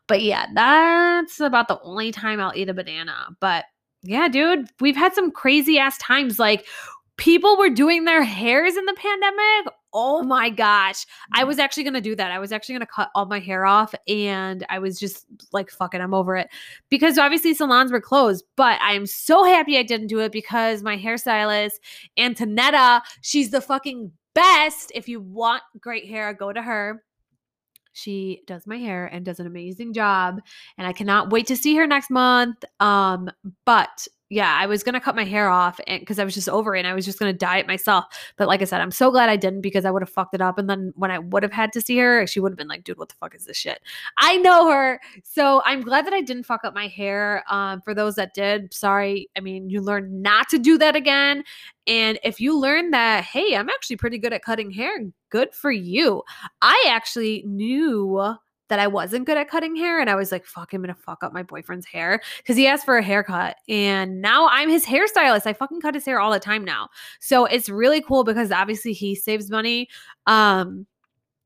but 0.08 0.22
yeah, 0.22 0.48
that's 0.54 1.40
about 1.40 1.68
the 1.68 1.80
only 1.82 2.12
time 2.12 2.40
I'll 2.40 2.56
eat 2.56 2.70
a 2.70 2.74
banana. 2.74 3.28
But 3.40 3.66
yeah, 4.04 4.28
dude, 4.28 4.70
we've 4.80 4.96
had 4.96 5.14
some 5.14 5.32
crazy 5.32 5.78
ass 5.78 5.98
times. 5.98 6.40
Like 6.40 6.66
people 7.18 7.58
were 7.58 7.70
doing 7.70 8.06
their 8.06 8.24
hairs 8.24 8.76
in 8.76 8.86
the 8.86 8.94
pandemic. 8.94 9.74
Oh 9.94 10.24
my 10.24 10.50
gosh. 10.50 11.06
I 11.34 11.44
was 11.44 11.60
actually 11.60 11.84
going 11.84 11.94
to 11.94 12.02
do 12.02 12.16
that. 12.16 12.32
I 12.32 12.40
was 12.40 12.52
actually 12.52 12.74
going 12.74 12.88
to 12.88 12.94
cut 12.94 13.10
all 13.14 13.26
my 13.26 13.40
hair 13.40 13.66
off 13.66 13.94
and 14.08 14.66
I 14.70 14.80
was 14.80 15.00
just 15.00 15.26
like, 15.52 15.70
fuck 15.70 15.94
it, 15.94 16.02
I'm 16.02 16.14
over 16.14 16.36
it. 16.36 16.50
Because 16.90 17.18
obviously 17.18 17.54
salons 17.54 17.92
were 17.92 18.02
closed, 18.02 18.46
but 18.56 18.80
I'm 18.82 19.06
so 19.06 19.44
happy 19.44 19.78
I 19.78 19.84
didn't 19.84 20.08
do 20.08 20.20
it 20.20 20.32
because 20.32 20.84
my 20.84 20.98
hairstylist, 20.98 21.74
Antonetta, 22.18 23.02
she's 23.22 23.52
the 23.52 23.62
fucking 23.62 24.12
best. 24.34 24.92
If 24.96 25.08
you 25.08 25.22
want 25.22 25.64
great 25.80 26.08
hair, 26.08 26.34
go 26.34 26.52
to 26.52 26.62
her. 26.62 27.04
She 27.94 28.42
does 28.48 28.66
my 28.66 28.78
hair 28.78 29.06
and 29.06 29.24
does 29.24 29.40
an 29.40 29.46
amazing 29.46 29.94
job. 29.94 30.42
And 30.78 30.88
I 30.88 30.94
cannot 30.94 31.30
wait 31.30 31.48
to 31.48 31.56
see 31.56 31.76
her 31.76 31.86
next 31.86 32.10
month. 32.10 32.64
Um, 32.80 33.30
but 33.66 34.08
yeah, 34.34 34.58
I 34.60 34.66
was 34.66 34.82
gonna 34.82 35.00
cut 35.00 35.16
my 35.16 35.24
hair 35.24 35.48
off 35.48 35.80
and 35.86 36.00
because 36.00 36.18
I 36.18 36.24
was 36.24 36.34
just 36.34 36.50
over 36.50 36.76
it 36.76 36.80
and 36.80 36.88
I 36.88 36.94
was 36.94 37.06
just 37.06 37.20
gonna 37.20 37.34
dye 37.34 37.58
it 37.58 37.68
myself. 37.68 38.06
But 38.36 38.48
like 38.48 38.62
I 38.62 38.66
said, 38.66 38.82
I'm 38.82 38.92
so 38.92 39.12
glad 39.12 39.30
I 39.30 39.36
didn't 39.36 39.62
because 39.62 39.86
I 39.86 39.92
would 39.92 40.02
have 40.02 40.10
fucked 40.10 40.34
it 40.34 40.42
up. 40.42 40.58
And 40.58 40.68
then 40.68 40.92
when 40.96 41.12
I 41.12 41.20
would 41.20 41.44
have 41.44 41.52
had 41.52 41.72
to 41.74 41.82
see 41.82 41.98
her, 42.00 42.26
she 42.26 42.40
would 42.40 42.52
have 42.52 42.58
been 42.58 42.68
like, 42.68 42.84
dude, 42.84 42.98
what 42.98 43.10
the 43.10 43.16
fuck 43.16 43.36
is 43.36 43.46
this 43.46 43.58
shit? 43.58 43.80
I 44.18 44.38
know 44.38 44.72
her. 44.72 45.00
So 45.24 45.62
I'm 45.66 45.82
glad 45.82 46.08
that 46.08 46.14
I 46.14 46.22
didn't 46.22 46.44
fuck 46.44 46.64
up 46.64 46.74
my 46.74 46.88
hair. 46.88 47.44
Um, 47.48 47.82
for 47.82 47.94
those 47.94 48.16
that 48.16 48.34
did, 48.34 48.74
sorry. 48.74 49.30
I 49.38 49.40
mean, 49.40 49.70
you 49.70 49.82
learn 49.82 50.22
not 50.22 50.50
to 50.50 50.58
do 50.58 50.80
that 50.80 50.96
again. 50.96 51.44
And 51.86 52.18
if 52.24 52.42
you 52.42 52.58
learn 52.58 52.90
that, 52.92 53.26
hey, 53.26 53.56
I'm 53.56 53.70
actually 53.70 53.98
pretty 53.98 54.18
good 54.18 54.34
at 54.34 54.44
cutting 54.44 54.72
hair, 54.72 54.98
good 55.30 55.54
for 55.54 55.72
you. 55.72 56.24
I 56.62 56.86
actually 56.90 57.44
knew 57.46 58.36
that 58.74 58.80
I 58.80 58.88
wasn't 58.88 59.28
good 59.28 59.38
at 59.38 59.52
cutting 59.52 59.76
hair. 59.76 60.00
And 60.00 60.10
I 60.10 60.16
was 60.16 60.32
like, 60.32 60.48
fuck, 60.48 60.74
I'm 60.74 60.82
gonna 60.82 60.96
fuck 60.96 61.24
up 61.24 61.32
my 61.32 61.44
boyfriend's 61.44 61.86
hair 61.86 62.20
because 62.38 62.58
he 62.58 62.66
asked 62.66 62.86
for 62.86 62.98
a 62.98 63.04
haircut. 63.04 63.58
And 63.70 64.20
now 64.20 64.48
I'm 64.50 64.68
his 64.68 64.84
hairstylist. 64.84 65.46
I 65.46 65.54
fucking 65.54 65.80
cut 65.80 65.94
his 65.94 66.06
hair 66.06 66.20
all 66.20 66.32
the 66.32 66.40
time 66.40 66.66
now. 66.66 66.90
So 67.20 67.46
it's 67.46 67.70
really 67.70 68.02
cool 68.02 68.24
because 68.24 68.52
obviously 68.52 68.92
he 68.92 69.14
saves 69.14 69.52
money. 69.52 69.90
Um, 70.26 70.88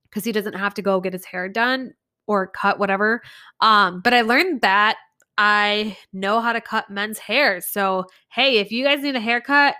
because 0.10 0.24
he 0.24 0.32
doesn't 0.32 0.54
have 0.54 0.74
to 0.76 0.82
go 0.82 1.02
get 1.02 1.12
his 1.12 1.26
hair 1.26 1.50
done 1.50 1.92
or 2.28 2.48
cut 2.48 2.80
whatever. 2.80 3.22
Um, 3.60 4.00
but 4.00 4.14
I 4.14 4.22
learned 4.22 4.62
that 4.62 4.96
I 5.38 5.98
know 6.14 6.40
how 6.40 6.54
to 6.54 6.62
cut 6.62 6.90
men's 6.90 7.20
hair. 7.20 7.60
So 7.60 8.06
hey, 8.30 8.60
if 8.60 8.72
you 8.72 8.86
guys 8.86 9.04
need 9.04 9.18
a 9.18 9.20
haircut, 9.20 9.76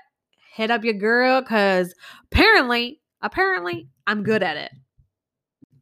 hit 0.54 0.70
up 0.70 0.84
your 0.84 0.96
girl 0.96 1.40
because 1.40 1.96
apparently, 2.30 3.00
apparently, 3.22 3.88
I'm 4.06 4.22
good 4.24 4.44
at 4.44 4.58
it. 4.58 4.72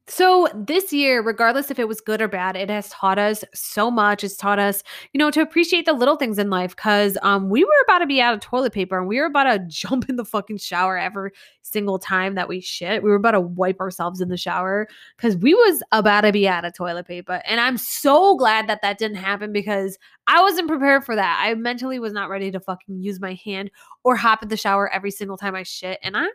So, 0.08 0.48
this 0.54 0.94
year, 0.94 1.24
regardless 1.24 1.72
if 1.72 1.80
it 1.80 1.88
was 1.88 2.00
good 2.00 2.22
or 2.22 2.28
bad, 2.28 2.56
it 2.56 2.70
has 2.70 2.90
taught 2.90 3.18
us 3.18 3.44
so 3.56 3.90
much. 3.90 4.24
It's 4.24 4.38
taught 4.38 4.60
us, 4.60 4.84
you 5.14 5.18
know, 5.18 5.32
to 5.32 5.42
appreciate 5.42 5.88
the 5.88 5.94
little 5.94 6.16
things 6.16 6.38
in 6.38 6.52
life 6.52 6.76
because 6.76 7.18
um, 7.24 7.50
we 7.50 7.64
were 7.64 7.72
about 7.86 8.00
to 8.00 8.06
be 8.06 8.22
out 8.22 8.36
of 8.36 8.40
toilet 8.40 8.72
paper 8.72 9.00
and 9.00 9.08
we 9.08 9.20
were 9.20 9.26
about 9.26 9.46
to 9.46 9.60
jump 9.68 10.08
in 10.08 10.16
the 10.16 10.24
fucking 10.24 10.60
shower 10.60 10.96
every 10.96 11.32
single 11.64 11.98
time 11.98 12.36
that 12.36 12.48
we 12.48 12.62
shit. 12.62 13.02
We 13.02 13.10
were 13.10 13.16
about 13.16 13.32
to 13.32 13.42
wipe 13.42 13.80
ourselves 13.80 14.22
in 14.22 14.30
the 14.30 14.38
shower 14.38 14.88
because 15.18 15.38
we 15.38 15.56
was 15.56 15.82
about 15.92 16.22
to 16.22 16.32
be 16.32 16.48
out 16.48 16.66
of 16.66 16.76
toilet 16.76 17.08
paper. 17.08 17.42
And 17.44 17.60
I'm 17.60 17.80
so 17.80 18.36
glad 18.36 18.68
that 18.70 18.84
that 18.84 19.00
didn't 19.00 19.18
happen 19.18 19.52
because 19.52 19.98
I 20.28 20.40
wasn't 20.40 20.68
prepared 20.68 21.04
for 21.04 21.16
that. 21.16 21.42
I 21.44 21.56
mentally 21.56 21.98
was 21.98 22.14
not 22.14 22.30
ready 22.30 22.52
to 22.52 22.60
fucking 22.60 23.02
use 23.02 23.20
my 23.20 23.34
hand 23.44 23.72
or 24.04 24.16
hop 24.16 24.44
in 24.44 24.50
the 24.50 24.58
shower 24.58 24.88
every 24.94 25.12
single 25.12 25.38
time 25.38 25.56
I 25.56 25.64
shit. 25.64 25.98
And 26.04 26.16
I 26.16 26.28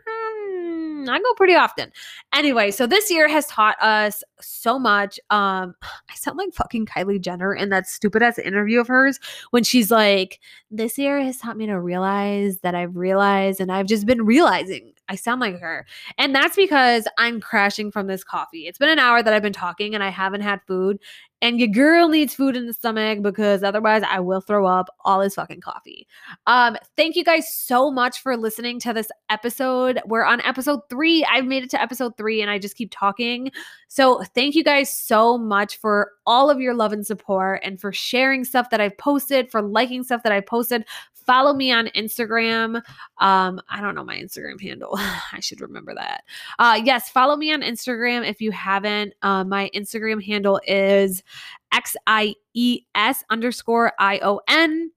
I 1.09 1.19
go 1.19 1.33
pretty 1.35 1.55
often. 1.55 1.91
Anyway, 2.33 2.71
so 2.71 2.87
this 2.87 3.11
year 3.11 3.27
has 3.27 3.47
taught 3.47 3.81
us 3.81 4.23
so 4.39 4.77
much. 4.79 5.19
Um, 5.29 5.75
I 5.83 6.15
sound 6.15 6.37
like 6.37 6.53
fucking 6.53 6.85
Kylie 6.85 7.21
Jenner 7.21 7.53
in 7.53 7.69
that 7.69 7.87
stupid 7.87 8.23
ass 8.23 8.39
interview 8.39 8.79
of 8.79 8.87
hers 8.87 9.19
when 9.51 9.63
she's 9.63 9.91
like, 9.91 10.39
This 10.69 10.97
year 10.97 11.21
has 11.21 11.37
taught 11.37 11.57
me 11.57 11.65
to 11.67 11.79
realize 11.79 12.59
that 12.59 12.75
I've 12.75 12.95
realized 12.95 13.61
and 13.61 13.71
I've 13.71 13.87
just 13.87 14.05
been 14.05 14.25
realizing. 14.25 14.93
I 15.09 15.15
sound 15.15 15.41
like 15.41 15.59
her. 15.59 15.85
And 16.17 16.33
that's 16.33 16.55
because 16.55 17.07
I'm 17.17 17.41
crashing 17.41 17.91
from 17.91 18.07
this 18.07 18.23
coffee. 18.23 18.67
It's 18.67 18.77
been 18.77 18.89
an 18.89 18.99
hour 18.99 19.21
that 19.21 19.33
I've 19.33 19.41
been 19.41 19.53
talking 19.53 19.93
and 19.93 20.03
I 20.03 20.09
haven't 20.09 20.41
had 20.41 20.61
food. 20.67 20.99
And 21.43 21.59
your 21.59 21.69
girl 21.69 22.07
needs 22.07 22.35
food 22.35 22.55
in 22.55 22.67
the 22.67 22.73
stomach 22.73 23.23
because 23.23 23.63
otherwise 23.63 24.03
I 24.07 24.19
will 24.19 24.41
throw 24.41 24.67
up 24.67 24.89
all 25.03 25.19
this 25.19 25.33
fucking 25.35 25.61
coffee. 25.61 26.07
Um, 26.45 26.77
thank 26.95 27.15
you 27.15 27.23
guys 27.23 27.51
so 27.51 27.89
much 27.89 28.21
for 28.21 28.37
listening 28.37 28.79
to 28.81 28.93
this 28.93 29.09
episode. 29.29 29.99
We're 30.05 30.23
on 30.23 30.39
episode 30.41 30.81
three. 30.87 31.25
I've 31.25 31.45
made 31.45 31.63
it 31.63 31.71
to 31.71 31.81
episode 31.81 32.15
three 32.15 32.41
and 32.41 32.51
I 32.51 32.59
just 32.59 32.75
keep 32.75 32.91
talking. 32.91 33.51
So 33.87 34.23
thank 34.35 34.53
you 34.53 34.63
guys 34.63 34.95
so 34.95 35.37
much 35.37 35.77
for 35.77 36.11
all 36.27 36.51
of 36.51 36.61
your 36.61 36.75
love 36.75 36.93
and 36.93 37.05
support 37.05 37.61
and 37.63 37.81
for 37.81 37.91
sharing 37.91 38.45
stuff 38.45 38.69
that 38.69 38.79
I've 38.79 38.97
posted, 38.99 39.49
for 39.49 39.63
liking 39.63 40.03
stuff 40.03 40.21
that 40.23 40.31
I 40.31 40.41
posted. 40.41 40.85
Follow 41.31 41.53
me 41.53 41.71
on 41.71 41.87
Instagram. 41.95 42.81
Um, 43.19 43.61
I 43.69 43.79
don't 43.79 43.95
know 43.95 44.03
my 44.03 44.17
Instagram 44.17 44.61
handle. 44.61 44.89
I 44.97 45.39
should 45.39 45.61
remember 45.61 45.95
that. 45.95 46.25
Uh, 46.59 46.81
yes, 46.83 47.09
follow 47.09 47.37
me 47.37 47.53
on 47.53 47.61
Instagram 47.61 48.29
if 48.29 48.41
you 48.41 48.51
haven't. 48.51 49.13
Uh, 49.21 49.45
my 49.45 49.69
Instagram 49.73 50.21
handle 50.21 50.59
is 50.67 51.23
X 51.71 51.95
I 52.05 52.35
E 52.53 52.81
S 52.95 53.23
underscore 53.29 53.93
I 53.97 54.19
O 54.19 54.41
N. 54.49 54.91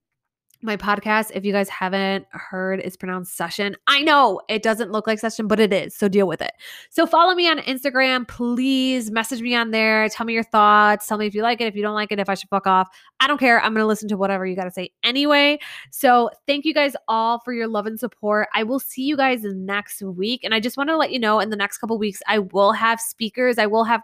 My 0.65 0.79
podcast, 0.79 1.31
if 1.35 1.45
you 1.45 1.53
guys 1.53 1.69
haven't 1.69 2.27
heard, 2.31 2.81
is 2.81 2.97
pronounced 2.97 3.37
session. 3.37 3.77
I 3.87 4.01
know 4.01 4.41
it 4.49 4.63
doesn't 4.63 4.91
look 4.91 5.07
like 5.07 5.19
session, 5.19 5.47
but 5.47 5.61
it 5.61 5.75
is. 5.75 5.95
So 5.95 6.09
deal 6.09 6.27
with 6.27 6.41
it. 6.41 6.53
So 6.89 7.05
follow 7.05 7.35
me 7.35 7.51
on 7.51 7.59
Instagram. 7.59 8.27
Please 8.27 9.11
message 9.11 9.43
me 9.43 9.55
on 9.55 9.73
there. 9.73 10.09
Tell 10.09 10.25
me 10.25 10.33
your 10.33 10.43
thoughts. 10.43 11.07
Tell 11.07 11.19
me 11.19 11.27
if 11.27 11.35
you 11.35 11.43
like 11.43 11.61
it, 11.61 11.67
if 11.67 11.77
you 11.77 11.83
don't 11.83 11.95
like 11.95 12.13
it, 12.13 12.19
if 12.19 12.31
I 12.31 12.35
should 12.35 12.49
fuck 12.49 12.67
off. 12.67 12.89
I 13.21 13.27
don't 13.27 13.37
care. 13.37 13.61
I'm 13.61 13.75
going 13.75 13.83
to 13.83 13.87
listen 13.87 14.09
to 14.09 14.17
whatever 14.17 14.47
you 14.47 14.57
got 14.57 14.65
to 14.65 14.71
say 14.71 14.91
anyway. 15.03 15.59
So 15.91 16.31
thank 16.47 16.65
you 16.65 16.73
guys 16.73 16.97
all 17.09 17.41
for 17.41 17.53
your 17.53 17.69
love 17.69 17.85
and 17.85 18.01
support. 18.01 18.49
I 18.55 18.63
will 18.63 18.81
see 18.81 19.03
you 19.03 19.19
guys 19.19 19.43
next 19.45 20.01
week. 20.01 20.45
And 20.45 20.55
I 20.55 20.61
just 20.61 20.79
want 20.79 20.89
to 20.89 20.97
let 20.97 21.13
you 21.13 21.19
know 21.19 21.41
in 21.41 21.51
the 21.51 21.57
next 21.57 21.77
couple 21.77 21.99
weeks, 21.99 22.23
I 22.27 22.39
will 22.39 22.73
have 22.73 23.01
speakers. 23.01 23.59
I 23.59 23.67
will 23.67 23.85
have 23.85 24.01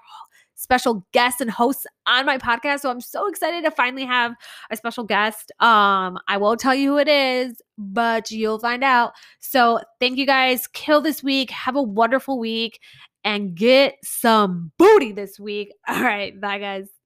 special 0.60 1.06
guests 1.12 1.40
and 1.40 1.50
hosts 1.50 1.86
on 2.06 2.26
my 2.26 2.36
podcast. 2.36 2.80
So 2.80 2.90
I'm 2.90 3.00
so 3.00 3.26
excited 3.26 3.64
to 3.64 3.70
finally 3.70 4.04
have 4.04 4.34
a 4.70 4.76
special 4.76 5.04
guest. 5.04 5.50
Um, 5.58 6.18
I 6.28 6.36
won't 6.36 6.60
tell 6.60 6.74
you 6.74 6.92
who 6.92 6.98
it 6.98 7.08
is, 7.08 7.62
but 7.78 8.30
you'll 8.30 8.58
find 8.58 8.84
out. 8.84 9.12
So 9.38 9.80
thank 10.00 10.18
you 10.18 10.26
guys. 10.26 10.66
Kill 10.66 11.00
this 11.00 11.22
week. 11.22 11.50
Have 11.50 11.76
a 11.76 11.82
wonderful 11.82 12.38
week 12.38 12.80
and 13.24 13.54
get 13.54 13.96
some 14.04 14.70
booty 14.78 15.12
this 15.12 15.40
week. 15.40 15.72
All 15.88 16.02
right. 16.02 16.38
Bye, 16.38 16.58
guys. 16.58 16.99